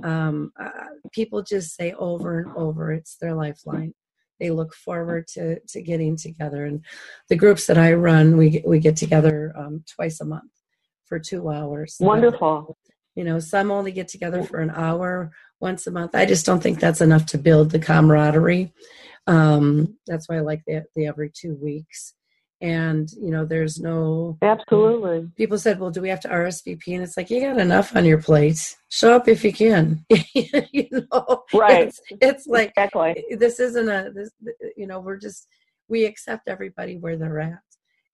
um, 0.04 0.52
uh, 0.60 0.70
people 1.12 1.44
just 1.44 1.76
say 1.76 1.94
over 1.94 2.40
and 2.40 2.52
over 2.56 2.92
it's 2.92 3.18
their 3.18 3.34
lifeline. 3.34 3.94
They 4.42 4.50
look 4.50 4.74
forward 4.74 5.28
to, 5.36 5.60
to 5.60 5.82
getting 5.84 6.18
together. 6.18 6.66
And 6.66 6.84
the 7.30 7.36
groups 7.36 7.68
that 7.68 7.78
I 7.78 7.94
run, 7.94 8.38
we, 8.38 8.50
get- 8.50 8.68
we 8.68 8.80
get 8.80 8.98
together 8.98 9.54
um, 9.56 9.84
twice 9.88 10.20
a 10.20 10.26
month 10.26 10.52
for 11.06 11.20
two 11.20 11.48
hours. 11.50 11.98
Wonderful. 12.00 12.76
You 13.16 13.24
know, 13.24 13.38
some 13.40 13.70
only 13.70 13.92
get 13.92 14.08
together 14.08 14.42
for 14.44 14.60
an 14.60 14.72
hour 14.72 15.32
once 15.60 15.86
a 15.86 15.92
month. 15.92 16.16
I 16.16 16.26
just 16.26 16.46
don't 16.46 16.62
think 16.64 16.80
that's 16.80 17.02
enough 17.02 17.28
to 17.28 17.38
build 17.38 17.70
the 17.70 17.78
camaraderie. 17.78 18.74
Um, 19.28 19.98
that's 20.08 20.28
why 20.28 20.38
I 20.38 20.40
like 20.40 20.64
the, 20.66 20.86
the 20.96 21.06
every 21.06 21.30
two 21.30 21.54
weeks. 21.62 22.14
And 22.62 23.12
you 23.14 23.32
know 23.32 23.44
there's 23.44 23.80
no 23.80 24.38
absolutely. 24.42 25.28
people 25.36 25.58
said 25.58 25.80
well 25.80 25.90
do 25.90 26.00
we 26.00 26.10
have 26.10 26.20
to 26.20 26.30
rsvp 26.30 26.94
and 26.94 27.02
it's 27.04 27.18
like 27.18 27.30
you 27.30 27.42
got 27.42 27.60
enough 27.60 27.96
on 27.96 28.06
your 28.06 28.22
plate. 28.22 28.76
Show 28.90 29.16
up 29.16 29.28
if 29.28 29.44
you 29.44 29.52
can. 29.52 30.06
You 30.74 30.88
know 31.12 31.44
right. 31.54 31.88
it's, 31.88 32.02
it's 32.10 32.48
like 32.48 32.70
exactly. 32.70 33.26
this 33.38 33.60
isn't 33.60 33.90
a 33.90 34.12
this 34.14 34.32
you 34.78 34.88
know 34.88 35.00
we're 35.00 35.18
just 35.18 35.48
we 35.88 36.06
accept 36.06 36.48
everybody 36.48 36.98
where 36.98 37.18
they're 37.18 37.40
at. 37.40 37.60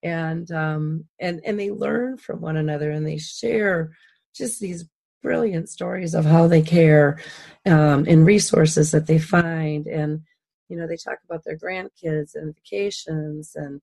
And 0.03 0.49
um 0.51 1.05
and 1.19 1.41
and 1.45 1.59
they 1.59 1.71
learn 1.71 2.17
from 2.17 2.41
one 2.41 2.57
another 2.57 2.91
and 2.91 3.05
they 3.05 3.17
share 3.17 3.91
just 4.35 4.59
these 4.59 4.85
brilliant 5.21 5.69
stories 5.69 6.13
of 6.13 6.25
how 6.25 6.47
they 6.47 6.61
care 6.61 7.19
um, 7.65 8.05
and 8.07 8.25
resources 8.25 8.91
that 8.91 9.07
they 9.07 9.19
find. 9.19 9.87
And 9.87 10.21
you 10.69 10.77
know 10.77 10.87
they 10.87 10.97
talk 10.97 11.19
about 11.25 11.43
their 11.43 11.57
grandkids 11.57 12.35
and 12.35 12.55
vacations 12.55 13.51
and 13.55 13.81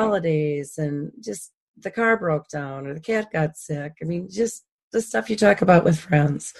holidays 0.00 0.74
and 0.78 1.12
just 1.22 1.52
the 1.82 1.90
car 1.90 2.16
broke 2.16 2.48
down 2.48 2.86
or 2.86 2.94
the 2.94 3.00
cat 3.00 3.26
got 3.32 3.56
sick 3.56 3.92
i 4.02 4.04
mean 4.04 4.28
just 4.30 4.64
the 4.92 5.00
stuff 5.00 5.30
you 5.30 5.36
talk 5.36 5.62
about 5.62 5.84
with 5.84 5.98
friends 5.98 6.52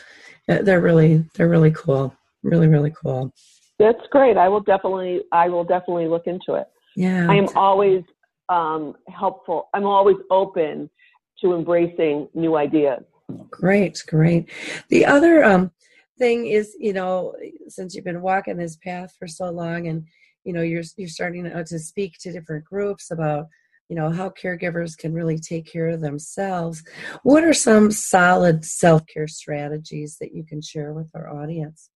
Uh, 0.48 0.62
they're 0.62 0.80
really 0.90 1.24
they're 1.34 1.48
really 1.56 1.72
cool 1.72 2.14
really 2.42 2.68
really 2.68 2.92
cool 3.02 3.32
That's 3.78 4.06
great. 4.10 4.36
I 4.36 4.48
will 4.48 4.64
definitely 4.72 5.22
I 5.32 5.48
will 5.48 5.64
definitely 5.64 6.08
look 6.14 6.26
into 6.26 6.54
it. 6.60 6.66
yeah 6.96 7.26
I 7.32 7.34
am 7.42 7.48
always 7.56 8.02
um, 8.50 8.94
helpful. 9.08 9.68
I'm 9.74 9.86
always 9.86 10.16
open 10.30 10.90
to 11.40 11.54
embracing 11.54 12.28
new 12.34 12.56
ideas. 12.56 13.02
Great, 13.50 14.02
great. 14.08 14.50
The 14.88 15.06
other 15.06 15.44
um, 15.44 15.70
thing 16.18 16.46
is, 16.46 16.76
you 16.78 16.92
know, 16.92 17.34
since 17.68 17.94
you've 17.94 18.04
been 18.04 18.22
walking 18.22 18.56
this 18.56 18.76
path 18.76 19.14
for 19.18 19.28
so 19.28 19.46
long, 19.50 19.86
and 19.86 20.04
you 20.44 20.52
know, 20.52 20.62
you're 20.62 20.82
you're 20.96 21.08
starting 21.08 21.44
to, 21.44 21.78
speak 21.78 22.16
to 22.20 22.32
different 22.32 22.64
groups 22.64 23.10
about, 23.10 23.46
you 23.88 23.96
know, 23.96 24.10
how 24.10 24.30
caregivers 24.30 24.96
can 24.96 25.12
really 25.12 25.38
take 25.38 25.70
care 25.70 25.88
of 25.88 26.00
themselves. 26.00 26.82
What 27.22 27.44
are 27.44 27.52
some 27.52 27.90
solid 27.90 28.64
self 28.64 29.06
care 29.06 29.28
strategies 29.28 30.16
that 30.20 30.34
you 30.34 30.44
can 30.44 30.62
share 30.62 30.92
with 30.92 31.10
our 31.14 31.28
audience? 31.28 31.90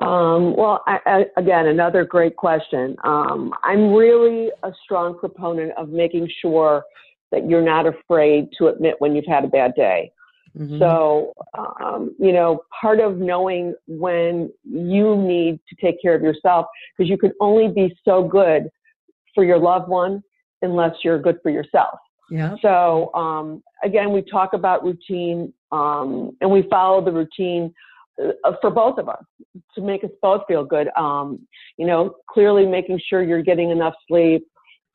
Um, 0.00 0.54
well, 0.56 0.82
I, 0.86 0.98
I, 1.06 1.24
again, 1.36 1.66
another 1.66 2.04
great 2.04 2.36
question. 2.36 2.96
Um, 3.02 3.52
I'm 3.64 3.92
really 3.92 4.50
a 4.62 4.72
strong 4.84 5.18
proponent 5.18 5.72
of 5.76 5.88
making 5.88 6.28
sure 6.40 6.84
that 7.32 7.48
you're 7.48 7.62
not 7.62 7.86
afraid 7.86 8.48
to 8.58 8.68
admit 8.68 8.94
when 9.00 9.14
you've 9.14 9.26
had 9.26 9.44
a 9.44 9.48
bad 9.48 9.74
day. 9.74 10.12
Mhm. 10.58 10.78
So, 10.78 11.32
um, 11.80 12.14
you 12.18 12.32
know, 12.32 12.62
part 12.80 13.00
of 13.00 13.18
knowing 13.18 13.74
when 13.86 14.52
you 14.64 15.16
need 15.16 15.60
to 15.68 15.76
take 15.80 16.00
care 16.02 16.14
of 16.14 16.22
yourself, 16.22 16.66
because 16.96 17.08
you 17.08 17.16
can 17.16 17.32
only 17.40 17.68
be 17.68 17.96
so 18.04 18.24
good 18.24 18.68
for 19.34 19.44
your 19.44 19.58
loved 19.58 19.88
one 19.88 20.22
unless 20.62 21.04
you're 21.04 21.18
good 21.18 21.38
for 21.42 21.50
yourself. 21.50 21.98
yeah, 22.30 22.56
So, 22.60 23.14
um, 23.14 23.62
again, 23.84 24.12
we 24.12 24.22
talk 24.22 24.52
about 24.52 24.84
routine, 24.84 25.52
um, 25.72 26.36
and 26.40 26.50
we 26.50 26.62
follow 26.62 27.00
the 27.02 27.12
routine 27.12 27.72
uh, 28.44 28.52
for 28.60 28.70
both 28.70 28.98
of 28.98 29.08
us 29.08 29.24
to 29.74 29.80
make 29.80 30.02
us 30.02 30.10
both 30.20 30.42
feel 30.48 30.64
good. 30.64 30.88
Um, 30.96 31.46
you 31.76 31.86
know, 31.86 32.16
clearly 32.28 32.66
making 32.66 33.00
sure 33.08 33.22
you're 33.22 33.42
getting 33.42 33.70
enough 33.70 33.94
sleep, 34.08 34.46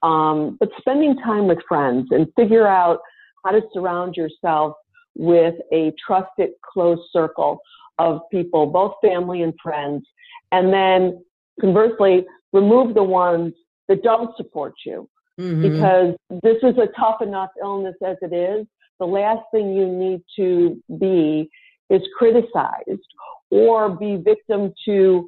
um, 0.03 0.57
but 0.59 0.69
spending 0.77 1.15
time 1.17 1.47
with 1.47 1.59
friends 1.67 2.07
and 2.11 2.27
figure 2.35 2.67
out 2.67 2.99
how 3.45 3.51
to 3.51 3.61
surround 3.73 4.15
yourself 4.15 4.75
with 5.15 5.55
a 5.71 5.93
trusted, 6.05 6.51
close 6.61 6.99
circle 7.11 7.61
of 7.99 8.21
people, 8.31 8.65
both 8.65 8.95
family 9.01 9.41
and 9.41 9.53
friends. 9.61 10.05
And 10.51 10.73
then 10.73 11.23
conversely, 11.61 12.25
remove 12.51 12.93
the 12.93 13.03
ones 13.03 13.53
that 13.87 14.03
don't 14.03 14.35
support 14.37 14.73
you 14.85 15.09
Mhm. 15.39 15.61
because 15.61 16.15
this 16.41 16.57
is 16.63 16.77
a 16.77 16.87
tough 16.99 17.21
enough 17.21 17.51
illness 17.61 17.95
as 18.03 18.17
it 18.21 18.33
is. 18.33 18.67
The 18.99 19.07
last 19.07 19.43
thing 19.51 19.75
you 19.75 19.87
need 19.87 20.21
to 20.35 20.81
be 20.99 21.49
is 21.89 22.01
criticized 22.17 23.07
or 23.51 23.89
be 23.89 24.15
victim 24.15 24.73
to 24.85 25.27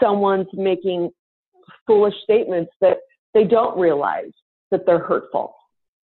someone's 0.00 0.52
making 0.52 1.10
foolish 1.86 2.14
statements 2.22 2.72
that 2.80 2.98
they 3.34 3.44
don't 3.44 3.78
realize 3.78 4.32
that 4.70 4.86
they're 4.86 4.98
hurtful. 4.98 5.54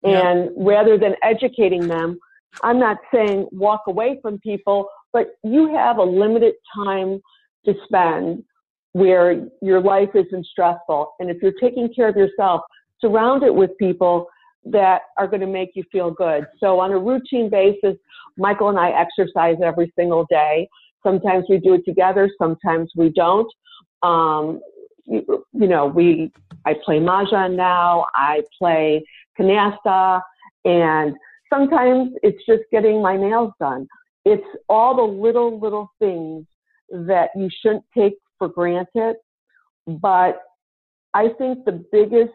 Yeah. 0.02 0.28
And 0.28 0.50
rather 0.56 0.98
than 0.98 1.16
educating 1.22 1.88
them, 1.88 2.18
I'm 2.62 2.78
not 2.78 2.98
saying 3.12 3.48
walk 3.52 3.82
away 3.86 4.18
from 4.22 4.38
people, 4.38 4.88
but 5.12 5.34
you 5.42 5.74
have 5.74 5.98
a 5.98 6.02
limited 6.02 6.54
time 6.74 7.20
to 7.66 7.74
spend 7.84 8.44
where 8.92 9.46
your 9.60 9.80
life 9.80 10.10
isn't 10.14 10.46
stressful. 10.46 11.14
And 11.18 11.30
if 11.30 11.38
you're 11.42 11.58
taking 11.60 11.92
care 11.92 12.08
of 12.08 12.16
yourself, 12.16 12.62
surround 13.00 13.42
it 13.42 13.54
with 13.54 13.70
people 13.78 14.28
that 14.66 15.02
are 15.18 15.26
going 15.26 15.40
to 15.40 15.46
make 15.46 15.70
you 15.74 15.82
feel 15.90 16.10
good. 16.10 16.46
So 16.58 16.80
on 16.80 16.92
a 16.92 16.98
routine 16.98 17.50
basis, 17.50 17.96
Michael 18.38 18.70
and 18.70 18.78
I 18.78 18.90
exercise 18.90 19.56
every 19.62 19.92
single 19.96 20.26
day. 20.30 20.68
Sometimes 21.02 21.44
we 21.48 21.58
do 21.58 21.74
it 21.74 21.84
together, 21.84 22.30
sometimes 22.38 22.90
we 22.96 23.10
don't. 23.10 23.52
Um, 24.02 24.60
you, 25.04 25.44
you 25.52 25.68
know, 25.68 25.86
we 25.86 26.32
I 26.64 26.74
play 26.84 26.98
mahjong 26.98 27.56
now. 27.56 28.06
I 28.14 28.42
play 28.58 29.04
canasta, 29.38 30.22
and 30.64 31.14
sometimes 31.52 32.12
it's 32.22 32.44
just 32.46 32.62
getting 32.70 33.02
my 33.02 33.16
nails 33.16 33.52
done. 33.60 33.86
It's 34.24 34.46
all 34.68 34.96
the 34.96 35.02
little 35.02 35.58
little 35.58 35.90
things 35.98 36.46
that 36.90 37.30
you 37.36 37.48
shouldn't 37.60 37.84
take 37.96 38.14
for 38.38 38.48
granted. 38.48 39.16
But 39.86 40.40
I 41.12 41.28
think 41.38 41.64
the 41.64 41.84
biggest 41.92 42.32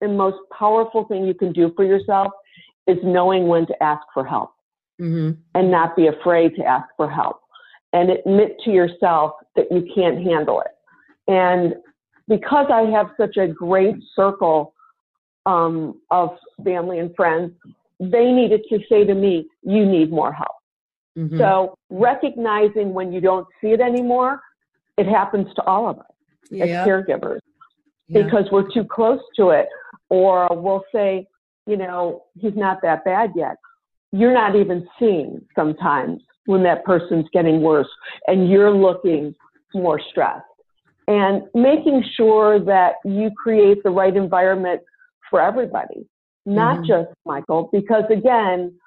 and 0.00 0.16
most 0.16 0.38
powerful 0.56 1.04
thing 1.04 1.24
you 1.24 1.34
can 1.34 1.52
do 1.52 1.72
for 1.74 1.84
yourself 1.84 2.28
is 2.86 2.98
knowing 3.02 3.48
when 3.48 3.66
to 3.66 3.82
ask 3.82 4.02
for 4.14 4.24
help 4.24 4.52
Mhm. 5.00 5.36
and 5.54 5.70
not 5.70 5.96
be 5.96 6.06
afraid 6.06 6.54
to 6.56 6.64
ask 6.64 6.88
for 6.96 7.08
help 7.08 7.40
and 7.92 8.10
admit 8.10 8.58
to 8.60 8.70
yourself 8.70 9.34
that 9.56 9.70
you 9.72 9.82
can't 9.94 10.18
handle 10.22 10.60
it. 10.60 10.72
And 11.26 11.76
because 12.28 12.70
I 12.70 12.82
have 12.82 13.10
such 13.16 13.36
a 13.36 13.48
great 13.48 13.96
circle 14.14 14.74
um, 15.46 16.00
of 16.10 16.30
family 16.64 16.98
and 16.98 17.14
friends, 17.14 17.52
they 18.00 18.30
needed 18.30 18.62
to 18.68 18.78
say 18.88 19.04
to 19.04 19.14
me, 19.14 19.46
You 19.62 19.86
need 19.86 20.10
more 20.10 20.32
help. 20.32 20.56
Mhm. 21.16 21.38
So 21.38 21.74
recognizing 21.90 22.94
when 22.94 23.12
you 23.12 23.20
don't 23.20 23.46
see 23.60 23.68
it 23.68 23.80
anymore, 23.80 24.40
it 24.96 25.06
happens 25.06 25.52
to 25.54 25.62
all 25.64 25.88
of 25.88 25.98
us 25.98 26.06
yeah, 26.50 26.64
as 26.64 26.70
caregivers 26.86 27.40
yeah. 28.08 28.22
because 28.22 28.50
we're 28.50 28.70
too 28.72 28.84
close 28.84 29.20
to 29.36 29.50
it. 29.50 29.68
Or 30.10 30.48
we'll 30.50 30.84
say, 30.92 31.26
you 31.66 31.76
know, 31.76 32.24
he's 32.38 32.56
not 32.56 32.78
that 32.82 33.04
bad 33.04 33.32
yet. 33.36 33.56
You're 34.12 34.32
not 34.32 34.56
even 34.56 34.88
seeing 34.98 35.44
sometimes 35.54 36.22
when 36.46 36.62
that 36.62 36.84
person's 36.84 37.26
getting 37.32 37.60
worse 37.60 37.88
and 38.26 38.48
you're 38.48 38.74
looking 38.74 39.34
more 39.74 40.00
stressed. 40.10 40.44
And 41.08 41.42
making 41.54 42.02
sure 42.16 42.58
that 42.60 42.94
you 43.04 43.30
create 43.36 43.82
the 43.82 43.90
right 43.90 44.14
environment 44.14 44.80
for 45.30 45.40
everybody, 45.40 46.06
not 46.46 46.78
Mhm. 46.78 46.86
just 46.86 47.10
Michael, 47.24 47.68
because 47.72 48.04
again, 48.10 48.78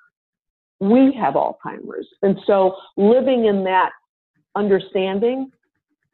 we 0.80 1.12
have 1.14 1.36
Alzheimer's. 1.36 2.08
And 2.24 2.40
so 2.46 2.76
living 2.98 3.46
in 3.46 3.64
that 3.66 3.92
understanding 4.56 5.52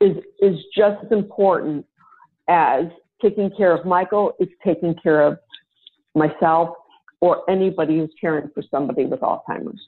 is, 0.01 0.17
is 0.41 0.63
just 0.75 1.03
as 1.05 1.11
important 1.11 1.85
as 2.47 2.85
taking 3.21 3.49
care 3.51 3.73
of 3.73 3.85
Michael 3.85 4.33
is 4.39 4.49
taking 4.63 4.93
care 4.95 5.21
of 5.21 5.39
myself 6.15 6.75
or 7.21 7.49
anybody 7.49 7.97
who's 7.97 8.13
caring 8.19 8.49
for 8.53 8.61
somebody 8.69 9.05
with 9.05 9.21
Alzheimer's. 9.21 9.81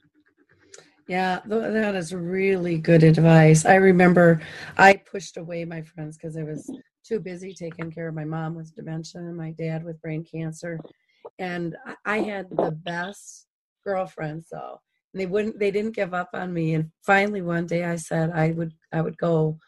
Yeah, 1.06 1.40
that 1.46 1.94
is 1.94 2.14
really 2.14 2.78
good 2.78 3.02
advice. 3.02 3.64
I 3.66 3.74
remember 3.74 4.40
I 4.78 4.94
pushed 4.94 5.36
away 5.36 5.64
my 5.64 5.82
friends 5.82 6.16
because 6.16 6.36
I 6.36 6.44
was 6.44 6.70
too 7.04 7.20
busy 7.20 7.54
taking 7.54 7.90
care 7.90 8.08
of 8.08 8.14
my 8.14 8.24
mom 8.24 8.54
with 8.54 8.74
dementia 8.74 9.20
and 9.20 9.36
my 9.36 9.52
dad 9.52 9.84
with 9.84 10.00
brain 10.02 10.24
cancer. 10.24 10.78
And 11.38 11.76
I- 12.04 12.18
had 12.18 12.48
the 12.50 12.70
best 12.70 13.46
girlfriends 13.84 14.48
though. 14.50 14.80
And 15.12 15.20
they 15.20 15.26
wouldn't 15.26 15.58
they 15.58 15.70
didn't 15.70 15.96
give 15.96 16.14
up 16.14 16.30
on 16.34 16.52
me. 16.52 16.74
And 16.74 16.90
finally 17.04 17.42
one 17.42 17.66
day 17.66 17.84
I 17.84 17.96
said 17.96 18.30
I 18.30 18.50
would 18.52 18.72
I 18.92 19.00
would 19.00 19.16
go 19.18 19.58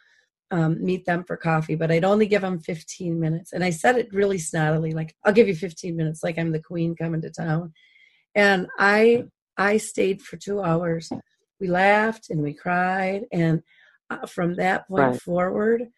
um, 0.51 0.85
meet 0.85 1.07
them 1.07 1.25
for 1.25 1.37
coffee, 1.39 1.75
but 1.75 1.91
I'd 1.91 2.05
only 2.05 2.27
give 2.27 2.43
them 2.43 2.59
15 2.61 3.19
minutes. 3.19 3.55
And 3.55 3.65
I 3.65 3.71
said 3.71 3.97
it 3.97 4.13
really 4.13 4.37
snottily, 4.37 4.93
like, 4.93 5.17
I'll 5.25 5.33
give 5.33 5.49
you 5.49 5.57
15 5.57 5.97
minutes, 5.97 6.23
like 6.23 6.39
I'm 6.39 6.53
the 6.53 6.61
queen 6.61 6.95
coming 6.95 7.23
to 7.23 7.31
town. 7.31 7.73
And 8.35 8.69
I 8.79 9.25
I 9.57 9.79
stayed 9.79 10.21
for 10.23 10.37
two 10.37 10.63
hours. 10.63 11.11
We 11.61 11.69
laughed 11.69 12.29
and 12.31 12.43
we 12.43 12.53
cried, 12.55 13.25
and 13.33 13.63
uh, 14.11 14.27
from 14.27 14.57
that 14.57 14.89
point 14.89 15.13
Right. 15.13 15.21
forward, 15.23 15.89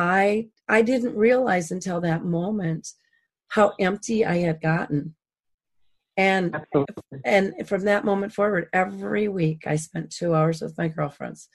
I 0.00 0.48
I 0.68 0.80
didn't 0.82 1.14
realize 1.14 1.70
until 1.70 2.00
that 2.00 2.24
moment 2.24 2.88
how 3.48 3.74
empty 3.78 4.24
I 4.24 4.38
had 4.38 4.62
gotten. 4.62 5.14
And 6.16 6.54
Absolutely. 6.54 7.20
and 7.24 7.68
from 7.68 7.82
that 7.84 8.04
moment 8.04 8.32
forward, 8.32 8.68
every 8.72 9.28
week 9.28 9.64
I 9.66 9.76
spent 9.76 10.10
two 10.10 10.34
hours 10.34 10.62
with 10.62 10.76
my 10.78 10.88
girlfriends, 10.88 11.48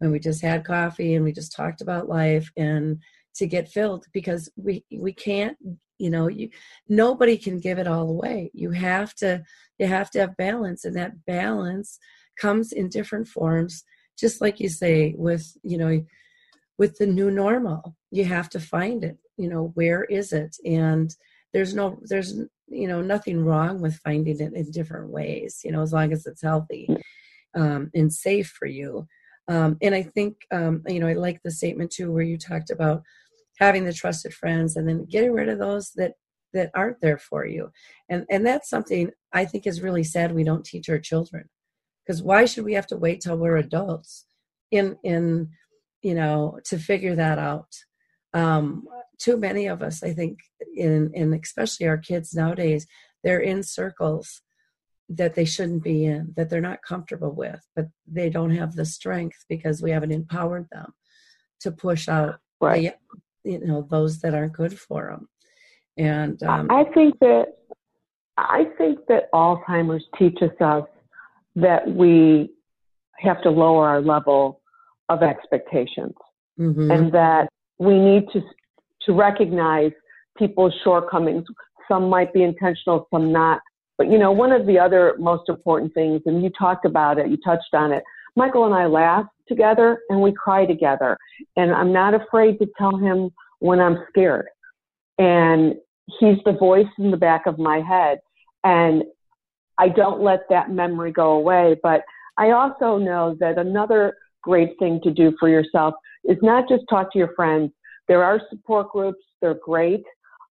and 0.00 0.10
we 0.10 0.18
just 0.18 0.42
had 0.42 0.64
coffee 0.64 1.14
and 1.14 1.24
we 1.24 1.32
just 1.32 1.54
talked 1.54 1.82
about 1.82 2.08
life 2.08 2.50
and 2.56 2.98
to 3.34 3.46
get 3.46 3.68
filled 3.68 4.06
because 4.12 4.50
we 4.56 4.84
we 4.90 5.12
can't 5.12 5.56
you 5.98 6.10
know 6.10 6.26
you 6.26 6.48
nobody 6.88 7.36
can 7.36 7.60
give 7.60 7.78
it 7.78 7.86
all 7.86 8.08
away 8.08 8.50
you 8.52 8.70
have 8.70 9.14
to 9.14 9.42
you 9.78 9.86
have 9.86 10.10
to 10.10 10.18
have 10.18 10.36
balance 10.36 10.84
and 10.84 10.96
that 10.96 11.24
balance 11.26 11.98
comes 12.40 12.72
in 12.72 12.88
different 12.88 13.28
forms 13.28 13.84
just 14.18 14.40
like 14.40 14.58
you 14.58 14.68
say 14.68 15.14
with 15.16 15.46
you 15.62 15.78
know 15.78 16.02
with 16.80 16.98
the 16.98 17.06
new 17.06 17.30
normal. 17.30 17.94
You 18.10 18.24
have 18.24 18.48
to 18.50 18.60
find 18.60 19.04
it 19.04 19.18
you 19.40 19.48
know 19.48 19.72
where 19.74 20.04
is 20.04 20.32
it? 20.32 20.56
And 20.66 21.14
there's 21.52 21.74
no 21.74 21.98
there's 22.02 22.34
you 22.68 22.86
know 22.86 23.00
nothing 23.00 23.42
wrong 23.44 23.80
with 23.80 24.02
finding 24.04 24.38
it 24.38 24.52
in 24.52 24.70
different 24.70 25.08
ways 25.10 25.62
you 25.64 25.72
know 25.72 25.82
as 25.82 25.92
long 25.92 26.12
as 26.12 26.26
it's 26.26 26.42
healthy 26.42 26.88
um, 27.56 27.90
and 27.94 28.12
safe 28.12 28.48
for 28.58 28.66
you. 28.66 29.06
Um, 29.48 29.78
and 29.82 29.94
i 29.94 30.02
think 30.02 30.32
um, 30.52 30.82
you 30.86 31.00
know 31.00 31.08
i 31.08 31.14
like 31.14 31.40
the 31.42 31.50
statement 31.50 31.90
too 31.90 32.12
where 32.12 32.28
you 32.30 32.38
talked 32.38 32.70
about 32.70 33.02
having 33.58 33.84
the 33.84 33.92
trusted 33.92 34.32
friends 34.32 34.76
and 34.76 34.86
then 34.86 35.06
getting 35.06 35.32
rid 35.32 35.48
of 35.48 35.58
those 35.58 35.90
that 35.96 36.12
that 36.52 36.70
aren't 36.74 37.00
there 37.00 37.18
for 37.18 37.46
you. 37.46 37.70
And 38.10 38.26
and 38.30 38.46
that's 38.46 38.68
something 38.68 39.10
i 39.32 39.44
think 39.46 39.66
is 39.66 39.86
really 39.86 40.04
sad 40.04 40.32
we 40.32 40.44
don't 40.44 40.70
teach 40.72 40.88
our 40.90 41.02
children. 41.10 41.44
Because 42.00 42.22
why 42.22 42.44
should 42.44 42.64
we 42.64 42.74
have 42.74 42.88
to 42.88 43.02
wait 43.04 43.20
till 43.22 43.38
we're 43.38 43.56
adults 43.56 44.26
in 44.70 44.96
in 45.02 45.48
you 46.02 46.14
know 46.14 46.58
to 46.64 46.78
figure 46.78 47.16
that 47.16 47.38
out. 47.38 47.68
Um 48.34 48.86
too 49.20 49.36
many 49.36 49.66
of 49.66 49.82
us 49.82 50.02
i 50.02 50.12
think 50.12 50.38
in 50.74 51.12
and 51.14 51.32
especially 51.34 51.86
our 51.86 51.98
kids 51.98 52.34
nowadays 52.34 52.86
they're 53.22 53.40
in 53.40 53.62
circles 53.62 54.42
that 55.08 55.34
they 55.34 55.44
shouldn't 55.44 55.82
be 55.82 56.04
in 56.04 56.32
that 56.36 56.48
they're 56.48 56.60
not 56.60 56.82
comfortable 56.82 57.32
with 57.32 57.60
but 57.76 57.86
they 58.06 58.30
don't 58.30 58.56
have 58.56 58.74
the 58.74 58.84
strength 58.84 59.44
because 59.48 59.82
we 59.82 59.90
haven't 59.90 60.12
empowered 60.12 60.66
them 60.72 60.92
to 61.60 61.70
push 61.70 62.08
out 62.08 62.36
right. 62.60 62.94
the, 63.44 63.52
you 63.52 63.64
know 63.64 63.86
those 63.90 64.20
that 64.20 64.34
aren't 64.34 64.52
good 64.52 64.78
for 64.78 65.10
them 65.10 65.28
and 65.96 66.42
um, 66.42 66.68
i 66.70 66.84
think 66.94 67.18
that 67.20 67.46
i 68.38 68.64
think 68.78 68.98
that 69.06 69.30
alzheimer's 69.32 70.04
teaches 70.18 70.50
us 70.60 70.84
that 71.56 71.86
we 71.88 72.50
have 73.18 73.42
to 73.42 73.50
lower 73.50 73.86
our 73.86 74.00
level 74.00 74.59
of 75.10 75.22
expectations. 75.22 76.14
Mm-hmm. 76.60 76.90
and 76.90 77.12
that 77.12 77.48
we 77.78 77.98
need 77.98 78.24
to 78.34 78.42
to 79.06 79.14
recognize 79.14 79.92
people's 80.36 80.74
shortcomings. 80.84 81.46
Some 81.88 82.10
might 82.10 82.34
be 82.34 82.42
intentional 82.42 83.08
some 83.10 83.32
not. 83.32 83.60
But 83.96 84.10
you 84.10 84.18
know 84.18 84.30
one 84.30 84.52
of 84.52 84.66
the 84.66 84.78
other 84.78 85.14
most 85.18 85.48
important 85.48 85.94
things 85.94 86.20
and 86.26 86.42
you 86.42 86.50
talked 86.50 86.84
about 86.84 87.18
it 87.18 87.28
you 87.28 87.38
touched 87.42 87.72
on 87.72 87.92
it 87.92 88.02
michael 88.36 88.66
and 88.66 88.74
i 88.74 88.84
laugh 88.84 89.24
together 89.48 90.00
and 90.10 90.20
we 90.20 90.32
cry 90.32 90.66
together. 90.66 91.16
And 91.56 91.72
i'm 91.72 91.94
not 91.94 92.12
afraid 92.12 92.58
to 92.58 92.66
tell 92.76 92.94
him 92.96 93.30
when 93.60 93.80
i'm 93.80 94.04
scared. 94.10 94.48
And 95.18 95.76
he's 96.18 96.38
the 96.44 96.52
voice 96.52 96.92
in 96.98 97.10
the 97.10 97.16
back 97.16 97.46
of 97.46 97.58
my 97.58 97.80
head. 97.80 98.18
And 98.64 99.04
I 99.78 99.88
don't 99.88 100.22
let 100.22 100.40
that 100.50 100.70
memory 100.70 101.12
go 101.12 101.30
away. 101.30 101.76
But 101.82 102.02
I 102.36 102.50
also 102.50 102.98
know 102.98 103.36
that 103.40 103.56
another 103.56 104.14
great 104.42 104.78
thing 104.78 105.00
to 105.02 105.10
do 105.10 105.34
for 105.38 105.48
yourself 105.48 105.94
is 106.24 106.38
not 106.42 106.68
just 106.68 106.84
talk 106.88 107.12
to 107.12 107.18
your 107.18 107.32
friends. 107.34 107.72
There 108.08 108.24
are 108.24 108.40
support 108.50 108.90
groups, 108.90 109.22
they're 109.40 109.54
great. 109.54 110.04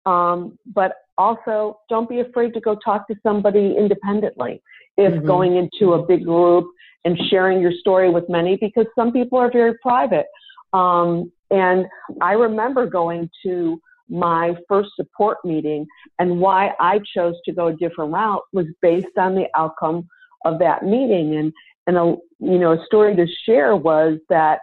Um, 0.06 0.58
but 0.74 0.92
also, 1.18 1.80
don't 1.88 2.08
be 2.08 2.20
afraid 2.20 2.54
to 2.54 2.60
go 2.60 2.76
talk 2.76 3.08
to 3.08 3.14
somebody 3.22 3.76
independently 3.76 4.62
if 4.96 5.12
Mhm. 5.12 5.26
going 5.26 5.56
into 5.56 5.94
a 5.94 6.02
big 6.06 6.24
group 6.24 6.70
and 7.04 7.18
sharing 7.28 7.60
your 7.60 7.72
story 7.72 8.08
with 8.08 8.28
many, 8.28 8.56
because 8.56 8.86
some 8.94 9.12
people 9.12 9.38
are 9.38 9.50
very 9.50 9.74
private. 9.82 10.26
Um, 10.72 11.32
and 11.50 11.86
I 12.20 12.32
remember 12.32 12.86
going 12.86 13.30
to 13.44 13.80
my 14.08 14.56
first 14.68 14.90
support 14.96 15.38
meeting 15.44 15.86
and 16.18 16.40
why 16.40 16.74
I 16.80 17.00
chose 17.14 17.34
to 17.44 17.52
go 17.52 17.66
a 17.68 17.72
different 17.74 18.12
route 18.12 18.42
was 18.52 18.66
based 18.80 19.18
on 19.18 19.34
the 19.34 19.48
outcome 19.54 20.08
of 20.44 20.58
that 20.60 20.84
meeting. 20.84 21.36
And, 21.36 21.52
and 21.88 21.96
a, 21.96 22.14
you 22.38 22.58
know, 22.58 22.72
a 22.72 22.84
story 22.84 23.16
to 23.16 23.26
share 23.44 23.74
was 23.74 24.18
that 24.28 24.60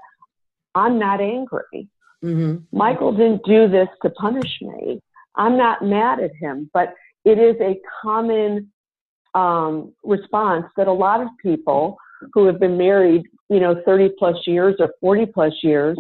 I'm 0.75 0.97
not 0.99 1.19
angry. 1.19 1.89
Mhm. 2.23 2.63
Michael 2.71 3.11
didn't 3.11 3.43
do 3.43 3.67
this 3.67 3.89
to 4.03 4.09
punish 4.11 4.61
me. 4.61 5.01
I'm 5.35 5.57
not 5.57 5.83
mad 5.83 6.19
at 6.19 6.33
him, 6.35 6.69
but 6.71 6.93
it 7.25 7.37
is 7.37 7.59
a 7.59 7.81
common 8.01 8.71
um, 9.33 9.91
response 10.03 10.65
that 10.77 10.87
a 10.87 10.93
lot 10.93 11.19
of 11.19 11.27
people 11.41 11.97
who 12.33 12.45
have 12.45 12.59
been 12.59 12.77
married, 12.77 13.23
you 13.49 13.59
know, 13.59 13.81
30 13.85 14.11
plus 14.17 14.37
years 14.47 14.75
or 14.79 14.93
40 15.01 15.25
plus 15.25 15.53
years 15.61 15.97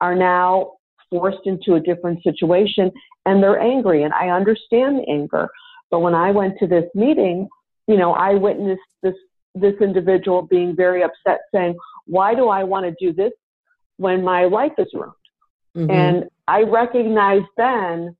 are 0.00 0.14
now 0.14 0.72
forced 1.10 1.44
into 1.46 1.74
a 1.74 1.80
different 1.80 2.22
situation 2.22 2.90
and 3.26 3.42
they're 3.42 3.60
angry. 3.60 4.04
And 4.04 4.14
I 4.14 4.30
understand 4.30 5.00
the 5.00 5.08
anger. 5.10 5.48
But 5.90 5.98
when 6.00 6.14
I 6.14 6.30
went 6.30 6.58
to 6.60 6.66
this 6.66 6.88
meeting, 6.94 7.48
you 7.86 7.96
know, 7.96 8.12
I 8.12 8.34
witnessed 8.34 8.80
this, 9.02 9.14
this 9.54 9.74
individual 9.80 10.42
being 10.42 10.76
very 10.76 11.02
upset 11.02 11.40
saying, 11.52 11.76
why 12.06 12.34
do 12.34 12.48
I 12.48 12.64
want 12.64 12.86
to 12.86 12.94
do 13.04 13.12
this 13.12 13.32
when 13.96 14.22
my 14.22 14.44
life 14.44 14.72
is 14.78 14.88
ruined? 14.92 15.12
Mhm. 15.76 15.90
And 15.90 16.30
I 16.48 16.62
recognized 16.62 17.46
then, 17.56 18.16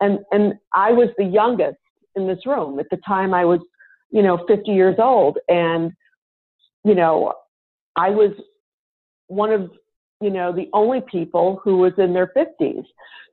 and, 0.00 0.20
and 0.32 0.54
I 0.72 0.92
was 0.92 1.08
the 1.18 1.24
youngest 1.24 1.78
in 2.16 2.26
this 2.26 2.46
room. 2.46 2.78
At 2.78 2.88
the 2.90 2.98
time 2.98 3.34
I 3.34 3.44
was, 3.44 3.60
you 4.10 4.22
know, 4.22 4.44
50 4.46 4.70
years 4.70 4.96
old. 4.98 5.38
And, 5.48 5.92
you 6.84 6.94
know, 6.94 7.34
I 7.96 8.10
was 8.10 8.30
one 9.26 9.52
of, 9.52 9.70
you 10.20 10.30
know, 10.30 10.52
the 10.52 10.68
only 10.72 11.00
people 11.02 11.60
who 11.62 11.78
was 11.78 11.92
in 11.98 12.12
their 12.12 12.28
50s. 12.28 12.84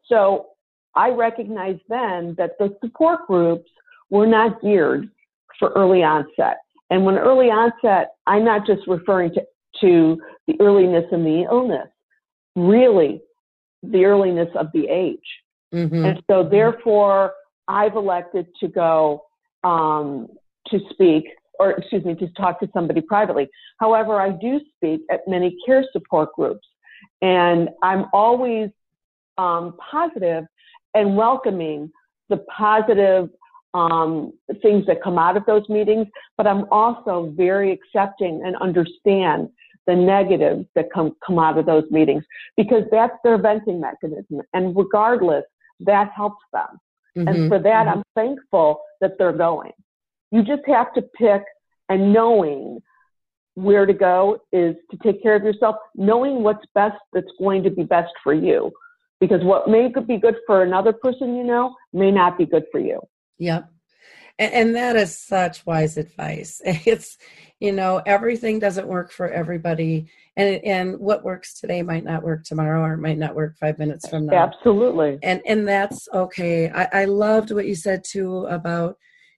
So 0.06 0.48
I 0.96 1.10
recognized 1.10 1.82
then 1.88 2.36
that 2.38 2.58
the 2.60 2.76
support 2.82 3.28
groups 3.28 3.70
were 4.10 4.28
not 4.28 4.62
geared 4.62 5.10
for 5.58 5.70
early 5.70 6.04
onset. 6.04 6.58
And 6.92 7.06
when 7.06 7.18
early 7.18 7.48
onset, 7.48 8.12
I'm 8.28 8.44
not 8.44 8.68
just 8.68 8.86
referring 8.86 9.34
to, 9.34 9.42
to 9.80 10.22
the 10.46 10.56
earliness 10.60 11.06
in 11.12 11.24
the 11.24 11.48
illness, 11.50 11.88
really 12.56 13.22
the 13.82 14.04
earliness 14.04 14.50
of 14.56 14.68
the 14.74 14.88
age. 14.88 15.18
Mhm. 15.74 16.06
And 16.06 16.24
so, 16.30 16.44
therefore, 16.44 17.34
I've 17.68 17.96
elected 17.96 18.46
to 18.60 18.68
go 18.68 19.24
um, 19.64 20.28
to 20.68 20.80
speak, 20.90 21.30
or 21.60 21.72
excuse 21.72 22.04
me, 22.04 22.14
to 22.16 22.28
talk 22.34 22.60
to 22.60 22.70
somebody 22.74 23.00
privately. 23.00 23.50
However, 23.80 24.20
I 24.20 24.32
do 24.32 24.60
speak 24.76 25.02
at 25.10 25.22
many 25.28 25.56
care 25.66 25.86
support 25.94 26.34
groups, 26.34 26.68
and 27.22 27.70
I'm 27.82 28.08
always 28.12 28.70
um, 29.38 29.78
positive 29.90 30.46
and 30.94 31.16
welcoming 31.16 31.90
the 32.28 32.38
positive 32.56 33.30
um, 33.74 34.34
things 34.62 34.86
that 34.88 35.02
come 35.02 35.18
out 35.18 35.38
of 35.38 35.46
those 35.46 35.68
meetings, 35.70 36.08
but 36.38 36.48
I'm 36.48 36.66
also 36.72 37.34
very 37.36 37.72
accepting 37.72 38.42
and 38.46 38.56
understand 38.58 39.50
the 39.88 39.96
negatives 39.96 40.66
that 40.76 40.92
come, 40.94 41.16
come 41.26 41.40
out 41.40 41.58
of 41.58 41.66
those 41.66 41.90
meetings 41.90 42.24
because 42.56 42.84
that's 42.92 43.16
their 43.24 43.38
venting 43.38 43.80
mechanism. 43.80 44.42
And 44.54 44.76
regardless, 44.76 45.46
that 45.80 46.12
helps 46.16 46.44
them. 46.54 46.80
Mhm. 47.18 47.28
And 47.28 47.50
for 47.50 47.60
that, 47.60 47.88
I'm 47.88 48.04
thankful 48.16 48.82
that 49.00 49.18
they're 49.18 49.34
going. 49.34 49.74
You 50.32 50.44
just 50.44 50.66
have 50.68 50.94
to 50.94 51.02
pick 51.02 51.44
and 51.90 52.14
knowing 52.14 52.82
where 53.56 53.86
to 53.86 53.94
go 53.94 54.40
is 54.52 54.76
to 54.92 54.98
take 55.04 55.22
care 55.22 55.36
of 55.36 55.44
yourself, 55.44 55.76
knowing 55.96 56.42
what's 56.44 56.66
best 56.74 56.98
that's 57.12 57.32
going 57.38 57.64
to 57.64 57.70
be 57.70 57.84
best 57.84 58.14
for 58.24 58.34
you. 58.34 58.72
Because 59.20 59.44
what 59.44 59.70
may 59.70 59.92
be 60.08 60.18
good 60.18 60.38
for 60.48 60.64
another 60.64 60.94
person 60.94 61.36
you 61.36 61.44
know 61.44 61.76
may 61.94 62.12
not 62.12 62.38
be 62.38 62.46
good 62.46 62.64
for 62.72 62.80
you. 62.80 63.02
Yep. 63.42 63.70
And, 64.38 64.54
and 64.54 64.76
that 64.76 64.96
is 64.96 65.18
such 65.18 65.66
wise 65.66 65.98
advice. 65.98 66.62
It's, 66.66 67.18
you 67.60 67.72
know, 67.72 68.02
everything 68.06 68.60
doesn't 68.60 68.88
work 68.88 69.12
for 69.12 69.30
everybody. 69.30 70.10
And, 70.38 70.64
and 70.64 71.00
what 71.00 71.24
works 71.24 71.60
today 71.60 71.82
might 71.82 72.04
not 72.04 72.24
work 72.24 72.44
tomorrow 72.44 72.82
or 72.82 72.98
might 72.98 73.18
not 73.18 73.36
work 73.36 73.58
five 73.58 73.80
minutes 73.80 74.08
from 74.08 74.28
now. 74.28 74.36
Absolutely. 74.36 75.20
And, 75.24 75.42
and 75.46 75.68
that's 75.68 76.08
okay. 76.14 76.70
I, 76.70 76.88
I 77.02 77.06
loved 77.06 77.52
what 77.52 77.66
you 77.66 77.76
said 77.76 78.04
too 78.04 78.46
about, 78.46 78.96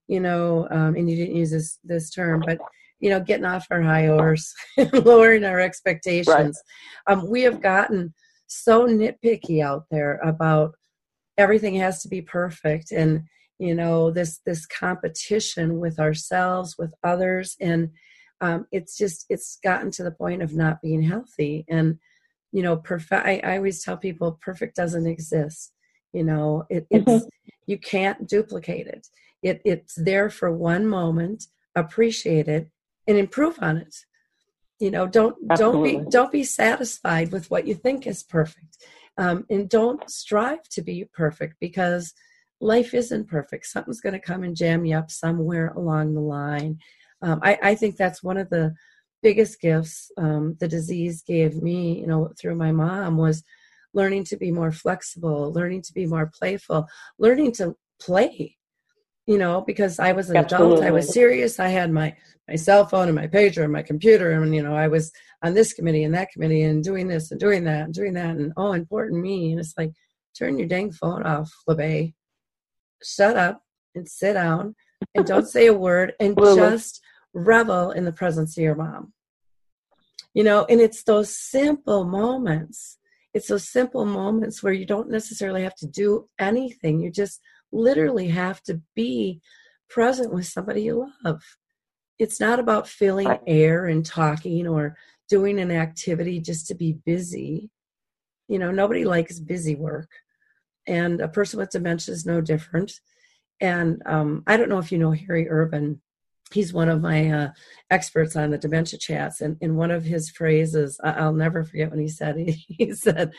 you 0.08 0.20
know, 0.20 0.68
um, 0.70 0.96
and 0.96 1.10
you 1.10 1.16
didn't 1.16 1.36
use 1.36 1.52
this, 1.52 1.80
this 1.84 2.10
term, 2.10 2.44
but, 2.46 2.60
you 3.00 3.10
know, 3.10 3.22
getting 3.22 3.46
off 3.46 3.68
our 3.72 3.82
high 3.82 4.08
horse, 4.08 4.54
lowering 4.94 5.46
our 5.46 5.60
expectations. 5.60 6.62
Um, 7.08 7.30
we 7.30 7.42
have 7.44 7.62
gotten 7.62 8.14
so 8.48 8.86
nitpicky 8.86 9.64
out 9.64 9.86
there 9.92 10.20
about 10.24 10.76
everything 11.38 11.76
has 11.76 12.02
to 12.04 12.10
be 12.10 12.22
perfect 12.22 12.92
and 12.92 13.24
you 13.64 13.74
know 13.74 14.12
this 14.12 14.40
this 14.46 14.66
competition 14.66 15.80
with 15.80 16.00
ourselves 16.00 16.76
with 16.78 16.94
others 17.04 17.56
and 17.60 17.90
um, 18.44 18.68
it's 18.74 18.98
just 18.98 19.26
it's 19.30 19.58
gotten 19.64 19.90
to 19.92 20.04
the 20.04 20.12
point 20.12 20.42
of 20.42 20.54
not 20.54 20.82
being 20.82 21.02
healthy. 21.02 21.64
And 21.70 22.00
you 22.52 22.62
know 22.62 22.76
perfect 22.76 23.26
I, 23.26 23.42
I 23.42 23.58
always 23.58 23.82
tell 23.82 23.96
people 23.96 24.38
perfect 24.42 24.76
doesn't 24.76 25.08
exist. 25.08 25.72
You 26.12 26.26
know 26.26 26.66
it, 26.70 26.86
it's 26.90 27.26
you 27.66 27.78
can't 27.78 28.28
duplicate 28.28 28.88
it. 28.88 29.08
it 29.42 29.62
it's 29.64 29.96
there 29.96 30.30
for 30.30 30.52
one 30.52 30.86
moment 30.86 31.46
appreciate 31.76 32.48
it 32.48 32.70
and 33.08 33.18
improve 33.18 33.58
on 33.62 33.78
it. 33.78 33.96
You 34.78 34.92
know 34.92 35.08
don't 35.08 35.36
don't 35.56 35.82
be 35.82 36.02
don't 36.10 36.32
be 36.32 36.44
satisfied 36.44 37.32
with 37.32 37.50
what 37.50 37.66
you 37.66 37.76
think 37.76 38.06
is 38.06 38.24
perfect. 38.24 38.76
Um, 39.18 39.46
and 39.50 39.70
don't 39.70 40.10
strive 40.10 40.68
to 40.70 40.82
be 40.82 41.08
perfect 41.14 41.56
because 41.62 42.14
life 42.64 42.94
isn't 42.94 43.28
perfect. 43.28 43.66
Something's 43.66 44.02
going 44.02 44.14
to 44.14 44.20
come 44.20 44.44
and 44.44 44.56
jam 44.56 44.86
you 44.86 44.98
up 44.98 45.12
somewhere 45.12 45.68
along 45.76 46.14
the 46.14 46.22
line. 46.22 46.80
Um, 47.22 47.40
I, 47.44 47.60
I, 47.62 47.76
think 47.76 47.96
that's 47.96 48.24
one 48.24 48.38
of 48.38 48.50
the 48.50 48.74
biggest 49.22 49.62
gifts 49.62 50.12
um, 50.18 50.56
the 50.60 50.68
disease 50.68 51.24
gave 51.24 51.62
me, 51.62 52.00
you 52.00 52.08
know, 52.08 52.32
through 52.40 52.56
my 52.56 52.72
mom 52.72 53.18
was 53.18 53.44
learning 53.94 54.26
to 54.26 54.38
be 54.38 54.52
more 54.52 54.72
flexible, 54.72 55.52
learning 55.54 55.82
to 55.84 55.94
be 55.94 56.06
more 56.06 56.32
playful, 56.38 56.88
learning 57.18 57.52
to 57.54 57.76
play. 58.02 58.58
You 59.26 59.38
know, 59.38 59.62
because 59.62 60.00
I 60.00 60.12
was 60.12 60.30
an 60.30 60.36
Absolutely. 60.36 60.74
adult, 60.74 60.86
I 60.86 60.92
was 60.92 61.14
serious. 61.14 61.58
I 61.58 61.70
had 61.70 61.92
my 61.92 62.14
my 62.50 62.56
cell 62.56 62.86
phone 62.86 63.08
and 63.08 63.16
my 63.16 63.28
pager 63.28 63.64
and 63.64 63.72
my 63.72 63.82
computer, 63.82 64.32
and 64.32 64.54
you 64.54 64.62
know, 64.62 64.76
I 64.76 64.90
was 64.90 65.14
on 65.44 65.54
this 65.54 65.72
committee 65.72 66.04
and 66.04 66.14
that 66.14 66.30
committee 66.30 66.64
and 66.64 66.84
doing 66.84 67.08
this 67.08 67.32
and 67.32 67.40
doing 67.40 67.64
that 67.64 67.86
and 67.86 67.94
doing 67.94 68.16
that, 68.16 68.36
and 68.36 68.52
oh, 68.58 68.74
important 68.74 69.22
me. 69.22 69.52
And 69.52 69.62
it's 69.62 69.76
like, 69.78 69.94
turn 70.38 70.60
your 70.60 70.68
dang 70.68 70.92
phone 70.92 71.24
off, 71.24 71.50
La 71.68 71.76
Bey. 71.76 72.14
Shut 73.04 73.38
up 73.38 73.64
and 73.96 74.08
sit 74.08 74.34
down 74.34 74.76
and 75.16 75.26
don't 75.26 75.48
say 75.48 75.68
a 75.68 75.74
word 75.74 76.14
and 76.20 76.38
just 76.38 77.02
revel 77.34 77.92
in 77.92 78.06
the 78.06 78.12
presence 78.12 78.58
of 78.58 78.64
your 78.64 78.76
mom. 78.76 79.14
You 80.34 80.44
know, 80.44 80.66
and 80.70 80.82
it's 80.82 81.04
those 81.04 81.36
simple 81.36 82.06
moments. 82.06 82.98
It's 83.34 83.48
those 83.48 83.70
simple 83.70 84.06
moments 84.06 84.64
where 84.64 84.74
you 84.74 84.86
don't 84.86 85.10
necessarily 85.10 85.64
have 85.64 85.76
to 85.76 85.88
do 85.88 86.30
anything. 86.40 87.00
You 87.00 87.12
just 87.12 87.42
literally 87.72 88.28
have 88.30 88.62
to 88.64 88.82
be 88.96 89.42
present 89.90 90.34
with 90.34 90.46
somebody 90.46 90.84
you 90.84 91.12
love. 91.24 91.42
It's 92.20 92.40
not 92.40 92.60
about 92.60 92.88
filling 92.88 93.40
air 93.48 93.86
and 93.86 94.06
talking 94.06 94.68
or 94.68 94.96
doing 95.30 95.60
an 95.60 95.72
activity 95.72 96.40
just 96.40 96.68
to 96.68 96.76
be 96.76 96.94
busy. 97.06 97.70
You 98.48 98.60
know, 98.60 98.72
nobody 98.72 99.04
likes 99.04 99.40
busy 99.40 99.76
work. 99.76 100.10
And 100.88 101.22
a 101.22 101.28
person 101.28 101.60
with 101.60 101.72
dementia 101.72 102.14
is 102.14 102.26
no 102.26 102.42
different. 102.42 102.92
And 103.60 104.02
um, 104.06 104.44
I 104.48 104.58
don't 104.58 104.70
know 104.70 104.80
if 104.80 104.92
you 104.92 104.98
know 104.98 105.12
Harry 105.12 105.50
Urban. 105.50 106.02
He's 106.52 106.74
one 106.74 106.90
of 106.90 107.02
my 107.02 107.30
uh, 107.30 107.50
experts 107.90 108.36
on 108.36 108.52
the 108.52 108.58
dementia 108.58 109.00
chats 109.00 109.42
and 109.42 109.58
in 109.62 109.76
one 109.76 109.92
of 109.92 110.04
his 110.04 110.30
phrases 110.30 111.00
I- 111.04 111.26
will 111.26 111.34
never 111.34 111.64
forget 111.64 111.90
when 111.90 112.00
he 112.00 112.08
said 112.10 112.38
he, 112.38 112.52
he 112.68 112.92
said 112.94 113.32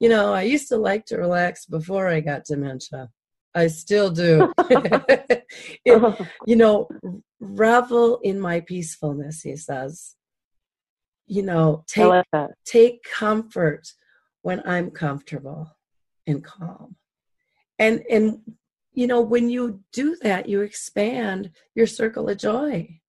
you 0.00 0.08
know 0.08 0.32
i 0.32 0.42
used 0.42 0.68
to 0.68 0.76
like 0.76 1.06
to 1.06 1.16
relax 1.16 1.66
before 1.66 2.08
i 2.08 2.20
got 2.20 2.44
dementia. 2.44 3.08
I 3.54 3.66
still 3.68 4.10
do. 4.10 4.52
It, 5.84 6.16
you 6.46 6.56
know 6.56 6.88
revel 7.40 8.18
in 8.22 8.40
my 8.40 8.60
peacefulness 8.60 9.42
he 9.42 9.56
says. 9.56 10.16
You 11.26 11.42
know 11.42 11.84
take 11.86 12.24
take 12.64 13.02
comfort 13.04 13.88
when 14.42 14.62
i'm 14.66 14.90
comfortable 14.90 15.70
and 16.26 16.44
calm 16.44 16.96
and 17.78 18.02
and 18.10 18.40
you 18.94 19.06
know, 19.06 19.20
when 19.20 19.48
you 19.48 19.80
do 19.92 20.16
that, 20.22 20.48
you 20.48 20.60
expand 20.60 21.50
your 21.74 21.86
circle 21.86 22.28
of 22.28 22.38
joy. 22.38 23.00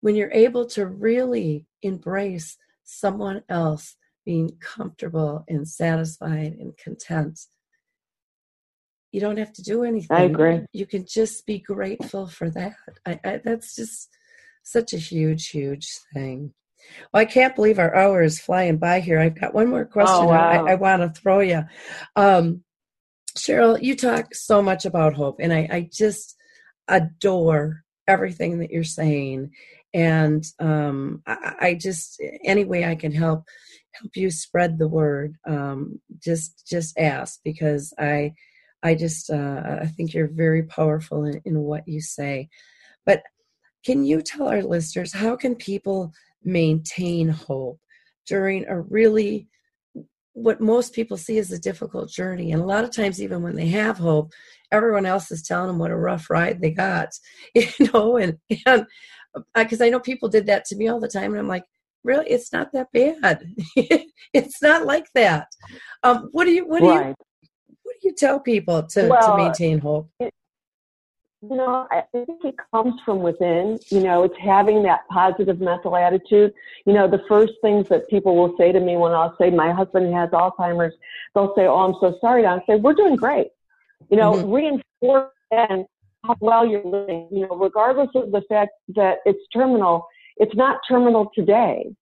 When 0.00 0.16
you're 0.16 0.32
able 0.32 0.66
to 0.66 0.86
really 0.86 1.66
embrace 1.82 2.58
someone 2.84 3.42
else 3.48 3.96
being 4.26 4.50
comfortable 4.60 5.44
and 5.48 5.66
satisfied 5.66 6.56
and 6.58 6.76
content, 6.76 7.40
you 9.12 9.20
don't 9.20 9.38
have 9.38 9.52
to 9.54 9.62
do 9.62 9.84
anything. 9.84 10.16
I 10.16 10.24
agree. 10.24 10.60
You 10.72 10.86
can 10.86 11.06
just 11.06 11.46
be 11.46 11.58
grateful 11.58 12.26
for 12.26 12.50
that. 12.50 12.74
I, 13.06 13.20
I, 13.24 13.40
that's 13.42 13.74
just 13.74 14.10
such 14.62 14.92
a 14.92 14.98
huge, 14.98 15.48
huge 15.48 15.88
thing. 16.12 16.52
Well, 17.12 17.20
I 17.20 17.24
can't 17.24 17.54
believe 17.54 17.78
our 17.78 17.94
hour 17.94 18.22
is 18.22 18.40
flying 18.40 18.78
by 18.78 19.00
here. 19.00 19.18
I've 19.18 19.38
got 19.38 19.54
one 19.54 19.68
more 19.68 19.84
question 19.84 20.16
oh, 20.16 20.26
wow. 20.26 20.66
I, 20.66 20.72
I 20.72 20.74
want 20.76 21.02
to 21.02 21.20
throw 21.20 21.40
you. 21.40 21.64
Um, 22.16 22.64
Cheryl, 23.36 23.80
you 23.80 23.96
talk 23.96 24.34
so 24.34 24.62
much 24.62 24.84
about 24.84 25.14
hope, 25.14 25.36
and 25.40 25.52
I, 25.52 25.68
I 25.70 25.88
just 25.92 26.36
adore 26.88 27.84
everything 28.06 28.58
that 28.58 28.70
you're 28.70 28.84
saying. 28.84 29.52
And 29.94 30.44
um, 30.58 31.22
I, 31.26 31.54
I, 31.60 31.74
just 31.74 32.20
any 32.44 32.64
way 32.64 32.84
I 32.84 32.94
can 32.94 33.12
help 33.12 33.44
help 33.92 34.16
you 34.16 34.30
spread 34.30 34.78
the 34.78 34.88
word, 34.88 35.36
um, 35.46 36.00
just 36.18 36.66
just 36.66 36.98
ask 36.98 37.40
because 37.44 37.92
I 37.98 38.32
I 38.82 38.94
just 38.94 39.30
uh, 39.30 39.78
I 39.82 39.86
think 39.86 40.14
you're 40.14 40.28
very 40.32 40.62
powerful 40.62 41.24
in, 41.24 41.40
in 41.44 41.58
what 41.60 41.86
you 41.86 42.00
say. 42.00 42.48
But 43.04 43.22
can 43.84 44.04
you 44.04 44.22
tell 44.22 44.48
our 44.48 44.62
listeners 44.62 45.12
how 45.12 45.36
can 45.36 45.54
people 45.54 46.12
maintain 46.44 47.28
hope 47.28 47.80
during 48.26 48.66
a 48.66 48.80
really 48.80 49.48
what 50.34 50.60
most 50.60 50.94
people 50.94 51.16
see 51.16 51.38
as 51.38 51.52
a 51.52 51.58
difficult 51.58 52.08
journey. 52.10 52.52
And 52.52 52.62
a 52.62 52.66
lot 52.66 52.84
of 52.84 52.90
times, 52.90 53.20
even 53.20 53.42
when 53.42 53.54
they 53.54 53.66
have 53.68 53.98
hope, 53.98 54.32
everyone 54.70 55.06
else 55.06 55.30
is 55.30 55.42
telling 55.42 55.68
them 55.68 55.78
what 55.78 55.90
a 55.90 55.96
rough 55.96 56.30
ride 56.30 56.60
they 56.60 56.70
got, 56.70 57.10
you 57.54 57.68
know. 57.92 58.16
And 58.16 58.38
and 58.66 58.86
because 59.54 59.80
uh, 59.80 59.84
I 59.84 59.90
know 59.90 60.00
people 60.00 60.28
did 60.28 60.46
that 60.46 60.64
to 60.66 60.76
me 60.76 60.88
all 60.88 61.00
the 61.00 61.08
time, 61.08 61.32
and 61.32 61.38
I'm 61.38 61.48
like, 61.48 61.64
really, 62.04 62.28
it's 62.28 62.52
not 62.52 62.72
that 62.72 62.88
bad. 62.92 63.44
it's 64.32 64.62
not 64.62 64.86
like 64.86 65.06
that. 65.14 65.48
Um, 66.02 66.28
what 66.32 66.44
do 66.44 66.52
you 66.52 66.66
what 66.66 66.80
do 66.80 66.86
you 66.86 67.14
what 67.82 67.96
do 68.00 68.08
you 68.08 68.14
tell 68.16 68.40
people 68.40 68.82
to 68.84 69.08
well, 69.08 69.36
to 69.36 69.42
maintain 69.42 69.78
hope? 69.78 70.10
It, 70.18 70.32
you 71.42 71.56
know, 71.56 71.88
I 71.90 72.04
think 72.12 72.44
it 72.44 72.54
comes 72.72 72.94
from 73.04 73.20
within. 73.20 73.78
You 73.88 74.00
know, 74.00 74.22
it's 74.22 74.34
having 74.40 74.82
that 74.84 75.00
positive 75.08 75.60
mental 75.60 75.96
attitude. 75.96 76.52
You 76.86 76.92
know, 76.92 77.08
the 77.08 77.22
first 77.28 77.54
things 77.62 77.88
that 77.88 78.08
people 78.08 78.36
will 78.36 78.54
say 78.56 78.70
to 78.70 78.78
me 78.78 78.96
when 78.96 79.12
I'll 79.12 79.36
say 79.38 79.50
my 79.50 79.72
husband 79.72 80.14
has 80.14 80.30
Alzheimer's, 80.30 80.94
they'll 81.34 81.52
say, 81.56 81.66
"Oh, 81.66 81.80
I'm 81.80 81.94
so 82.00 82.16
sorry." 82.20 82.46
I'll 82.46 82.62
say, 82.68 82.76
"We're 82.76 82.94
doing 82.94 83.16
great." 83.16 83.48
You 84.08 84.18
know, 84.18 84.34
mm-hmm. 84.34 84.50
reinforce 84.50 85.32
and 85.50 85.84
how 86.24 86.36
well 86.40 86.64
you're 86.64 86.84
living. 86.84 87.28
You 87.32 87.48
know, 87.48 87.56
regardless 87.56 88.10
of 88.14 88.30
the 88.30 88.42
fact 88.48 88.72
that 88.94 89.18
it's 89.24 89.42
terminal, 89.52 90.06
it's 90.36 90.54
not 90.54 90.78
terminal 90.88 91.30
today. 91.34 91.92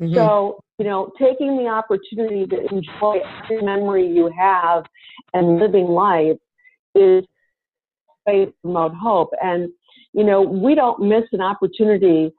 Mm-hmm. 0.00 0.14
So, 0.14 0.60
you 0.78 0.84
know, 0.84 1.12
taking 1.18 1.56
the 1.56 1.68
opportunity 1.68 2.46
to 2.46 2.66
enjoy 2.70 3.20
every 3.44 3.62
memory 3.62 4.06
you 4.06 4.30
have 4.36 4.84
and 5.32 5.58
living 5.58 5.86
life 5.86 6.38
is 6.94 7.24
faith, 8.26 8.50
promote 8.62 8.94
hope. 8.94 9.30
And, 9.42 9.70
you 10.12 10.24
know, 10.24 10.42
we 10.42 10.74
don't 10.74 11.00
miss 11.00 11.24
an 11.32 11.40
opportunity 11.40 12.32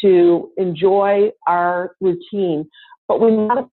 to 0.00 0.50
enjoy 0.56 1.30
our 1.46 1.96
routine, 2.00 2.68
but 3.08 3.20
we 3.20 3.32
not 3.32 3.70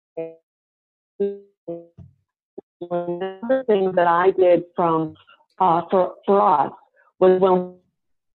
another 2.91 3.63
thing 3.67 3.91
that 3.95 4.07
I 4.07 4.31
did 4.31 4.63
from 4.75 5.15
uh, 5.59 5.81
for 5.89 6.15
for 6.25 6.41
us 6.41 6.71
was 7.19 7.39
when 7.39 7.75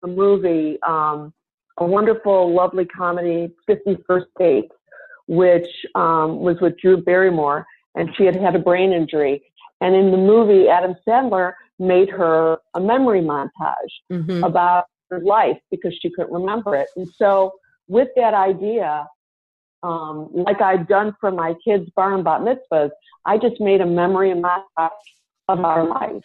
the 0.02 0.08
movie, 0.08 0.78
um, 0.86 1.32
a 1.78 1.84
wonderful, 1.84 2.54
lovely 2.54 2.84
comedy, 2.84 3.52
Fifty 3.66 3.96
First 4.06 4.26
Dates, 4.38 4.72
which 5.26 5.68
um, 5.94 6.40
was 6.40 6.56
with 6.60 6.78
Drew 6.78 7.02
Barrymore, 7.02 7.66
and 7.94 8.08
she 8.16 8.24
had 8.24 8.36
had 8.36 8.54
a 8.54 8.60
brain 8.60 8.92
injury. 8.92 9.42
And 9.80 9.94
in 9.94 10.10
the 10.10 10.16
movie, 10.16 10.68
Adam 10.68 10.94
Sandler 11.06 11.52
made 11.78 12.10
her 12.10 12.58
a 12.74 12.80
memory 12.80 13.20
montage 13.20 13.94
mm-hmm. 14.10 14.42
about 14.44 14.84
her 15.10 15.20
life 15.20 15.58
because 15.70 15.96
she 16.00 16.10
couldn't 16.10 16.32
remember 16.32 16.74
it. 16.74 16.88
And 16.96 17.08
so, 17.16 17.52
with 17.86 18.08
that 18.16 18.34
idea, 18.34 19.06
um, 19.82 20.28
like 20.32 20.60
I've 20.60 20.88
done 20.88 21.14
for 21.20 21.30
my 21.30 21.54
kids' 21.64 21.88
bar 21.96 22.14
and 22.14 22.24
bat 22.24 22.40
mitzvahs, 22.40 22.90
I 23.24 23.38
just 23.38 23.60
made 23.60 23.80
a 23.80 23.86
memory 23.86 24.30
montage 24.30 24.90
of 25.48 25.64
our 25.64 25.86
life. 25.86 26.22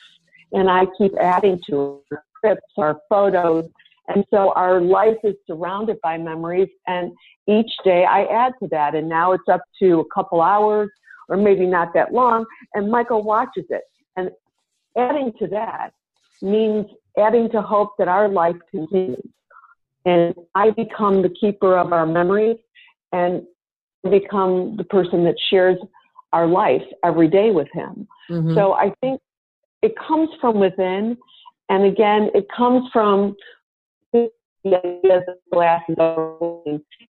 And 0.51 0.69
I 0.69 0.85
keep 0.97 1.13
adding 1.19 1.59
to 1.69 2.01
our 2.11 2.23
trips, 2.41 2.67
our 2.77 2.99
photos. 3.09 3.69
And 4.09 4.25
so 4.29 4.51
our 4.53 4.81
life 4.81 5.17
is 5.23 5.35
surrounded 5.47 5.97
by 6.03 6.17
memories. 6.17 6.69
And 6.87 7.11
each 7.47 7.71
day 7.83 8.05
I 8.05 8.25
add 8.25 8.53
to 8.61 8.67
that. 8.71 8.95
And 8.95 9.07
now 9.07 9.31
it's 9.31 9.47
up 9.49 9.61
to 9.81 10.01
a 10.01 10.05
couple 10.13 10.41
hours 10.41 10.89
or 11.29 11.37
maybe 11.37 11.65
not 11.65 11.93
that 11.93 12.13
long. 12.13 12.45
And 12.73 12.91
Michael 12.91 13.23
watches 13.23 13.65
it. 13.69 13.83
And 14.17 14.29
adding 14.97 15.33
to 15.39 15.47
that 15.47 15.93
means 16.41 16.85
adding 17.17 17.49
to 17.51 17.61
hope 17.61 17.93
that 17.97 18.07
our 18.07 18.27
life 18.27 18.55
continues. 18.69 19.21
And 20.05 20.35
I 20.55 20.71
become 20.71 21.21
the 21.21 21.29
keeper 21.29 21.77
of 21.77 21.93
our 21.93 22.05
memories 22.05 22.57
and 23.11 23.43
become 24.09 24.75
the 24.75 24.83
person 24.83 25.23
that 25.23 25.35
shares 25.49 25.77
our 26.33 26.47
life 26.47 26.83
every 27.05 27.27
day 27.27 27.51
with 27.51 27.69
him. 27.71 28.07
Mm-hmm. 28.29 28.55
So 28.55 28.73
I 28.73 28.93
think 28.99 29.21
it 29.81 29.93
comes 29.97 30.29
from 30.41 30.59
within. 30.59 31.17
And 31.69 31.85
again, 31.85 32.29
it 32.33 32.47
comes 32.55 32.89
from 32.91 33.35
the 34.11 34.29
idea 34.65 35.01
that 35.03 35.25
the 35.25 35.37
glass 35.51 35.81
is 35.87 35.97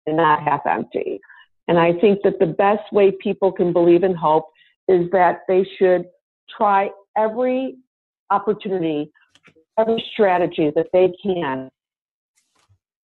and 0.06 0.18
not 0.18 0.44
half 0.44 0.66
empty. 0.66 1.22
And 1.68 1.80
I 1.80 1.94
think 1.94 2.20
that 2.24 2.40
the 2.40 2.48
best 2.48 2.92
way 2.92 3.12
people 3.12 3.52
can 3.52 3.72
believe 3.72 4.04
in 4.04 4.16
hope 4.16 4.50
is 4.88 5.10
that 5.12 5.42
they 5.48 5.66
should 5.78 6.06
try 6.50 6.90
every 7.18 7.78
opportunity, 8.30 9.12
every 9.78 10.04
strategy 10.14 10.72
that 10.76 10.88
they 10.94 11.12
can. 11.24 11.70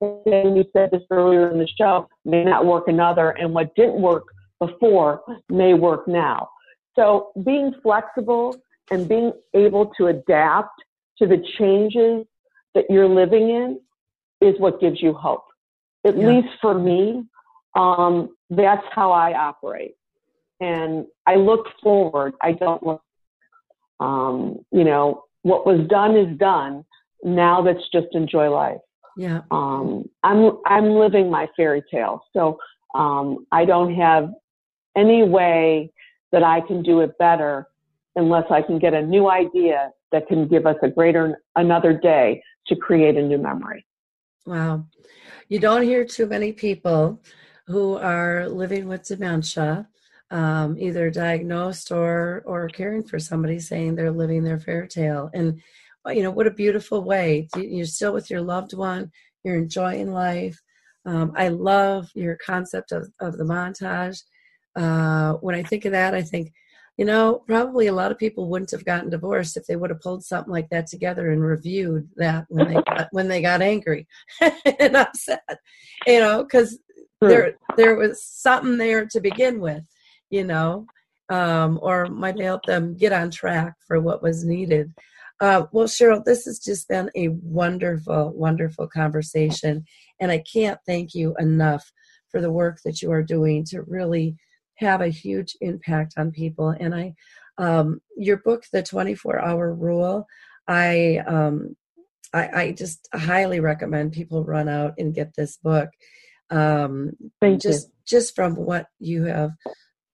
And 0.01 0.57
you 0.57 0.65
said 0.73 0.91
this 0.91 1.01
earlier 1.09 1.49
in 1.51 1.57
the 1.57 1.67
show, 1.77 2.07
may 2.25 2.43
not 2.43 2.65
work 2.65 2.87
another, 2.87 3.31
and 3.31 3.53
what 3.53 3.73
didn't 3.75 4.01
work 4.01 4.25
before 4.59 5.23
may 5.49 5.73
work 5.73 6.07
now. 6.07 6.49
So 6.95 7.31
being 7.43 7.73
flexible 7.81 8.55
and 8.91 9.07
being 9.07 9.31
able 9.53 9.91
to 9.97 10.07
adapt 10.07 10.81
to 11.19 11.27
the 11.27 11.43
changes 11.57 12.25
that 12.73 12.85
you're 12.89 13.09
living 13.09 13.49
in 13.49 13.79
is 14.41 14.59
what 14.59 14.79
gives 14.79 15.01
you 15.01 15.13
hope. 15.13 15.45
At 16.05 16.17
yeah. 16.17 16.27
least 16.27 16.49
for 16.61 16.77
me, 16.77 17.23
um, 17.75 18.35
that's 18.49 18.85
how 18.91 19.11
I 19.11 19.33
operate. 19.33 19.95
And 20.59 21.05
I 21.25 21.35
look 21.35 21.65
forward. 21.81 22.33
I 22.41 22.53
don't 22.53 22.83
look, 22.83 23.01
um, 23.99 24.59
you 24.71 24.83
know, 24.83 25.23
what 25.43 25.65
was 25.65 25.87
done 25.87 26.17
is 26.17 26.37
done. 26.37 26.83
Now 27.23 27.61
let's 27.61 27.87
just 27.91 28.07
enjoy 28.11 28.49
life. 28.49 28.79
Yeah. 29.17 29.41
Um, 29.51 30.09
I'm 30.23 30.57
I'm 30.65 30.89
living 30.91 31.29
my 31.29 31.47
fairy 31.55 31.83
tale. 31.89 32.23
So 32.33 32.57
um, 32.93 33.45
I 33.51 33.65
don't 33.65 33.93
have 33.95 34.29
any 34.95 35.23
way 35.23 35.91
that 36.31 36.43
I 36.43 36.61
can 36.61 36.83
do 36.83 37.01
it 37.01 37.17
better 37.17 37.67
unless 38.15 38.45
I 38.49 38.61
can 38.61 38.79
get 38.79 38.93
a 38.93 39.01
new 39.01 39.29
idea 39.29 39.91
that 40.11 40.27
can 40.27 40.47
give 40.47 40.65
us 40.65 40.77
a 40.81 40.89
greater 40.89 41.41
another 41.55 41.93
day 41.93 42.41
to 42.67 42.75
create 42.75 43.17
a 43.17 43.21
new 43.21 43.37
memory. 43.37 43.85
Wow. 44.45 44.85
You 45.47 45.59
don't 45.59 45.83
hear 45.83 46.05
too 46.05 46.25
many 46.25 46.51
people 46.51 47.21
who 47.67 47.97
are 47.97 48.47
living 48.47 48.87
with 48.87 49.07
dementia, 49.07 49.87
um, 50.31 50.77
either 50.79 51.09
diagnosed 51.09 51.91
or 51.91 52.43
or 52.45 52.67
caring 52.69 53.03
for 53.03 53.19
somebody 53.19 53.59
saying 53.59 53.95
they're 53.95 54.11
living 54.11 54.43
their 54.43 54.59
fairy 54.59 54.87
tale. 54.87 55.29
And 55.33 55.61
you 56.07 56.23
know 56.23 56.31
what 56.31 56.47
a 56.47 56.51
beautiful 56.51 57.03
way. 57.03 57.47
You're 57.55 57.85
still 57.85 58.13
with 58.13 58.29
your 58.29 58.41
loved 58.41 58.73
one. 58.73 59.11
You're 59.43 59.57
enjoying 59.57 60.11
life. 60.11 60.59
Um, 61.05 61.33
I 61.35 61.49
love 61.49 62.09
your 62.15 62.37
concept 62.43 62.91
of, 62.91 63.07
of 63.19 63.37
the 63.37 63.43
montage. 63.43 64.21
Uh, 64.75 65.33
when 65.33 65.55
I 65.55 65.63
think 65.63 65.85
of 65.85 65.91
that, 65.91 66.15
I 66.15 66.21
think, 66.21 66.51
you 66.97 67.05
know, 67.05 67.43
probably 67.47 67.87
a 67.87 67.93
lot 67.93 68.11
of 68.11 68.17
people 68.17 68.49
wouldn't 68.49 68.71
have 68.71 68.85
gotten 68.85 69.09
divorced 69.09 69.55
if 69.55 69.65
they 69.65 69.75
would 69.75 69.91
have 69.91 70.01
pulled 70.01 70.23
something 70.23 70.51
like 70.51 70.69
that 70.69 70.87
together 70.87 71.31
and 71.31 71.41
reviewed 71.41 72.09
that 72.15 72.45
when 72.49 72.67
they 72.67 72.81
got 72.89 73.07
when 73.11 73.27
they 73.27 73.41
got 73.41 73.61
angry 73.61 74.07
and 74.79 74.95
upset, 74.95 75.43
you 76.07 76.19
know, 76.19 76.43
because 76.43 76.79
there 77.21 77.55
there 77.77 77.95
was 77.95 78.23
something 78.23 78.77
there 78.77 79.05
to 79.05 79.21
begin 79.21 79.59
with, 79.59 79.83
you 80.35 80.43
know, 80.43 80.85
um, 81.29 81.79
or 81.81 82.07
might 82.07 82.39
help 82.39 82.65
them 82.65 82.97
get 82.97 83.13
on 83.13 83.31
track 83.31 83.73
for 83.87 84.01
what 84.01 84.21
was 84.21 84.43
needed. 84.43 84.93
Uh, 85.39 85.65
well, 85.71 85.87
Cheryl, 85.87 86.23
this 86.23 86.43
has 86.43 86.59
just 86.59 86.89
been 86.89 87.09
a 87.15 87.29
wonderful, 87.29 88.33
wonderful 88.35 88.87
conversation, 88.87 89.85
and 90.19 90.31
I 90.31 90.39
can't 90.39 90.77
thank 90.85 91.15
you 91.15 91.33
enough 91.39 91.89
for 92.29 92.41
the 92.41 92.51
work 92.51 92.79
that 92.83 93.01
you 93.01 93.11
are 93.13 93.23
doing 93.23 93.63
to 93.67 93.81
really 93.83 94.35
have 94.75 94.99
a 94.99 95.07
huge 95.07 95.55
impact 95.61 96.15
on 96.17 96.31
people. 96.31 96.69
And 96.69 96.93
I, 96.93 97.13
um, 97.57 98.01
your 98.17 98.37
book, 98.37 98.65
The 98.73 98.83
24 98.83 99.39
Hour 99.39 99.73
Rule, 99.73 100.27
I, 100.67 101.19
um, 101.25 101.77
I, 102.33 102.49
I 102.63 102.71
just 102.73 103.07
highly 103.13 103.61
recommend 103.61 104.11
people 104.11 104.43
run 104.43 104.67
out 104.67 104.95
and 104.97 105.15
get 105.15 105.33
this 105.33 105.55
book. 105.55 105.89
Um, 106.49 107.13
Thank 107.39 107.61
just 107.61 107.87
you. 107.87 107.93
just 108.05 108.35
from 108.35 108.55
what 108.55 108.87
you 108.99 109.23
have 109.23 109.51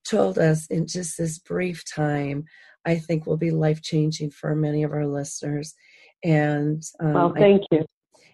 told 0.08 0.38
us 0.38 0.66
in 0.66 0.86
just 0.86 1.18
this 1.18 1.38
brief 1.38 1.84
time, 1.84 2.44
I 2.84 2.96
think 2.96 3.26
will 3.26 3.36
be 3.36 3.50
life 3.50 3.82
changing 3.82 4.30
for 4.30 4.54
many 4.54 4.82
of 4.82 4.92
our 4.92 5.06
listeners. 5.06 5.74
And 6.24 6.82
um, 7.00 7.12
well, 7.12 7.34
thank 7.36 7.62
I, 7.72 7.76
you. 7.76 7.86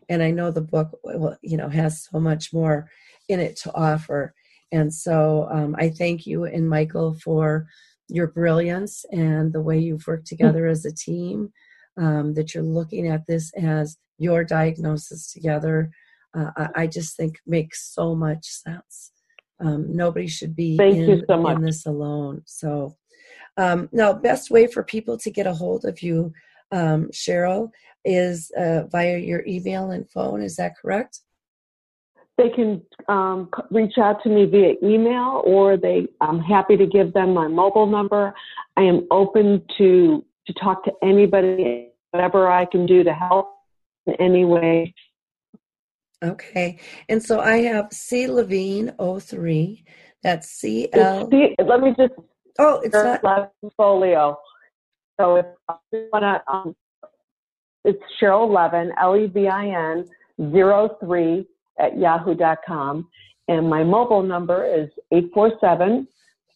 And 0.08 0.22
I 0.22 0.30
know 0.30 0.50
the 0.50 0.62
book, 0.62 0.98
well, 1.04 1.36
you 1.42 1.56
know, 1.56 1.68
has 1.68 2.08
so 2.10 2.18
much 2.18 2.52
more 2.52 2.88
in 3.28 3.40
it 3.40 3.56
to 3.56 3.74
offer. 3.74 4.34
And 4.72 4.92
so 4.92 5.48
um, 5.50 5.76
I 5.78 5.90
thank 5.90 6.26
you 6.26 6.44
and 6.44 6.68
Michael 6.68 7.14
for 7.22 7.66
your 8.08 8.28
brilliance 8.28 9.04
and 9.10 9.52
the 9.52 9.60
way 9.60 9.78
you've 9.78 10.06
worked 10.06 10.26
together 10.26 10.66
as 10.66 10.84
a 10.84 10.94
team. 10.94 11.52
Um, 11.98 12.32
that 12.34 12.54
you're 12.54 12.62
looking 12.62 13.08
at 13.08 13.26
this 13.26 13.52
as 13.60 13.98
your 14.18 14.44
diagnosis 14.44 15.32
together. 15.32 15.90
Uh, 16.32 16.50
I, 16.56 16.68
I, 16.82 16.86
just 16.86 17.16
think 17.16 17.40
makes 17.44 17.92
so 17.92 18.14
much 18.14 18.46
sense. 18.46 19.10
Um, 19.61 19.94
nobody 19.94 20.28
should 20.28 20.54
be 20.54 20.76
in, 20.80 21.24
so 21.28 21.48
in, 21.48 21.62
this 21.62 21.86
alone. 21.86 22.42
So, 22.46 22.96
um, 23.56 23.88
now, 23.92 24.12
best 24.12 24.50
way 24.50 24.66
for 24.68 24.84
people 24.84 25.18
to 25.18 25.30
get 25.30 25.46
a 25.46 25.54
hold 25.54 25.84
of 25.84 26.00
you, 26.00 26.32
um, 26.70 27.09
Cheryl, 27.12 27.70
is 28.04 28.52
uh, 28.56 28.84
via 28.84 29.18
your 29.18 29.44
email 29.46 29.90
and 29.90 30.09
phone. 30.09 30.42
Is 30.42 30.56
that 30.56 30.78
correct? 30.80 31.20
They 32.36 32.50
can 32.50 32.82
um, 33.09 33.50
reach 33.70 33.98
out 33.98 34.22
to 34.22 34.28
me 34.28 34.44
via 34.44 34.74
email, 34.82 35.42
or 35.44 35.76
they. 35.76 36.06
I'm 36.20 36.38
happy 36.38 36.76
to 36.76 36.86
give 36.86 37.12
them 37.12 37.34
my 37.34 37.48
mobile 37.48 37.86
number. 37.86 38.32
I 38.76 38.82
am 38.82 39.09
open 39.11 39.64
to 39.78 40.24
to 40.46 40.52
talk 40.54 40.84
to 40.84 40.92
anybody, 41.02 41.88
whatever 42.12 42.48
I 42.48 42.64
can 42.64 42.86
do 42.86 43.02
to 43.02 43.12
help 43.12 43.54
in 44.06 44.14
any 44.14 44.44
way. 44.44 44.94
Okay, 46.22 46.78
and 47.08 47.22
so 47.22 47.40
I 47.40 47.58
have 47.58 47.92
C 47.92 48.26
Levine 48.26 48.92
03. 48.98 49.84
That's 50.22 50.50
C 50.50 50.88
L. 50.92 51.28
Let 51.58 51.80
me 51.80 51.94
just 51.96 52.14
Oh, 52.58 52.80
it's 52.80 52.94
not 52.94 53.52
folio. 53.76 54.36
So 55.20 55.36
if 55.36 55.46
you 55.92 56.08
wanna, 56.12 56.42
um, 56.48 56.74
it's 57.84 58.02
Cheryl 58.20 58.52
Levin, 58.52 58.92
L-E-V-I-N, 59.00 60.04
zero 60.52 60.96
three 61.00 61.46
at 61.78 61.96
yahoo.com. 61.96 63.08
And 63.46 63.70
my 63.70 63.84
mobile 63.84 64.22
number 64.22 64.66
is 64.66 64.88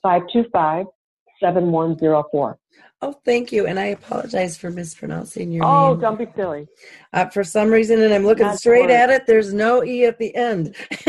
847-525-7104. 0.04 2.56
Oh, 3.04 3.12
thank 3.24 3.50
you. 3.50 3.66
And 3.66 3.80
I 3.80 3.86
apologize 3.86 4.56
for 4.56 4.70
mispronouncing 4.70 5.50
your 5.50 5.64
oh, 5.64 5.68
name. 5.68 5.98
Oh, 5.98 6.00
don't 6.00 6.18
be 6.18 6.28
silly. 6.36 6.68
Uh, 7.12 7.26
for 7.26 7.42
some 7.42 7.68
reason, 7.68 8.00
and 8.00 8.14
I'm 8.14 8.24
looking 8.24 8.46
Not 8.46 8.58
straight 8.58 8.90
at 8.90 9.10
it, 9.10 9.26
there's 9.26 9.52
no 9.52 9.82
E 9.82 10.04
at 10.04 10.18
the 10.18 10.34
end. 10.36 10.76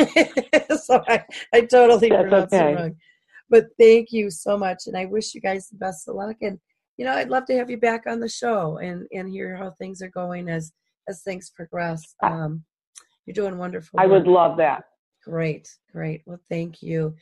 so 0.83 1.03
I, 1.07 1.23
I 1.53 1.61
totally 1.61 2.09
That's 2.09 2.21
pronounced 2.21 2.53
okay. 2.53 2.71
it 2.71 2.75
wrong. 2.75 2.95
But 3.51 3.65
thank 3.79 4.11
you 4.11 4.31
so 4.31 4.57
much, 4.57 4.87
and 4.87 4.97
I 4.97 5.05
wish 5.05 5.35
you 5.35 5.41
guys 5.41 5.69
the 5.69 5.77
best 5.77 6.07
of 6.07 6.15
luck. 6.15 6.37
And 6.41 6.59
you 6.97 7.05
know, 7.05 7.13
I'd 7.13 7.29
love 7.29 7.45
to 7.45 7.55
have 7.55 7.69
you 7.69 7.77
back 7.77 8.03
on 8.07 8.19
the 8.19 8.29
show 8.29 8.79
and 8.79 9.05
and 9.13 9.29
hear 9.29 9.55
how 9.55 9.71
things 9.77 10.01
are 10.01 10.09
going 10.09 10.49
as 10.49 10.71
as 11.07 11.21
things 11.21 11.51
progress. 11.55 12.15
Um, 12.23 12.63
you're 13.27 13.35
doing 13.35 13.59
wonderful. 13.59 13.99
I 13.99 14.07
would 14.07 14.25
love 14.27 14.57
that. 14.57 14.85
Great, 15.23 15.69
great. 15.91 16.21
Well, 16.25 16.39
thank 16.49 16.81
you. 16.81 17.15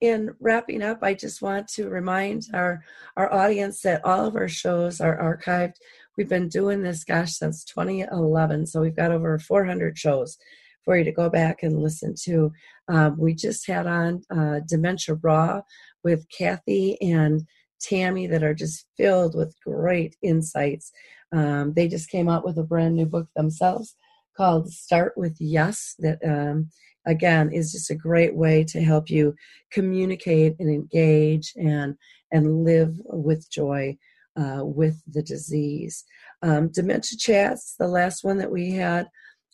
In 0.00 0.34
wrapping 0.38 0.82
up, 0.82 0.98
I 1.02 1.14
just 1.14 1.42
want 1.42 1.66
to 1.70 1.88
remind 1.88 2.44
our 2.54 2.84
our 3.16 3.32
audience 3.32 3.80
that 3.82 4.04
all 4.04 4.26
of 4.26 4.36
our 4.36 4.48
shows 4.48 5.00
are 5.00 5.18
archived. 5.18 5.74
We've 6.16 6.28
been 6.28 6.48
doing 6.48 6.82
this, 6.82 7.02
gosh, 7.02 7.32
since 7.32 7.64
2011, 7.64 8.66
so 8.66 8.80
we've 8.80 8.94
got 8.96 9.10
over 9.10 9.38
400 9.38 9.98
shows 9.98 10.38
for 10.84 10.96
you 10.96 11.04
to 11.04 11.12
go 11.12 11.28
back 11.28 11.62
and 11.64 11.82
listen 11.82 12.14
to. 12.22 12.52
Um, 12.88 13.18
we 13.18 13.34
just 13.34 13.66
had 13.66 13.86
on 13.86 14.22
uh, 14.34 14.60
Dementia 14.66 15.16
Raw 15.16 15.62
with 16.04 16.26
Kathy 16.30 17.00
and 17.02 17.42
Tammy 17.80 18.28
that 18.28 18.44
are 18.44 18.54
just 18.54 18.86
filled 18.96 19.34
with 19.34 19.54
great 19.64 20.16
insights. 20.22 20.92
Um, 21.32 21.74
they 21.74 21.88
just 21.88 22.08
came 22.08 22.28
out 22.28 22.44
with 22.44 22.56
a 22.56 22.62
brand 22.62 22.94
new 22.94 23.06
book 23.06 23.28
themselves 23.34 23.96
called 24.36 24.70
Start 24.72 25.14
with 25.16 25.36
Yes, 25.40 25.94
that 25.98 26.20
um, 26.24 26.70
again 27.08 27.50
is 27.50 27.72
just 27.72 27.90
a 27.90 27.94
great 27.94 28.36
way 28.36 28.62
to 28.62 28.80
help 28.80 29.10
you 29.10 29.34
communicate 29.72 30.54
and 30.60 30.70
engage 30.70 31.52
and 31.56 31.96
and 32.30 32.62
live 32.64 32.94
with 33.04 33.50
joy 33.50 33.96
uh, 34.36 34.60
with 34.62 35.02
the 35.10 35.22
disease. 35.22 36.04
Um, 36.42 36.68
Dementia 36.68 37.18
Chats, 37.18 37.74
the 37.78 37.88
last 37.88 38.22
one 38.22 38.38
that 38.38 38.50
we 38.50 38.72
had 38.72 39.08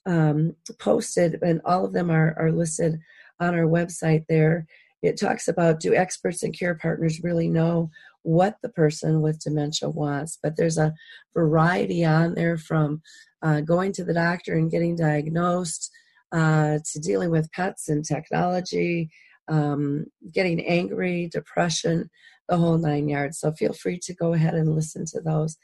um, 0.04 0.54
posted, 0.78 1.38
and 1.40 1.60
all 1.64 1.84
of 1.84 1.92
them 1.92 2.10
are, 2.10 2.34
are 2.38 2.52
listed 2.52 2.98
on 3.40 3.54
our 3.54 3.64
website 3.66 4.24
there. 4.28 4.66
It 5.02 5.18
talks 5.18 5.48
about 5.48 5.80
do 5.80 5.94
experts 5.94 6.42
and 6.42 6.58
care 6.58 6.74
partners 6.74 7.22
really 7.22 7.48
know 7.48 7.90
what 8.22 8.56
the 8.62 8.70
person 8.70 9.20
with 9.22 9.38
dementia 9.38 9.88
wants? 9.88 10.38
But 10.42 10.56
there's 10.56 10.78
a 10.78 10.94
variety 11.34 12.04
on 12.04 12.34
there 12.34 12.56
from 12.56 13.02
uh, 13.42 13.60
going 13.60 13.92
to 13.92 14.04
the 14.04 14.14
doctor 14.14 14.54
and 14.54 14.70
getting 14.70 14.96
diagnosed 14.96 15.90
uh, 16.34 16.78
to 16.92 17.00
dealing 17.00 17.30
with 17.30 17.50
pets 17.52 17.88
and 17.88 18.04
technology, 18.04 19.08
um, 19.48 20.06
getting 20.32 20.60
angry, 20.66 21.28
depression, 21.32 22.10
the 22.48 22.56
whole 22.56 22.76
nine 22.76 23.08
yards. 23.08 23.38
So 23.38 23.52
feel 23.52 23.72
free 23.72 23.98
to 24.02 24.14
go 24.14 24.34
ahead 24.34 24.54
and 24.54 24.74
listen 24.74 25.04
to 25.12 25.20
those. 25.20 25.56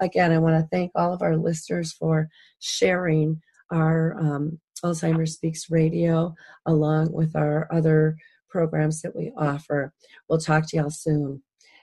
Again, 0.00 0.32
I 0.32 0.38
want 0.38 0.60
to 0.60 0.68
thank 0.70 0.90
all 0.94 1.14
of 1.14 1.22
our 1.22 1.36
listeners 1.36 1.92
for 1.92 2.28
sharing 2.58 3.40
our 3.70 4.16
um, 4.18 4.60
Alzheimer's 4.84 5.34
Speaks 5.34 5.70
radio 5.70 6.34
along 6.66 7.12
with 7.12 7.34
our 7.36 7.68
other 7.72 8.16
programs 8.50 9.02
that 9.02 9.14
we 9.14 9.32
offer. 9.36 9.92
We'll 10.28 10.40
talk 10.40 10.68
to 10.68 10.76
y'all 10.76 10.90
soon. 10.90 11.42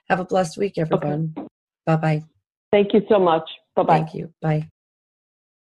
Have 0.10 0.20
a 0.20 0.26
blessed 0.26 0.58
week, 0.58 0.78
everyone. 0.78 1.34
Okay. 1.38 1.48
Bye 1.86 1.96
bye. 1.96 2.24
Thank 2.72 2.94
you 2.94 3.02
so 3.10 3.20
much. 3.20 3.50
Bye 3.76 3.84
bye. 3.84 3.98
Thank 3.98 4.14
you. 4.14 4.34
Bye. 4.42 4.70